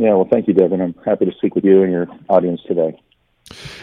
[0.00, 0.80] Yeah, well, thank you, Devin.
[0.80, 2.98] I'm happy to speak with you and your audience today.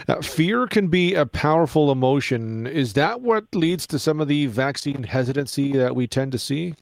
[0.08, 2.66] Uh, fear can be a powerful emotion.
[2.66, 6.74] Is that what leads to some of the vaccine hesitancy that we tend to see?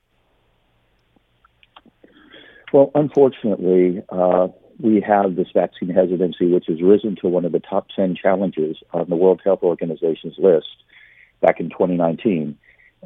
[2.73, 4.49] Well, unfortunately, uh,
[4.81, 8.79] we have this vaccine hesitancy, which has risen to one of the top 10 challenges
[8.95, 10.69] on the World Health Organization's list
[11.43, 12.57] back in 2019.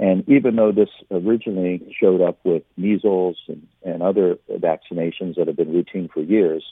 [0.01, 5.57] And even though this originally showed up with measles and, and other vaccinations that have
[5.57, 6.65] been routine for years,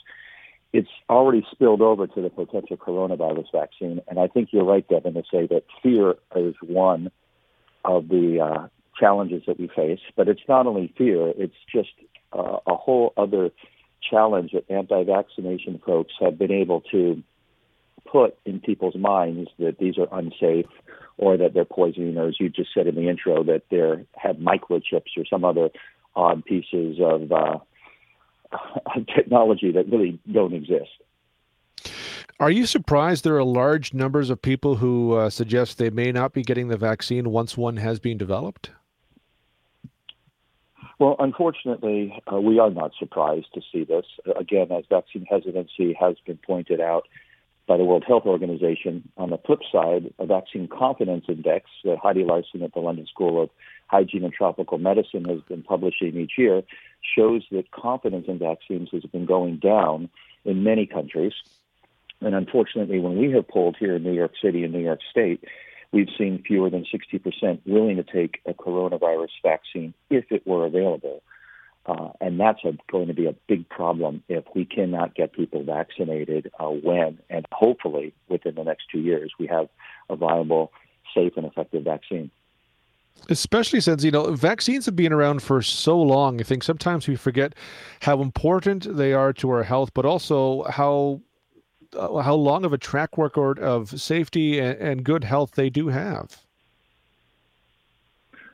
[0.73, 4.01] it's already spilled over to the potential coronavirus vaccine.
[4.07, 7.11] And I think you're right, Devin, to say that fear is one
[7.85, 8.67] of the uh,
[8.99, 9.99] challenges that we face.
[10.15, 11.89] But it's not only fear, it's just
[12.33, 13.51] uh, a whole other
[14.09, 17.21] challenge that anti vaccination folks have been able to
[17.99, 20.67] put in people's minds that these are unsafe
[21.17, 24.37] or that they're poisoning, or as you just said in the intro, that they have
[24.37, 25.69] microchips or some other
[26.15, 27.57] odd pieces of uh,
[29.15, 30.89] technology that really don't exist.
[32.39, 36.31] Are you surprised there are large numbers of people who uh, suggest they may not
[36.31, 38.71] be getting the vaccine once one has been developed?
[40.99, 44.05] Well, unfortunately, uh, we are not surprised to see this.
[44.37, 47.07] Again, as vaccine hesitancy has been pointed out,
[47.69, 49.07] by the World Health Organization.
[49.15, 53.43] On the flip side, a vaccine confidence index that Heidi Larson at the London School
[53.43, 53.51] of
[53.85, 56.63] Hygiene and Tropical Medicine has been publishing each year
[57.15, 60.09] shows that confidence in vaccines has been going down
[60.45, 61.33] in many countries.
[62.21, 65.43] And unfortunately, when we have polled here in New York City and New York State,
[65.91, 71.21] we've seen fewer than 60% willing to take a coronavirus vaccine if it were available.
[71.85, 75.63] Uh, and that's a, going to be a big problem if we cannot get people
[75.63, 79.69] vaccinated uh, when and hopefully within the next two years we have
[80.09, 80.71] a viable,
[81.15, 82.29] safe, and effective vaccine.
[83.29, 86.39] Especially since, you know, vaccines have been around for so long.
[86.39, 87.53] I think sometimes we forget
[88.01, 91.21] how important they are to our health, but also how
[91.97, 95.87] uh, how long of a track record of safety and, and good health they do
[95.87, 96.45] have.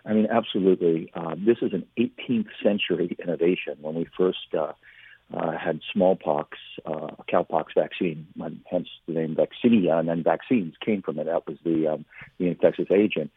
[0.05, 1.11] I mean, absolutely.
[1.13, 3.77] Uh, this is an 18th century innovation.
[3.81, 4.73] When we first uh,
[5.33, 8.27] uh, had smallpox, uh, cowpox vaccine,
[8.69, 11.25] hence the name vaccinia, and then vaccines came from it.
[11.25, 12.05] That was the um,
[12.37, 13.31] the infectious agent.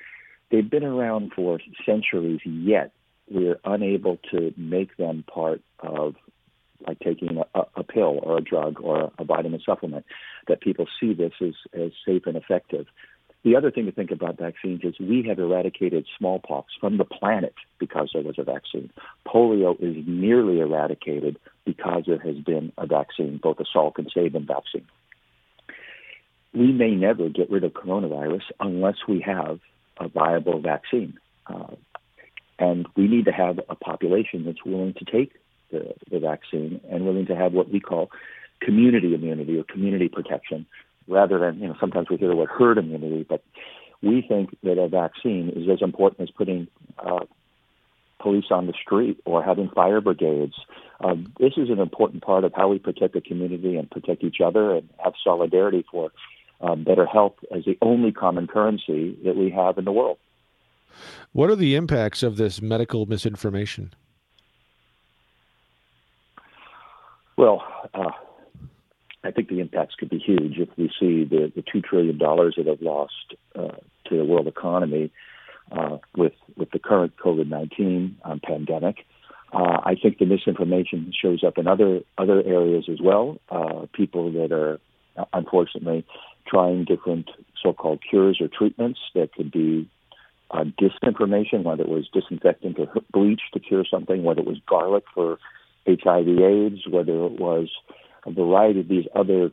[0.50, 2.92] They've been around for centuries, yet
[3.30, 6.14] we're unable to make them part of
[6.86, 10.04] like taking a, a pill or a drug or a vitamin supplement,
[10.46, 12.86] that people see this as, as safe and effective.
[13.44, 17.54] The other thing to think about vaccines is we have eradicated smallpox from the planet
[17.78, 18.90] because there was a vaccine.
[19.26, 24.44] Polio is nearly eradicated because there has been a vaccine, both a Salk and Sabin
[24.44, 24.86] vaccine.
[26.52, 29.60] We may never get rid of coronavirus unless we have
[29.98, 31.18] a viable vaccine.
[31.46, 31.76] Uh,
[32.58, 35.32] and we need to have a population that's willing to take
[35.70, 38.10] the, the vaccine and willing to have what we call
[38.60, 40.66] community immunity or community protection
[41.08, 43.42] rather than, you know, sometimes we hear the word herd immunity, but
[44.02, 46.68] we think that a vaccine is as important as putting
[46.98, 47.24] uh,
[48.20, 50.54] police on the street or having fire brigades.
[51.00, 54.40] Um, this is an important part of how we protect the community and protect each
[54.40, 56.10] other and have solidarity for
[56.60, 60.18] um, better health as the only common currency that we have in the world.
[61.32, 63.94] What are the impacts of this medical misinformation?
[67.36, 67.62] Well,
[67.94, 68.10] uh,
[69.28, 72.54] I think the impacts could be huge if we see the, the two trillion dollars
[72.56, 73.76] that have lost uh,
[74.06, 75.12] to the world economy
[75.70, 79.04] uh, with with the current COVID nineteen um, pandemic.
[79.52, 83.38] Uh, I think the misinformation shows up in other other areas as well.
[83.50, 84.80] Uh, people that are
[85.34, 86.06] unfortunately
[86.46, 87.30] trying different
[87.62, 89.90] so-called cures or treatments that could be
[90.50, 95.04] uh, disinformation, whether it was disinfectant or bleach to cure something, whether it was garlic
[95.14, 95.38] for
[95.86, 97.68] HIV/AIDS, whether it was
[98.26, 99.50] a variety of these other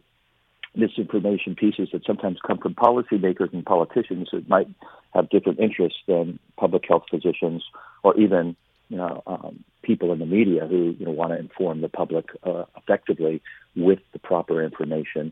[0.76, 4.68] misinformation pieces that sometimes come from policymakers and politicians that might
[5.14, 7.64] have different interests than public health physicians
[8.04, 8.56] or even
[8.90, 12.26] you know um, people in the media who you know want to inform the public
[12.44, 13.42] uh, effectively
[13.76, 15.32] with the proper information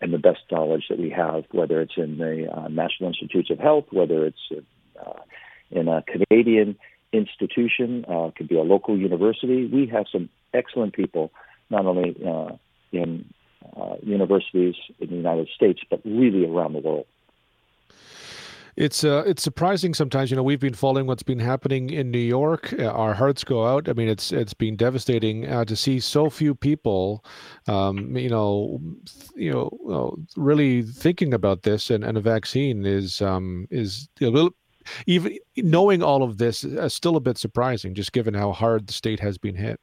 [0.00, 3.58] and the best knowledge that we have, whether it's in the uh, National Institutes of
[3.58, 4.64] Health, whether it's
[5.00, 5.12] uh,
[5.70, 6.76] in a Canadian
[7.12, 9.66] institution, uh, could be a local university.
[9.66, 11.32] We have some excellent people,
[11.70, 12.56] not only uh,
[12.96, 13.32] in
[13.76, 17.06] uh, universities in the United States, but really around the world.
[18.76, 20.30] It's uh, it's surprising sometimes.
[20.30, 22.74] You know, we've been following what's been happening in New York.
[22.76, 23.88] Uh, our hearts go out.
[23.88, 27.24] I mean, it's it's been devastating uh, to see so few people,
[27.68, 28.80] um, you know,
[29.36, 31.88] you know, really thinking about this.
[31.88, 34.54] And, and a vaccine is um, is a little
[35.06, 38.92] even knowing all of this is still a bit surprising, just given how hard the
[38.92, 39.80] state has been hit.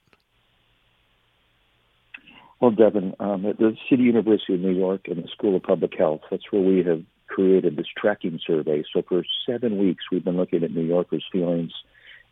[2.62, 5.98] Well, Devin, um, at the City University of New York and the School of Public
[5.98, 8.84] Health, that's where we have created this tracking survey.
[8.94, 11.72] So for seven weeks, we've been looking at New Yorkers' feelings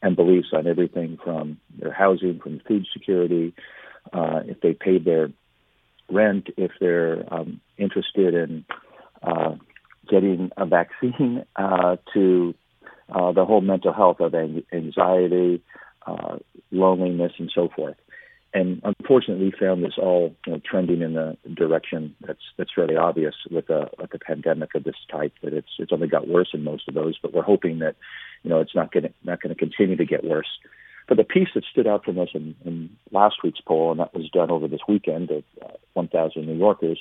[0.03, 3.55] and beliefs on everything from their housing, from food security,
[4.13, 5.31] uh, if they paid their
[6.11, 8.65] rent, if they're um, interested in
[9.23, 9.55] uh,
[10.07, 12.53] getting a vaccine, uh, to
[13.09, 15.63] uh, the whole mental health of anxiety,
[16.05, 16.37] uh,
[16.69, 17.95] loneliness, and so forth.
[18.53, 22.95] And unfortunately, we found this all you know, trending in the direction that's that's fairly
[22.95, 25.33] obvious with a with a pandemic of this type.
[25.43, 27.95] That it's it's only got worse in most of those, but we're hoping that
[28.43, 30.49] you know it's not going not going to continue to get worse.
[31.07, 34.13] But the piece that stood out from us in, in last week's poll, and that
[34.13, 36.99] was done over this weekend of uh, 1,000 New Yorkers,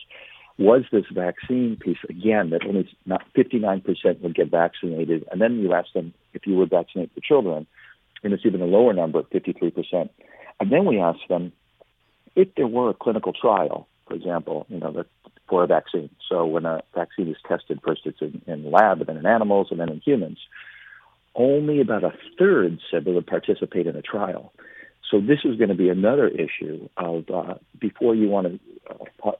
[0.58, 5.74] was this vaccine piece again that only not 59% would get vaccinated, and then you
[5.74, 7.66] ask them if you would vaccinate the children,
[8.24, 10.08] and it's even a lower number, 53%.
[10.60, 11.52] And then we asked them
[12.34, 15.04] if there were a clinical trial, for example, you know,
[15.48, 16.10] for a vaccine.
[16.28, 19.68] So when a vaccine is tested, first it's in, in lab, and then in animals,
[19.70, 20.38] and then in humans.
[21.34, 24.52] Only about a third said they would participate in a trial.
[25.10, 28.60] So this is going to be another issue of uh, before you want to
[29.26, 29.32] uh,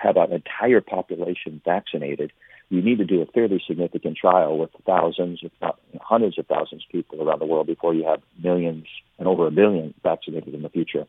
[0.00, 2.32] have an entire population vaccinated,
[2.70, 6.84] you need to do a fairly significant trial with thousands, if not hundreds of thousands
[6.84, 8.86] of people around the world before you have millions
[9.18, 11.06] and over a billion vaccinated in the future.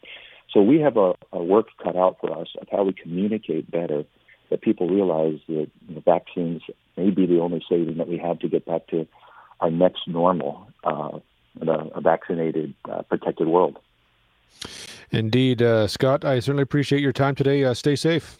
[0.53, 4.03] So we have a, a work cut out for us of how we communicate better
[4.49, 6.61] that people realize that you know, vaccines
[6.98, 9.07] may be the only saving that we have to get back to
[9.60, 11.19] our next normal, uh,
[11.61, 13.77] a, a vaccinated, uh, protected world.
[15.11, 16.23] Indeed, uh, Scott.
[16.23, 17.64] I certainly appreciate your time today.
[17.64, 18.38] Uh, stay safe.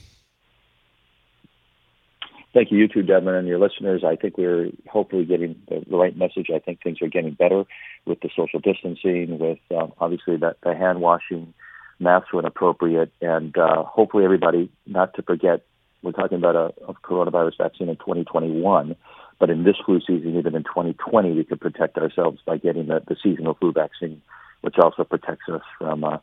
[2.54, 4.04] Thank you, you too, Devin, and your listeners.
[4.04, 6.48] I think we're hopefully getting the, the right message.
[6.54, 7.64] I think things are getting better
[8.06, 11.54] with the social distancing, with um, obviously the, the hand washing,
[12.00, 15.62] masks when appropriate, and uh, hopefully everybody, not to forget,
[16.02, 18.96] we're talking about a, a coronavirus vaccine in 2021,
[19.38, 20.94] but in this flu season, even in 2020.
[20.94, 24.22] 2020, we could protect ourselves by getting the, the seasonal flu vaccine,
[24.62, 26.18] which also protects us from uh,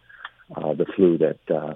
[0.57, 1.75] uh, the flu that uh,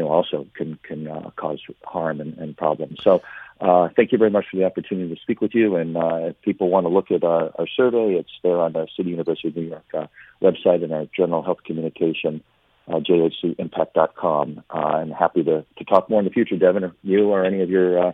[0.00, 2.98] you know also can can uh, cause harm and, and problems.
[3.02, 3.22] So.
[3.60, 5.76] Uh, thank you very much for the opportunity to speak with you.
[5.76, 8.88] And uh, if people want to look at our, our survey, it's there on the
[8.96, 10.06] City University of New York uh,
[10.40, 12.42] website and our General Health Communication,
[12.88, 14.64] uh, jhcimpact.com.
[14.70, 17.60] Uh, I'm happy to, to talk more in the future, Devin, or you or any
[17.60, 18.12] of your uh,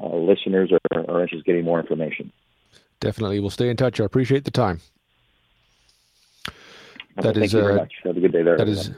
[0.00, 2.32] uh, listeners are, are interested in getting more information.
[2.98, 3.38] Definitely.
[3.38, 4.00] We'll stay in touch.
[4.00, 4.80] I appreciate the time.
[7.16, 7.92] That Thank is, you very much.
[8.02, 8.56] Have a good day there.
[8.56, 8.90] That is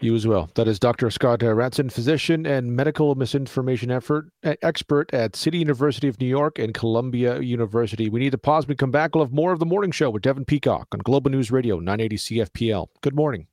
[0.00, 0.50] you as well.
[0.54, 1.10] That is Dr.
[1.10, 6.58] Scott uh, Ratzan, physician and medical misinformation effort, expert at City University of New York
[6.58, 8.08] and Columbia University.
[8.08, 8.66] We need to pause.
[8.66, 9.14] We come back.
[9.14, 12.16] We'll have more of the morning show with Devin Peacock on Global News Radio 980
[12.16, 12.86] CFPL.
[13.00, 13.46] Good morning.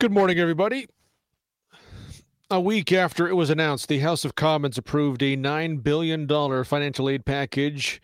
[0.00, 0.88] Good morning, everybody.
[2.54, 6.28] A week after it was announced, the House of Commons approved a $9 billion
[6.62, 8.00] financial aid package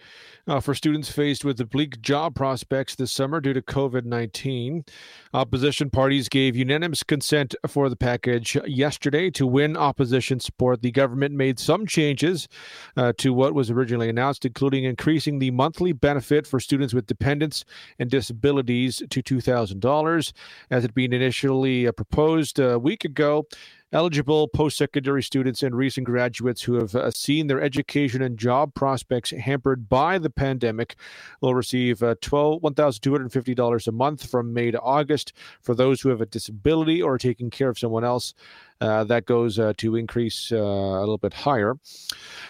[0.48, 4.84] uh, for students faced with bleak job prospects this summer due to COVID 19.
[5.32, 10.82] Opposition parties gave unanimous consent for the package yesterday to win opposition support.
[10.82, 12.48] The government made some changes
[12.96, 17.64] uh, to what was originally announced, including increasing the monthly benefit for students with dependents
[18.00, 20.32] and disabilities to $2,000,
[20.70, 23.46] as it had been initially uh, proposed a week ago.
[23.92, 28.72] Eligible post secondary students and recent graduates who have uh, seen their education and job
[28.72, 30.94] prospects hampered by the pandemic
[31.40, 35.32] will receive uh, $1,250 a month from May to August.
[35.60, 38.32] For those who have a disability or are taking care of someone else,
[38.80, 41.76] that goes uh, to increase uh, a little bit higher.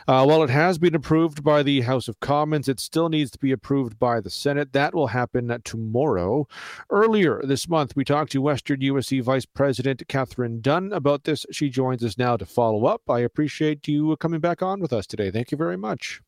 [0.07, 3.39] Uh, while it has been approved by the House of Commons, it still needs to
[3.39, 4.73] be approved by the Senate.
[4.73, 6.47] That will happen tomorrow.
[6.91, 11.47] Earlier this month, we talked to Western USC Vice President Catherine Dunn about this.
[11.51, 13.03] She joins us now to follow up.
[13.09, 15.31] I appreciate you coming back on with us today.
[15.31, 16.21] Thank you very much.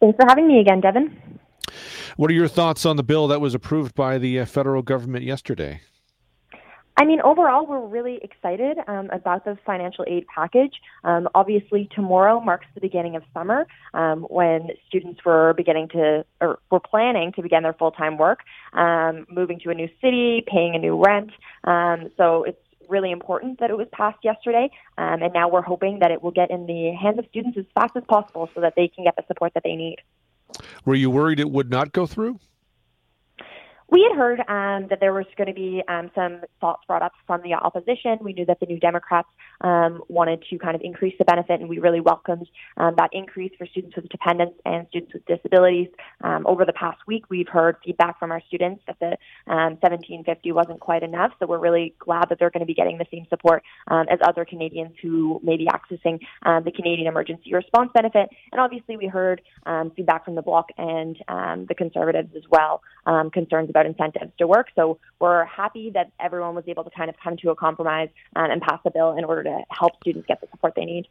[0.00, 1.38] Thanks for having me again, Devin.
[2.16, 5.80] What are your thoughts on the bill that was approved by the federal government yesterday?
[7.00, 10.74] I mean, overall, we're really excited um, about the financial aid package.
[11.02, 16.58] Um, obviously, tomorrow marks the beginning of summer um, when students were beginning to, or
[16.70, 18.40] were planning to begin their full time work,
[18.74, 21.30] um, moving to a new city, paying a new rent.
[21.64, 26.00] Um, so it's really important that it was passed yesterday, um, and now we're hoping
[26.00, 28.74] that it will get in the hands of students as fast as possible so that
[28.76, 29.96] they can get the support that they need.
[30.84, 32.40] Were you worried it would not go through?
[33.90, 37.12] We had heard um, that there was going to be um, some thoughts brought up
[37.26, 38.18] from the opposition.
[38.20, 39.28] We knew that the New Democrats
[39.62, 43.50] um, wanted to kind of increase the benefit, and we really welcomed um, that increase
[43.58, 45.88] for students with dependents and students with disabilities.
[46.22, 50.54] Um, over the past week, we've heard feedback from our students that the 1750 um,
[50.54, 53.26] wasn't quite enough, so we're really glad that they're going to be getting the same
[53.28, 56.20] support as other Canadians who may be accessing
[56.64, 58.28] the Canadian Emergency Response Benefit.
[58.52, 59.42] And obviously, we heard
[59.96, 61.16] feedback from the Bloc and
[61.68, 62.82] the Conservatives as well,
[63.32, 64.68] concerns about about incentives to work.
[64.74, 68.50] So we're happy that everyone was able to kind of come to a compromise um,
[68.50, 71.06] and pass the bill in order to help students get the support they need.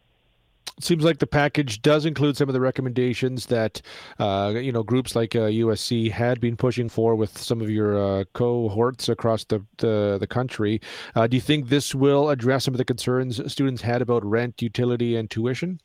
[0.78, 3.82] It seems like the package does include some of the recommendations that
[4.18, 8.00] uh, you know groups like uh, USC had been pushing for with some of your
[8.00, 10.80] uh, cohorts across the the, the country.
[11.16, 14.62] Uh, do you think this will address some of the concerns students had about rent,
[14.62, 15.82] utility, and tuition?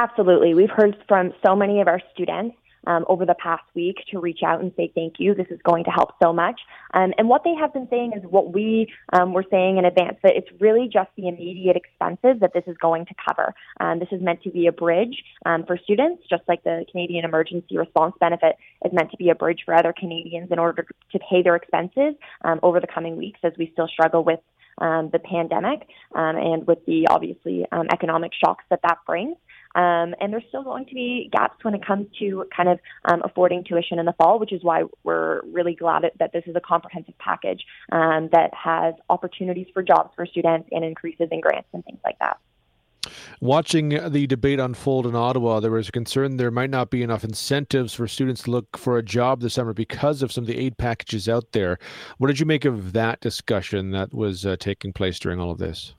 [0.00, 0.54] Absolutely.
[0.54, 4.40] We've heard from so many of our students um, over the past week to reach
[4.44, 5.34] out and say thank you.
[5.34, 6.60] This is going to help so much.
[6.94, 10.16] Um, and what they have been saying is what we um, were saying in advance
[10.22, 13.54] that it's really just the immediate expenses that this is going to cover.
[13.80, 17.24] Um, this is meant to be a bridge um, for students, just like the Canadian
[17.24, 21.18] Emergency Response Benefit is meant to be a bridge for other Canadians in order to
[21.30, 24.40] pay their expenses um, over the coming weeks as we still struggle with
[24.78, 29.36] um, the pandemic um, and with the obviously um, economic shocks that that brings.
[29.74, 33.22] Um, and there's still going to be gaps when it comes to kind of um,
[33.24, 36.60] affording tuition in the fall, which is why we're really glad that this is a
[36.60, 41.84] comprehensive package um, that has opportunities for jobs for students and increases in grants and
[41.84, 42.38] things like that.
[43.40, 47.24] Watching the debate unfold in Ottawa, there was a concern there might not be enough
[47.24, 50.58] incentives for students to look for a job this summer because of some of the
[50.58, 51.78] aid packages out there.
[52.18, 55.58] What did you make of that discussion that was uh, taking place during all of
[55.58, 55.94] this?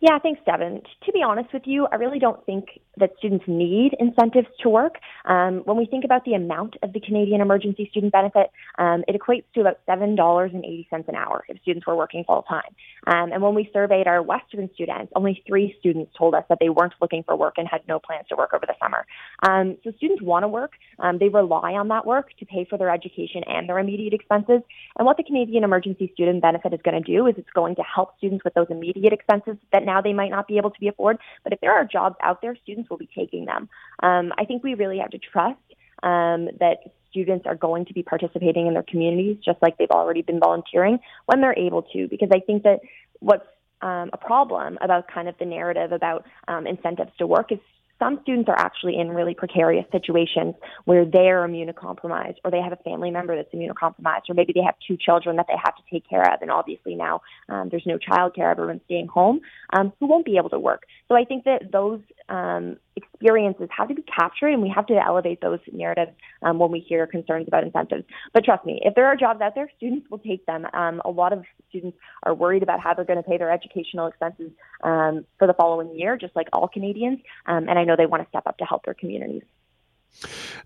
[0.00, 0.82] Yeah, thanks, Devin.
[1.04, 4.96] To be honest with you, I really don't think that students need incentives to work.
[5.24, 9.20] Um, when we think about the amount of the Canadian Emergency Student Benefit, um, it
[9.20, 12.74] equates to about $7.80 an hour if students were working full time.
[13.06, 16.68] Um, and when we surveyed our Western students, only three students told us that they
[16.68, 19.06] weren't looking for work and had no plans to work over the summer.
[19.42, 20.72] Um, so students want to work.
[20.98, 24.62] Um, they rely on that work to pay for their education and their immediate expenses.
[24.98, 27.82] And what the Canadian Emergency Student Benefit is going to do is it's going to
[27.82, 30.88] help students with those immediate expenses that now they might not be able to be
[30.88, 31.18] afford.
[31.44, 33.68] But if there are jobs out there, students will be taking them.
[34.02, 35.58] Um, I think we really have to trust
[36.02, 36.78] um, that
[37.10, 40.98] students are going to be participating in their communities just like they've already been volunteering
[41.26, 42.08] when they're able to.
[42.08, 42.80] Because I think that
[43.20, 43.46] what's
[43.82, 47.58] um, a problem about kind of the narrative about um, incentives to work is
[47.98, 50.54] some students are actually in really precarious situations
[50.84, 54.74] where they're immunocompromised or they have a family member that's immunocompromised or maybe they have
[54.86, 57.98] two children that they have to take care of and obviously now um, there's no
[57.98, 59.40] child care everyone's staying home
[59.72, 60.82] um, who won't be able to work.
[61.08, 64.94] So i think that those um, experiences have to be captured and we have to
[64.94, 66.12] elevate those narratives
[66.42, 69.54] um, when we hear concerns about incentives but trust me if there are jobs out
[69.54, 73.04] there students will take them um, a lot of students are worried about how they're
[73.04, 74.50] going to pay their educational expenses
[74.82, 78.28] um, for the following year just like all canadians and i know they want to
[78.28, 79.42] step up to help their communities.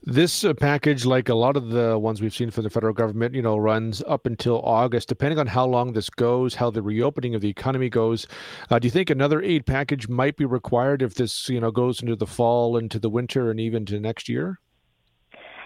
[0.03, 3.35] This uh, package, like a lot of the ones we've seen from the federal government,
[3.35, 5.09] you know, runs up until August.
[5.09, 8.27] Depending on how long this goes, how the reopening of the economy goes,
[8.71, 12.01] uh, do you think another aid package might be required if this, you know, goes
[12.03, 14.59] into the fall, into the winter, and even to next year?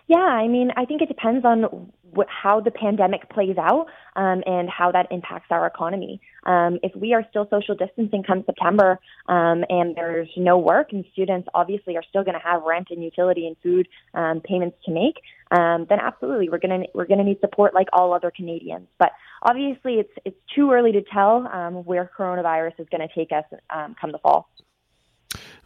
[0.06, 1.90] Yeah, I mean, I think it depends on
[2.28, 3.86] how the pandemic plays out
[4.16, 6.20] um, and how that impacts our economy.
[6.44, 8.98] Um, if we are still social distancing come September
[9.28, 13.02] um, and there's no work and students obviously are still going to have rent and
[13.02, 15.16] utility and food um, payments to make,
[15.50, 18.88] um, then absolutely we're going to we're going to need support like all other Canadians.
[18.98, 19.12] But
[19.42, 23.44] obviously, it's it's too early to tell um, where coronavirus is going to take us
[23.74, 24.48] um, come the fall.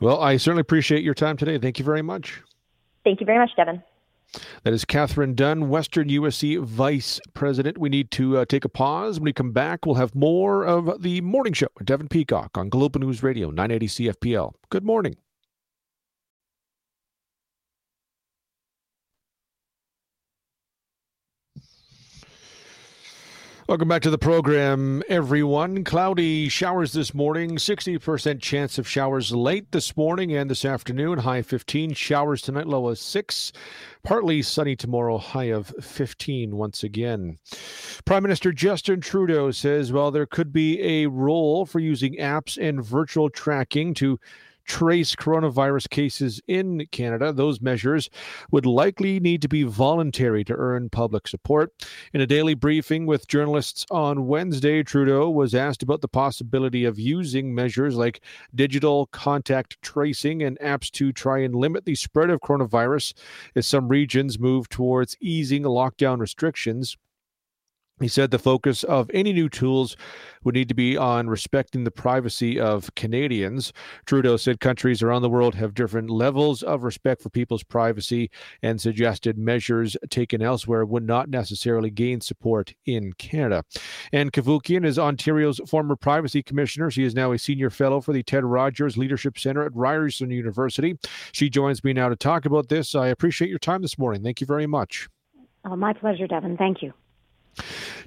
[0.00, 1.59] Well, I certainly appreciate your time today.
[1.59, 2.40] Thank you very much.
[3.05, 3.82] Thank you very much, Devin.
[4.62, 7.78] That is Catherine Dunn, Western USC Vice President.
[7.78, 9.18] We need to uh, take a pause.
[9.18, 13.00] When we come back, we'll have more of the morning show Devin Peacock on Global
[13.00, 14.52] News Radio, 980 CFPL.
[14.70, 15.16] Good morning.
[23.69, 25.85] Welcome back to the program, everyone.
[25.85, 31.43] Cloudy showers this morning, 60% chance of showers late this morning and this afternoon, high
[31.43, 31.93] 15.
[31.93, 33.53] Showers tonight, low of 6.
[34.05, 37.36] Partly sunny tomorrow, high of 15 once again.
[38.07, 42.82] Prime Minister Justin Trudeau says, well, there could be a role for using apps and
[42.82, 44.19] virtual tracking to
[44.69, 47.32] trace coronavirus cases in Canada.
[47.32, 48.09] Those measures
[48.53, 51.73] would likely need to be voluntary to earn public support.
[52.12, 56.99] In a daily briefing with journalists on Wednesday, Trudeau was asked about the possibility of
[56.99, 58.23] using measures like
[58.55, 63.15] digital contact tracing and apps to try and limit the spread of coronavirus
[63.57, 66.97] as some regions move towards easing lockdown restrictions.
[68.00, 69.96] He said the focus of any new tools
[70.44, 73.72] would need to be on respecting the privacy of Canadians.
[74.06, 78.30] Trudeau said countries around the world have different levels of respect for people's privacy
[78.62, 83.64] and suggested measures taken elsewhere would not necessarily gain support in Canada.
[84.12, 86.90] Ann Cavoukian is Ontario's former privacy commissioner.
[86.90, 90.96] She is now a senior fellow for the Ted Rogers Leadership Center at Ryerson University.
[91.32, 92.94] She joins me now to talk about this.
[92.94, 94.22] I appreciate your time this morning.
[94.22, 95.08] Thank you very much.
[95.64, 96.56] Oh, my pleasure, Devin.
[96.56, 96.92] Thank you.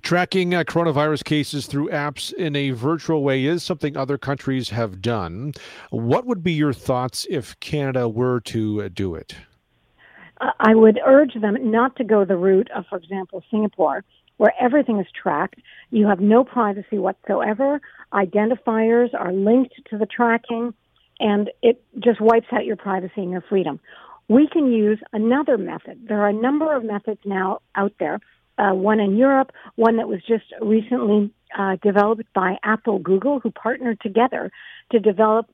[0.01, 5.01] Tracking uh, coronavirus cases through apps in a virtual way is something other countries have
[5.01, 5.53] done.
[5.89, 9.35] What would be your thoughts if Canada were to uh, do it?
[10.59, 14.03] I would urge them not to go the route of, for example, Singapore,
[14.37, 15.59] where everything is tracked.
[15.91, 17.79] You have no privacy whatsoever.
[18.11, 20.73] Identifiers are linked to the tracking,
[21.19, 23.79] and it just wipes out your privacy and your freedom.
[24.29, 26.07] We can use another method.
[26.07, 28.19] There are a number of methods now out there
[28.61, 33.51] uh, one in Europe, one that was just recently uh, developed by Apple Google, who
[33.51, 34.51] partnered together
[34.91, 35.47] to develop.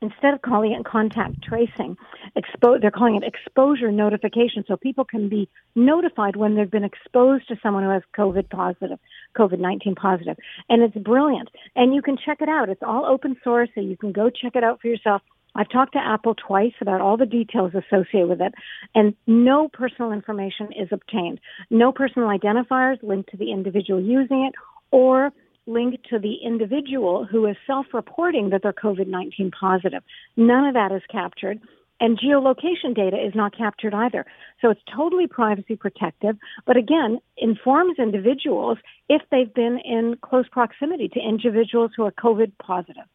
[0.00, 1.96] Instead of calling it contact tracing,
[2.36, 7.48] expo- they're calling it exposure notification, so people can be notified when they've been exposed
[7.48, 9.00] to someone who has COVID positive,
[9.36, 10.36] COVID 19 positive.
[10.68, 11.48] And it's brilliant.
[11.74, 12.68] And you can check it out.
[12.68, 15.20] It's all open source, so you can go check it out for yourself.
[15.58, 18.54] I've talked to Apple twice about all the details associated with it,
[18.94, 21.40] and no personal information is obtained.
[21.68, 24.54] No personal identifiers linked to the individual using it
[24.92, 25.32] or
[25.66, 30.04] linked to the individual who is self-reporting that they're COVID-19 positive.
[30.36, 31.58] None of that is captured.
[32.00, 34.24] And geolocation data is not captured either.
[34.62, 38.78] So it's totally privacy protective, but again, informs individuals
[39.08, 43.08] if they've been in close proximity to individuals who are COVID positive.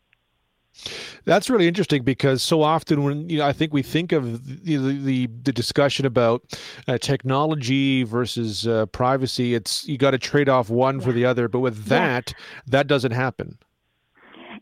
[1.25, 4.77] That's really interesting because so often when you know, I think we think of the
[4.77, 6.43] the, the discussion about
[6.87, 11.05] uh, technology versus uh, privacy, it's you got to trade off one yeah.
[11.05, 11.47] for the other.
[11.47, 12.43] But with that, yeah.
[12.67, 13.57] that doesn't happen.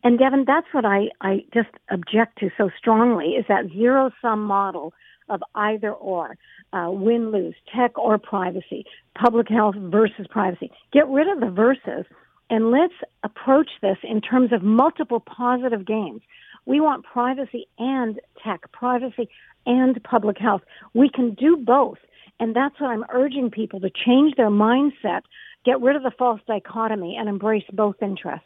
[0.04, 4.44] And Devin, that's what I, I just object to so strongly is that zero sum
[4.44, 4.94] model
[5.30, 6.38] of either or,
[6.74, 8.86] uh, win lose, tech or privacy,
[9.16, 10.72] public health versus privacy.
[10.92, 12.06] Get rid of the versus
[12.52, 16.22] and let's approach this in terms of multiple positive gains.
[16.66, 19.30] We want privacy and tech, privacy
[19.66, 20.62] and public health.
[20.94, 21.98] We can do both.
[22.40, 25.22] And that's what I'm urging people to change their mindset,
[25.64, 28.46] get rid of the false dichotomy, and embrace both interests.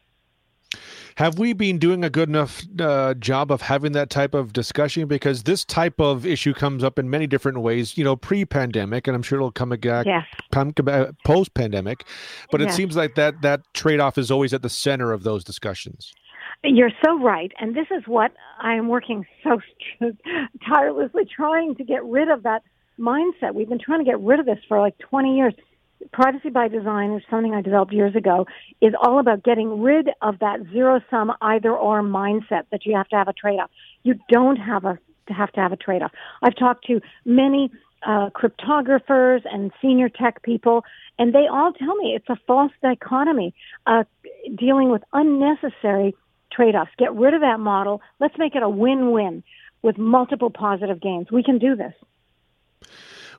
[1.16, 5.08] Have we been doing a good enough uh, job of having that type of discussion?
[5.08, 9.16] Because this type of issue comes up in many different ways, you know, pre-pandemic, and
[9.16, 10.26] I'm sure it'll come again yes.
[10.52, 10.74] come,
[11.24, 12.06] post-pandemic.
[12.52, 12.74] But yes.
[12.74, 16.14] it seems like that that trade-off is always at the center of those discussions.
[16.66, 19.62] You're so right, and this is what I am working so
[20.68, 22.64] tirelessly trying to get rid of that
[23.00, 23.54] mindset.
[23.54, 25.54] We've been trying to get rid of this for like 20 years
[26.12, 28.46] privacy by design which is something I developed years ago
[28.82, 33.08] is all about getting rid of that zero sum either or mindset that you have
[33.10, 33.70] to have a trade off.
[34.04, 36.12] You don't have a to have to have a trade off.
[36.44, 37.72] I've talked to many
[38.06, 40.84] uh, cryptographers and senior tech people,
[41.18, 43.56] and they all tell me it's a false dichotomy
[43.88, 44.04] uh,
[44.56, 46.16] dealing with unnecessary
[46.52, 46.92] trade offs.
[47.00, 48.02] Get rid of that model.
[48.20, 49.44] Let's make it a win win
[49.82, 51.32] with multiple positive gains.
[51.32, 51.94] We can do this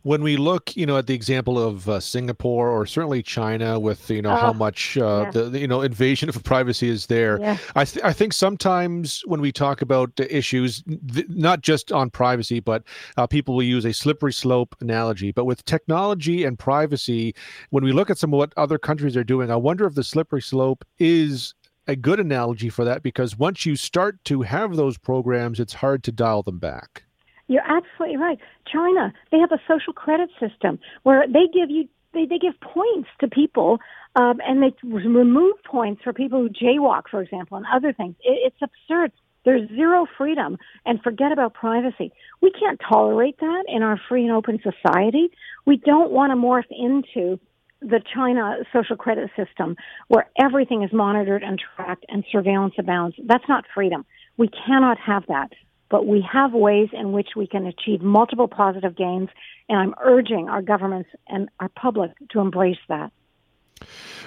[0.06, 4.08] when we look, you know, at the example of uh, Singapore or certainly China, with
[4.08, 5.30] you know how much uh, yeah.
[5.32, 7.56] the, the, you know invasion of privacy is there, yeah.
[7.74, 12.60] I th- I think sometimes when we talk about issues, th- not just on privacy,
[12.60, 12.84] but
[13.16, 15.32] uh, people will use a slippery slope analogy.
[15.32, 17.34] But with technology and privacy,
[17.70, 20.04] when we look at some of what other countries are doing, I wonder if the
[20.04, 21.52] slippery slope is
[21.88, 26.04] a good analogy for that because once you start to have those programs, it's hard
[26.04, 27.05] to dial them back.
[27.48, 28.38] You're absolutely right.
[28.70, 33.08] China, they have a social credit system where they give you they, they give points
[33.20, 33.78] to people
[34.16, 38.14] um, and they remove points for people who jaywalk, for example, and other things.
[38.24, 39.12] It, it's absurd.
[39.44, 40.56] There's zero freedom
[40.86, 42.12] and forget about privacy.
[42.40, 45.30] We can't tolerate that in our free and open society.
[45.66, 47.38] We don't want to morph into
[47.80, 49.76] the China social credit system
[50.08, 53.14] where everything is monitored and tracked and surveillance abounds.
[53.24, 54.04] That's not freedom.
[54.38, 55.52] We cannot have that
[55.90, 59.28] but we have ways in which we can achieve multiple positive gains,
[59.68, 63.12] and I'm urging our governments and our public to embrace that.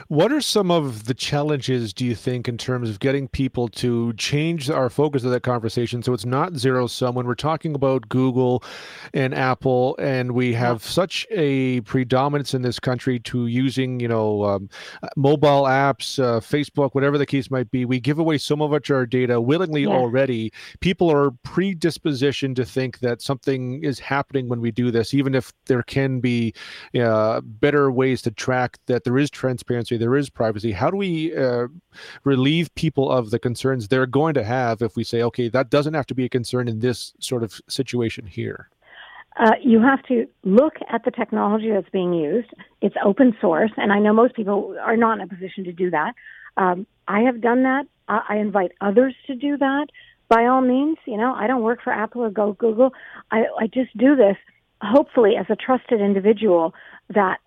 [0.07, 4.13] What are some of the challenges, do you think, in terms of getting people to
[4.13, 8.09] change our focus of that conversation so it's not zero sum when we're talking about
[8.09, 8.63] Google
[9.13, 14.43] and Apple and we have such a predominance in this country to using, you know,
[14.45, 14.69] um,
[15.15, 17.85] mobile apps, uh, Facebook, whatever the case might be?
[17.85, 19.89] We give away so much of our data willingly yeah.
[19.89, 20.51] already.
[20.79, 25.53] People are predispositioned to think that something is happening when we do this, even if
[25.67, 26.53] there can be
[26.99, 30.71] uh, better ways to track that there is transparency, there is privacy.
[30.71, 31.67] How do we uh,
[32.23, 35.95] relieve people of the concerns they're going to have if we say, okay, that doesn't
[35.95, 38.69] have to be a concern in this sort of situation here?
[39.39, 42.51] Uh, you have to look at the technology that's being used.
[42.81, 45.89] It's open source, and I know most people are not in a position to do
[45.91, 46.13] that.
[46.57, 47.85] Um, I have done that.
[48.09, 49.87] I, I invite others to do that.
[50.27, 52.91] By all means, you know, I don't work for Apple or go Google.
[53.31, 54.37] I, I just do this,
[54.81, 56.73] hopefully, as a trusted individual
[57.09, 57.37] that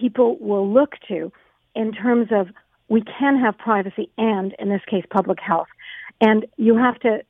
[0.00, 1.32] people will look to
[1.74, 2.48] in terms of
[2.88, 5.68] we can have privacy and, in this case, public health.
[6.20, 7.22] And you have to,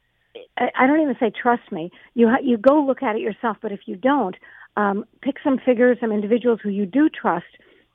[0.57, 1.91] I don't even say trust me.
[2.15, 4.37] You, ha- you go look at it yourself, but if you don't,
[4.77, 7.47] um, pick some figures, some individuals who you do trust,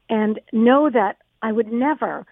[0.09, 2.25] and know that I would never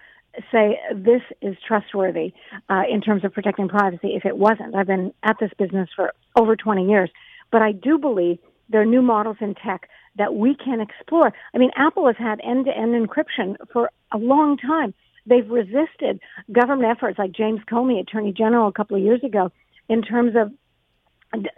[0.51, 2.33] say this is trustworthy
[2.69, 4.75] uh, in terms of protecting privacy if it wasn't.
[4.75, 7.09] I've been at this business for over 20 years,
[7.51, 11.33] but I do believe there are new models in tech that we can explore.
[11.53, 14.93] I mean, Apple has had end-to-end encryption for a long time.
[15.25, 16.19] They've resisted
[16.51, 19.51] government efforts like James Comey, Attorney General, a couple of years ago,
[19.89, 20.51] in terms of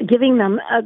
[0.07, 0.82] giving them uh,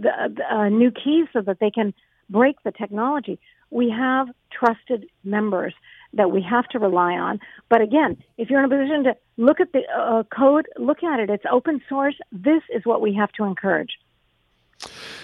[0.49, 1.93] uh, new keys so that they can
[2.29, 3.39] break the technology.
[3.69, 5.73] We have trusted members
[6.13, 7.39] that we have to rely on.
[7.69, 11.19] But again, if you're in a position to look at the uh, code, look at
[11.19, 12.15] it, it's open source.
[12.31, 13.91] This is what we have to encourage.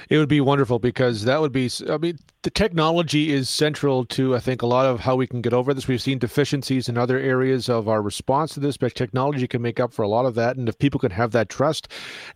[0.09, 4.35] It would be wonderful because that would be, I mean, the technology is central to,
[4.35, 5.87] I think, a lot of how we can get over this.
[5.87, 9.79] We've seen deficiencies in other areas of our response to this, but technology can make
[9.79, 10.57] up for a lot of that.
[10.57, 11.87] And if people can have that trust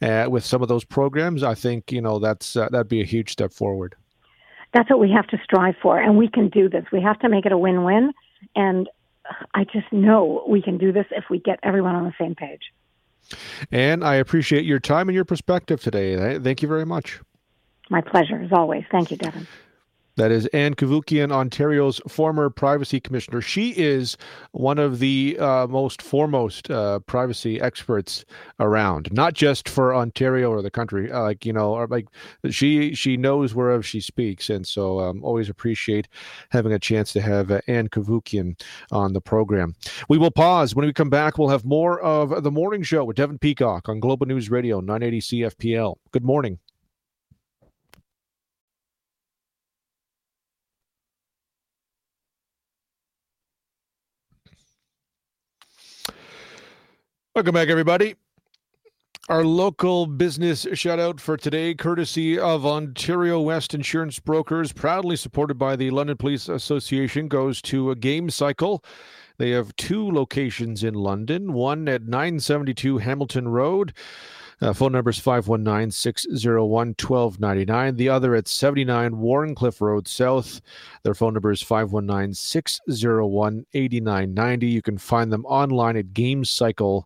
[0.02, 3.06] uh, with some of those programs, I think, you know, that's, uh, that'd be a
[3.06, 3.96] huge step forward.
[4.74, 6.00] That's what we have to strive for.
[6.00, 6.86] And we can do this.
[6.92, 8.14] We have to make it a win win.
[8.56, 8.90] And
[9.54, 12.62] I just know we can do this if we get everyone on the same page.
[13.72, 16.40] And I appreciate your time and your perspective today.
[16.40, 17.20] Thank you very much.
[17.90, 18.84] My pleasure, as always.
[18.92, 19.48] Thank you, Devon.
[20.20, 23.40] That is Ann Cavoukian, Ontario's former privacy commissioner.
[23.40, 24.18] She is
[24.52, 28.26] one of the uh, most foremost uh, privacy experts
[28.60, 31.10] around, not just for Ontario or the country.
[31.10, 32.10] Uh, like you know, or like
[32.50, 36.10] she she knows wherever she speaks, and so um, always appreciate
[36.50, 39.74] having a chance to have uh, Ann Cavoukian on the program.
[40.10, 40.76] We will pause.
[40.76, 44.02] When we come back, we'll have more of the morning show with Devon Peacock on
[44.02, 45.96] Global News Radio 980 CFPL.
[46.12, 46.60] Good morning.
[57.40, 58.16] Welcome back, everybody.
[59.30, 65.58] Our local business shout out for today, courtesy of Ontario West Insurance Brokers, proudly supported
[65.58, 68.84] by the London Police Association, goes to a game cycle.
[69.38, 73.94] They have two locations in London, one at 972 Hamilton Road.
[74.62, 77.96] Uh, phone number is 519 601 1299.
[77.96, 80.60] The other at 79 Wharncliffe Road South.
[81.04, 84.68] Their phone number is 519 601 8990.
[84.68, 87.06] You can find them online at gamecycle.com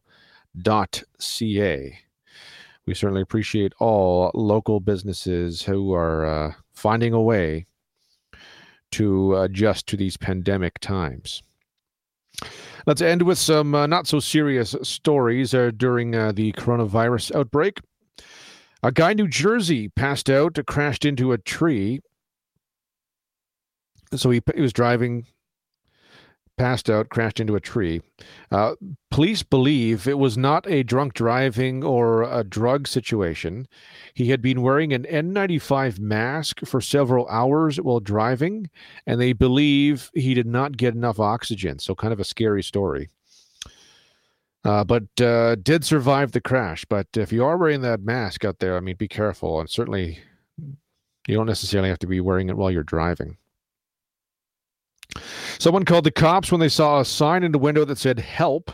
[0.62, 2.00] ca.
[2.86, 7.66] We certainly appreciate all local businesses who are uh, finding a way
[8.92, 11.42] to adjust to these pandemic times.
[12.86, 17.80] Let's end with some uh, not so serious stories uh, during uh, the coronavirus outbreak.
[18.84, 22.02] A guy in New Jersey passed out, crashed into a tree.
[24.14, 25.26] So he, he was driving
[26.58, 28.02] passed out, crashed into a tree.
[28.52, 28.76] Uh,
[29.12, 33.68] police believe it was not a drunk driving or a drug situation.
[34.14, 38.70] He had been wearing an N95 mask for several hours while driving,
[39.06, 41.80] and they believe he did not get enough oxygen.
[41.80, 43.10] So, kind of a scary story.
[44.66, 46.86] Uh, but uh, did survive the crash.
[46.86, 49.60] But if you are wearing that mask out there, I mean, be careful.
[49.60, 50.20] And certainly,
[51.28, 53.38] you don't necessarily have to be wearing it while you're driving.
[55.60, 58.72] Someone called the cops when they saw a sign in the window that said help.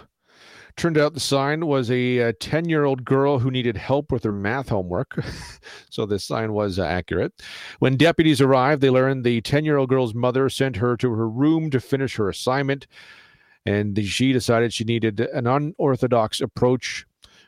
[0.75, 4.31] Turned out the sign was a 10 year old girl who needed help with her
[4.31, 5.19] math homework.
[5.89, 7.33] so this sign was uh, accurate.
[7.79, 11.27] When deputies arrived, they learned the 10 year old girl's mother sent her to her
[11.27, 12.87] room to finish her assignment.
[13.65, 17.05] And she decided she needed an unorthodox approach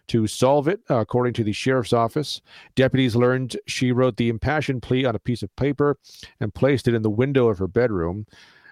[0.08, 2.42] to solve it, uh, according to the sheriff's office.
[2.76, 5.98] Deputies learned she wrote the impassioned plea on a piece of paper
[6.42, 8.26] and placed it in the window of her bedroom.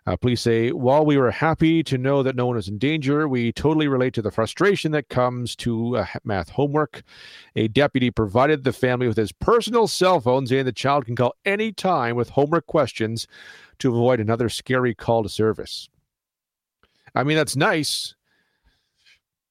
[0.06, 3.28] Uh, police say, while we were happy to know that no one is in danger,
[3.28, 7.04] we totally relate to the frustration that comes to uh, math homework.
[7.56, 11.36] A deputy provided the family with his personal cell phone, saying the child can call
[11.46, 13.28] any time with homework questions
[13.80, 15.90] to avoid another scary call to service.
[17.14, 18.16] I mean, that's nice,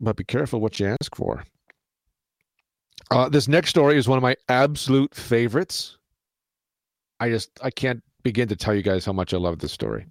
[0.01, 1.45] but be careful what you ask for.
[3.11, 5.97] Uh, this next story is one of my absolute favorites.
[7.21, 10.07] I just I can't begin to tell you guys how much I love this story.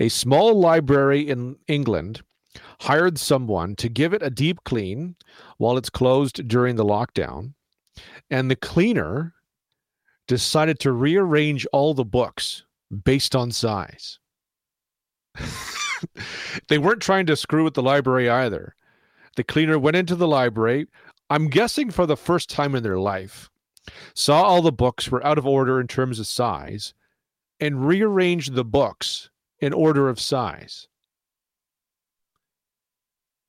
[0.00, 2.22] A small library in England
[2.80, 5.16] hired someone to give it a deep clean
[5.58, 7.54] while it's closed during the lockdown,
[8.30, 9.34] and the cleaner
[10.26, 12.64] decided to rearrange all the books
[13.04, 14.18] based on size.
[16.68, 18.74] they weren't trying to screw with the library either.
[19.36, 20.86] The cleaner went into the library,
[21.30, 23.50] I'm guessing for the first time in their life,
[24.14, 26.94] saw all the books were out of order in terms of size,
[27.60, 30.88] and rearrange the books in order of size.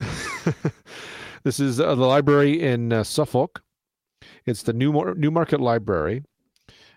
[1.44, 3.62] this is uh, the library in uh, Suffolk.
[4.44, 6.22] It's the New Mar- Newmarket Library.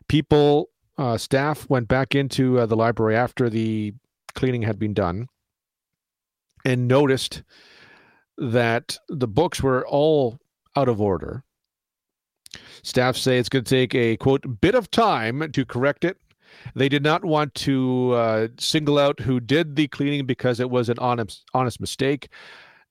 [0.08, 3.94] People, uh, staff went back into uh, the library after the
[4.36, 5.28] cleaning had been done
[6.66, 7.44] and noticed
[8.38, 10.40] that the books were all
[10.76, 11.44] out of order.
[12.84, 16.18] Staff say it's going to take a quote bit of time to correct it
[16.76, 20.90] they did not want to uh, single out who did the cleaning because it was
[20.90, 22.30] an honest, honest mistake,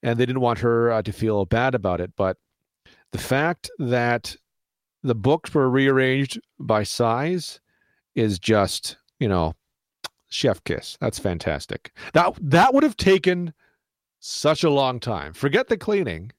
[0.03, 2.13] and they didn't want her uh, to feel bad about it.
[2.17, 2.37] But
[3.13, 4.37] the fact that
[5.03, 7.61] the books were rearranged by size
[8.15, 9.55] is just, you know,
[10.29, 10.97] chef kiss.
[11.01, 11.93] That's fantastic.
[12.13, 13.55] That that would have taken
[14.21, 15.33] such a long time.
[15.33, 16.33] Forget the cleaning.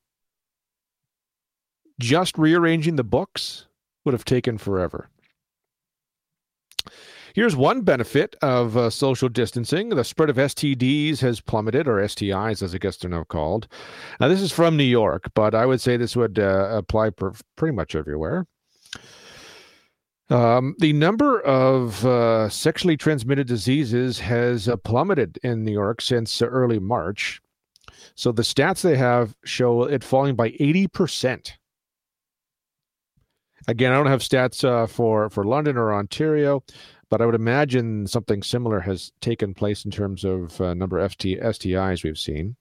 [1.99, 3.67] Just rearranging the books
[4.05, 5.09] would have taken forever.
[7.39, 12.61] Here's one benefit of uh, social distancing the spread of STDs has plummeted, or STIs
[12.61, 13.69] as I guess they're now called.
[14.19, 17.31] Now, this is from New York, but I would say this would uh, apply per-
[17.55, 18.45] pretty much everywhere.
[20.29, 26.41] Um, the number of uh, sexually transmitted diseases has uh, plummeted in New York since
[26.41, 27.39] early March.
[28.15, 31.53] So the stats they have show it falling by 80%.
[33.69, 36.63] Again, I don't have stats uh, for, for London or Ontario,
[37.09, 41.11] but I would imagine something similar has taken place in terms of uh, number of
[41.11, 42.55] FT, STIs we've seen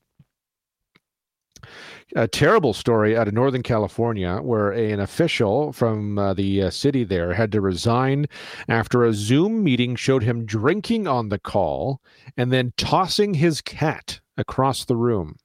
[2.16, 6.70] a terrible story out of Northern California where a, an official from uh, the uh,
[6.70, 8.26] city there had to resign
[8.68, 12.00] after a Zoom meeting showed him drinking on the call
[12.36, 15.36] and then tossing his cat across the room.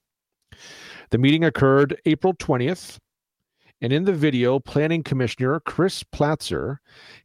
[1.10, 2.98] The meeting occurred April 20th,
[3.82, 6.78] and in the video, Planning Commissioner Chris Platzer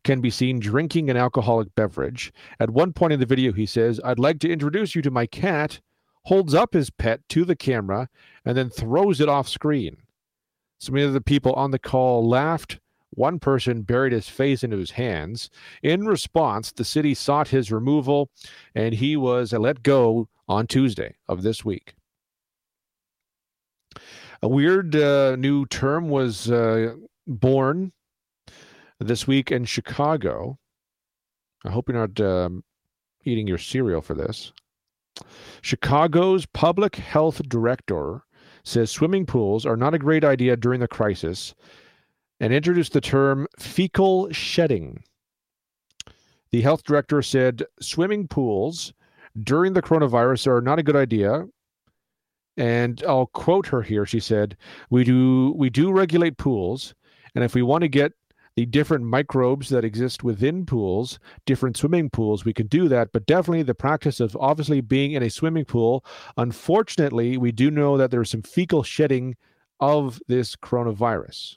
[0.04, 2.32] can be seen drinking an alcoholic beverage.
[2.58, 5.26] At one point in the video, he says, I'd like to introduce you to my
[5.26, 5.80] cat
[6.28, 8.06] holds up his pet to the camera,
[8.44, 9.96] and then throws it off screen.
[10.78, 12.78] So many of the people on the call laughed.
[13.10, 15.48] One person buried his face into his hands.
[15.82, 18.30] In response, the city sought his removal,
[18.74, 21.94] and he was let go on Tuesday of this week.
[24.40, 26.94] A weird uh, new term was uh,
[27.26, 27.92] born
[29.00, 30.58] this week in Chicago.
[31.64, 32.62] I hope you're not um,
[33.24, 34.52] eating your cereal for this.
[35.62, 38.22] Chicago's public health director
[38.62, 41.54] says swimming pools are not a great idea during the crisis
[42.38, 45.02] and introduced the term fecal shedding.
[46.52, 48.92] The health director said swimming pools
[49.42, 51.46] during the coronavirus are not a good idea.
[52.58, 54.04] And I'll quote her here.
[54.04, 54.56] She said,
[54.90, 56.94] "We do we do regulate pools,
[57.34, 58.12] and if we want to get
[58.58, 63.12] the different microbes that exist within pools, different swimming pools, we can do that.
[63.12, 66.04] But definitely the practice of obviously being in a swimming pool,
[66.36, 69.36] unfortunately, we do know that there's some fecal shedding
[69.78, 71.56] of this coronavirus.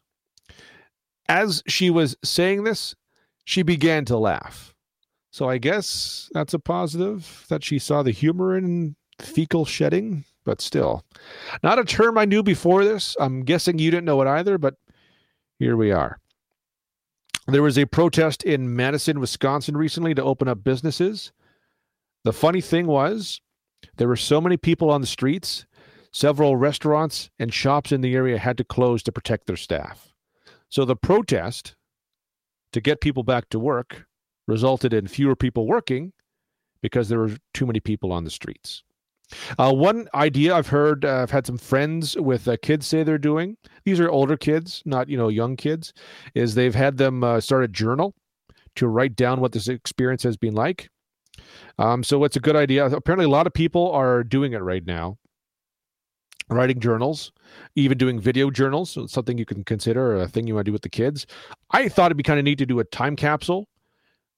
[1.27, 2.93] As she was saying this,
[3.45, 4.75] she began to laugh.
[5.31, 10.61] So I guess that's a positive that she saw the humor in fecal shedding, but
[10.61, 11.03] still.
[11.63, 13.15] Not a term I knew before this.
[13.19, 14.75] I'm guessing you didn't know it either, but
[15.59, 16.19] here we are.
[17.47, 21.31] There was a protest in Madison, Wisconsin recently to open up businesses.
[22.23, 23.41] The funny thing was,
[23.97, 25.65] there were so many people on the streets,
[26.11, 30.13] several restaurants and shops in the area had to close to protect their staff.
[30.69, 31.75] So the protest
[32.73, 34.05] to get people back to work
[34.47, 36.13] resulted in fewer people working
[36.81, 38.83] because there were too many people on the streets.
[39.57, 43.17] Uh, one idea I've heard, uh, I've had some friends with uh, kids say they're
[43.17, 43.57] doing.
[43.85, 45.93] These are older kids, not you know young kids.
[46.35, 48.13] Is they've had them uh, start a journal
[48.75, 50.89] to write down what this experience has been like.
[51.77, 52.85] Um, so it's a good idea.
[52.85, 55.17] Apparently, a lot of people are doing it right now.
[56.49, 57.31] Writing journals,
[57.75, 60.69] even doing video journals, so it's something you can consider a thing you want to
[60.69, 61.25] do with the kids.
[61.71, 63.69] I thought it'd be kind of neat to do a time capsule,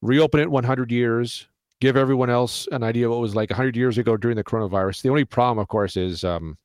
[0.01, 1.47] reopen it 100 years,
[1.83, 4.43] give everyone else an idea of what it was like 100 years ago during the
[4.43, 5.01] coronavirus.
[5.01, 6.57] The only problem, of course, is um,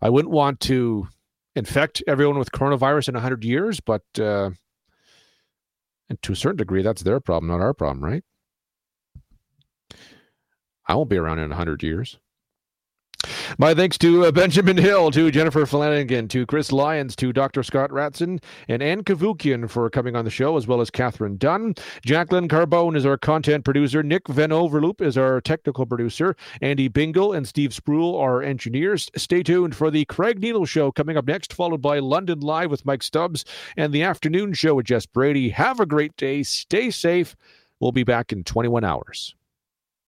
[0.00, 1.08] I wouldn't want to
[1.56, 4.50] infect everyone with coronavirus in 100 years, but uh,
[6.08, 8.22] and to a certain degree, that's their problem, not our problem, right?
[10.86, 12.16] I won't be around in 100 years.
[13.58, 17.62] My thanks to uh, Benjamin Hill, to Jennifer Flanagan, to Chris Lyons, to Dr.
[17.62, 21.74] Scott Ratzan, and Ann Cavoukian for coming on the show, as well as Catherine Dunn.
[22.04, 24.02] Jacqueline Carbone is our content producer.
[24.02, 26.36] Nick Van Overloop is our technical producer.
[26.60, 29.10] Andy Bingle and Steve Spruill are engineers.
[29.16, 32.86] Stay tuned for the Craig Needle Show coming up next, followed by London Live with
[32.86, 33.44] Mike Stubbs
[33.76, 35.48] and the afternoon show with Jess Brady.
[35.48, 36.42] Have a great day.
[36.44, 37.34] Stay safe.
[37.80, 39.34] We'll be back in 21 hours.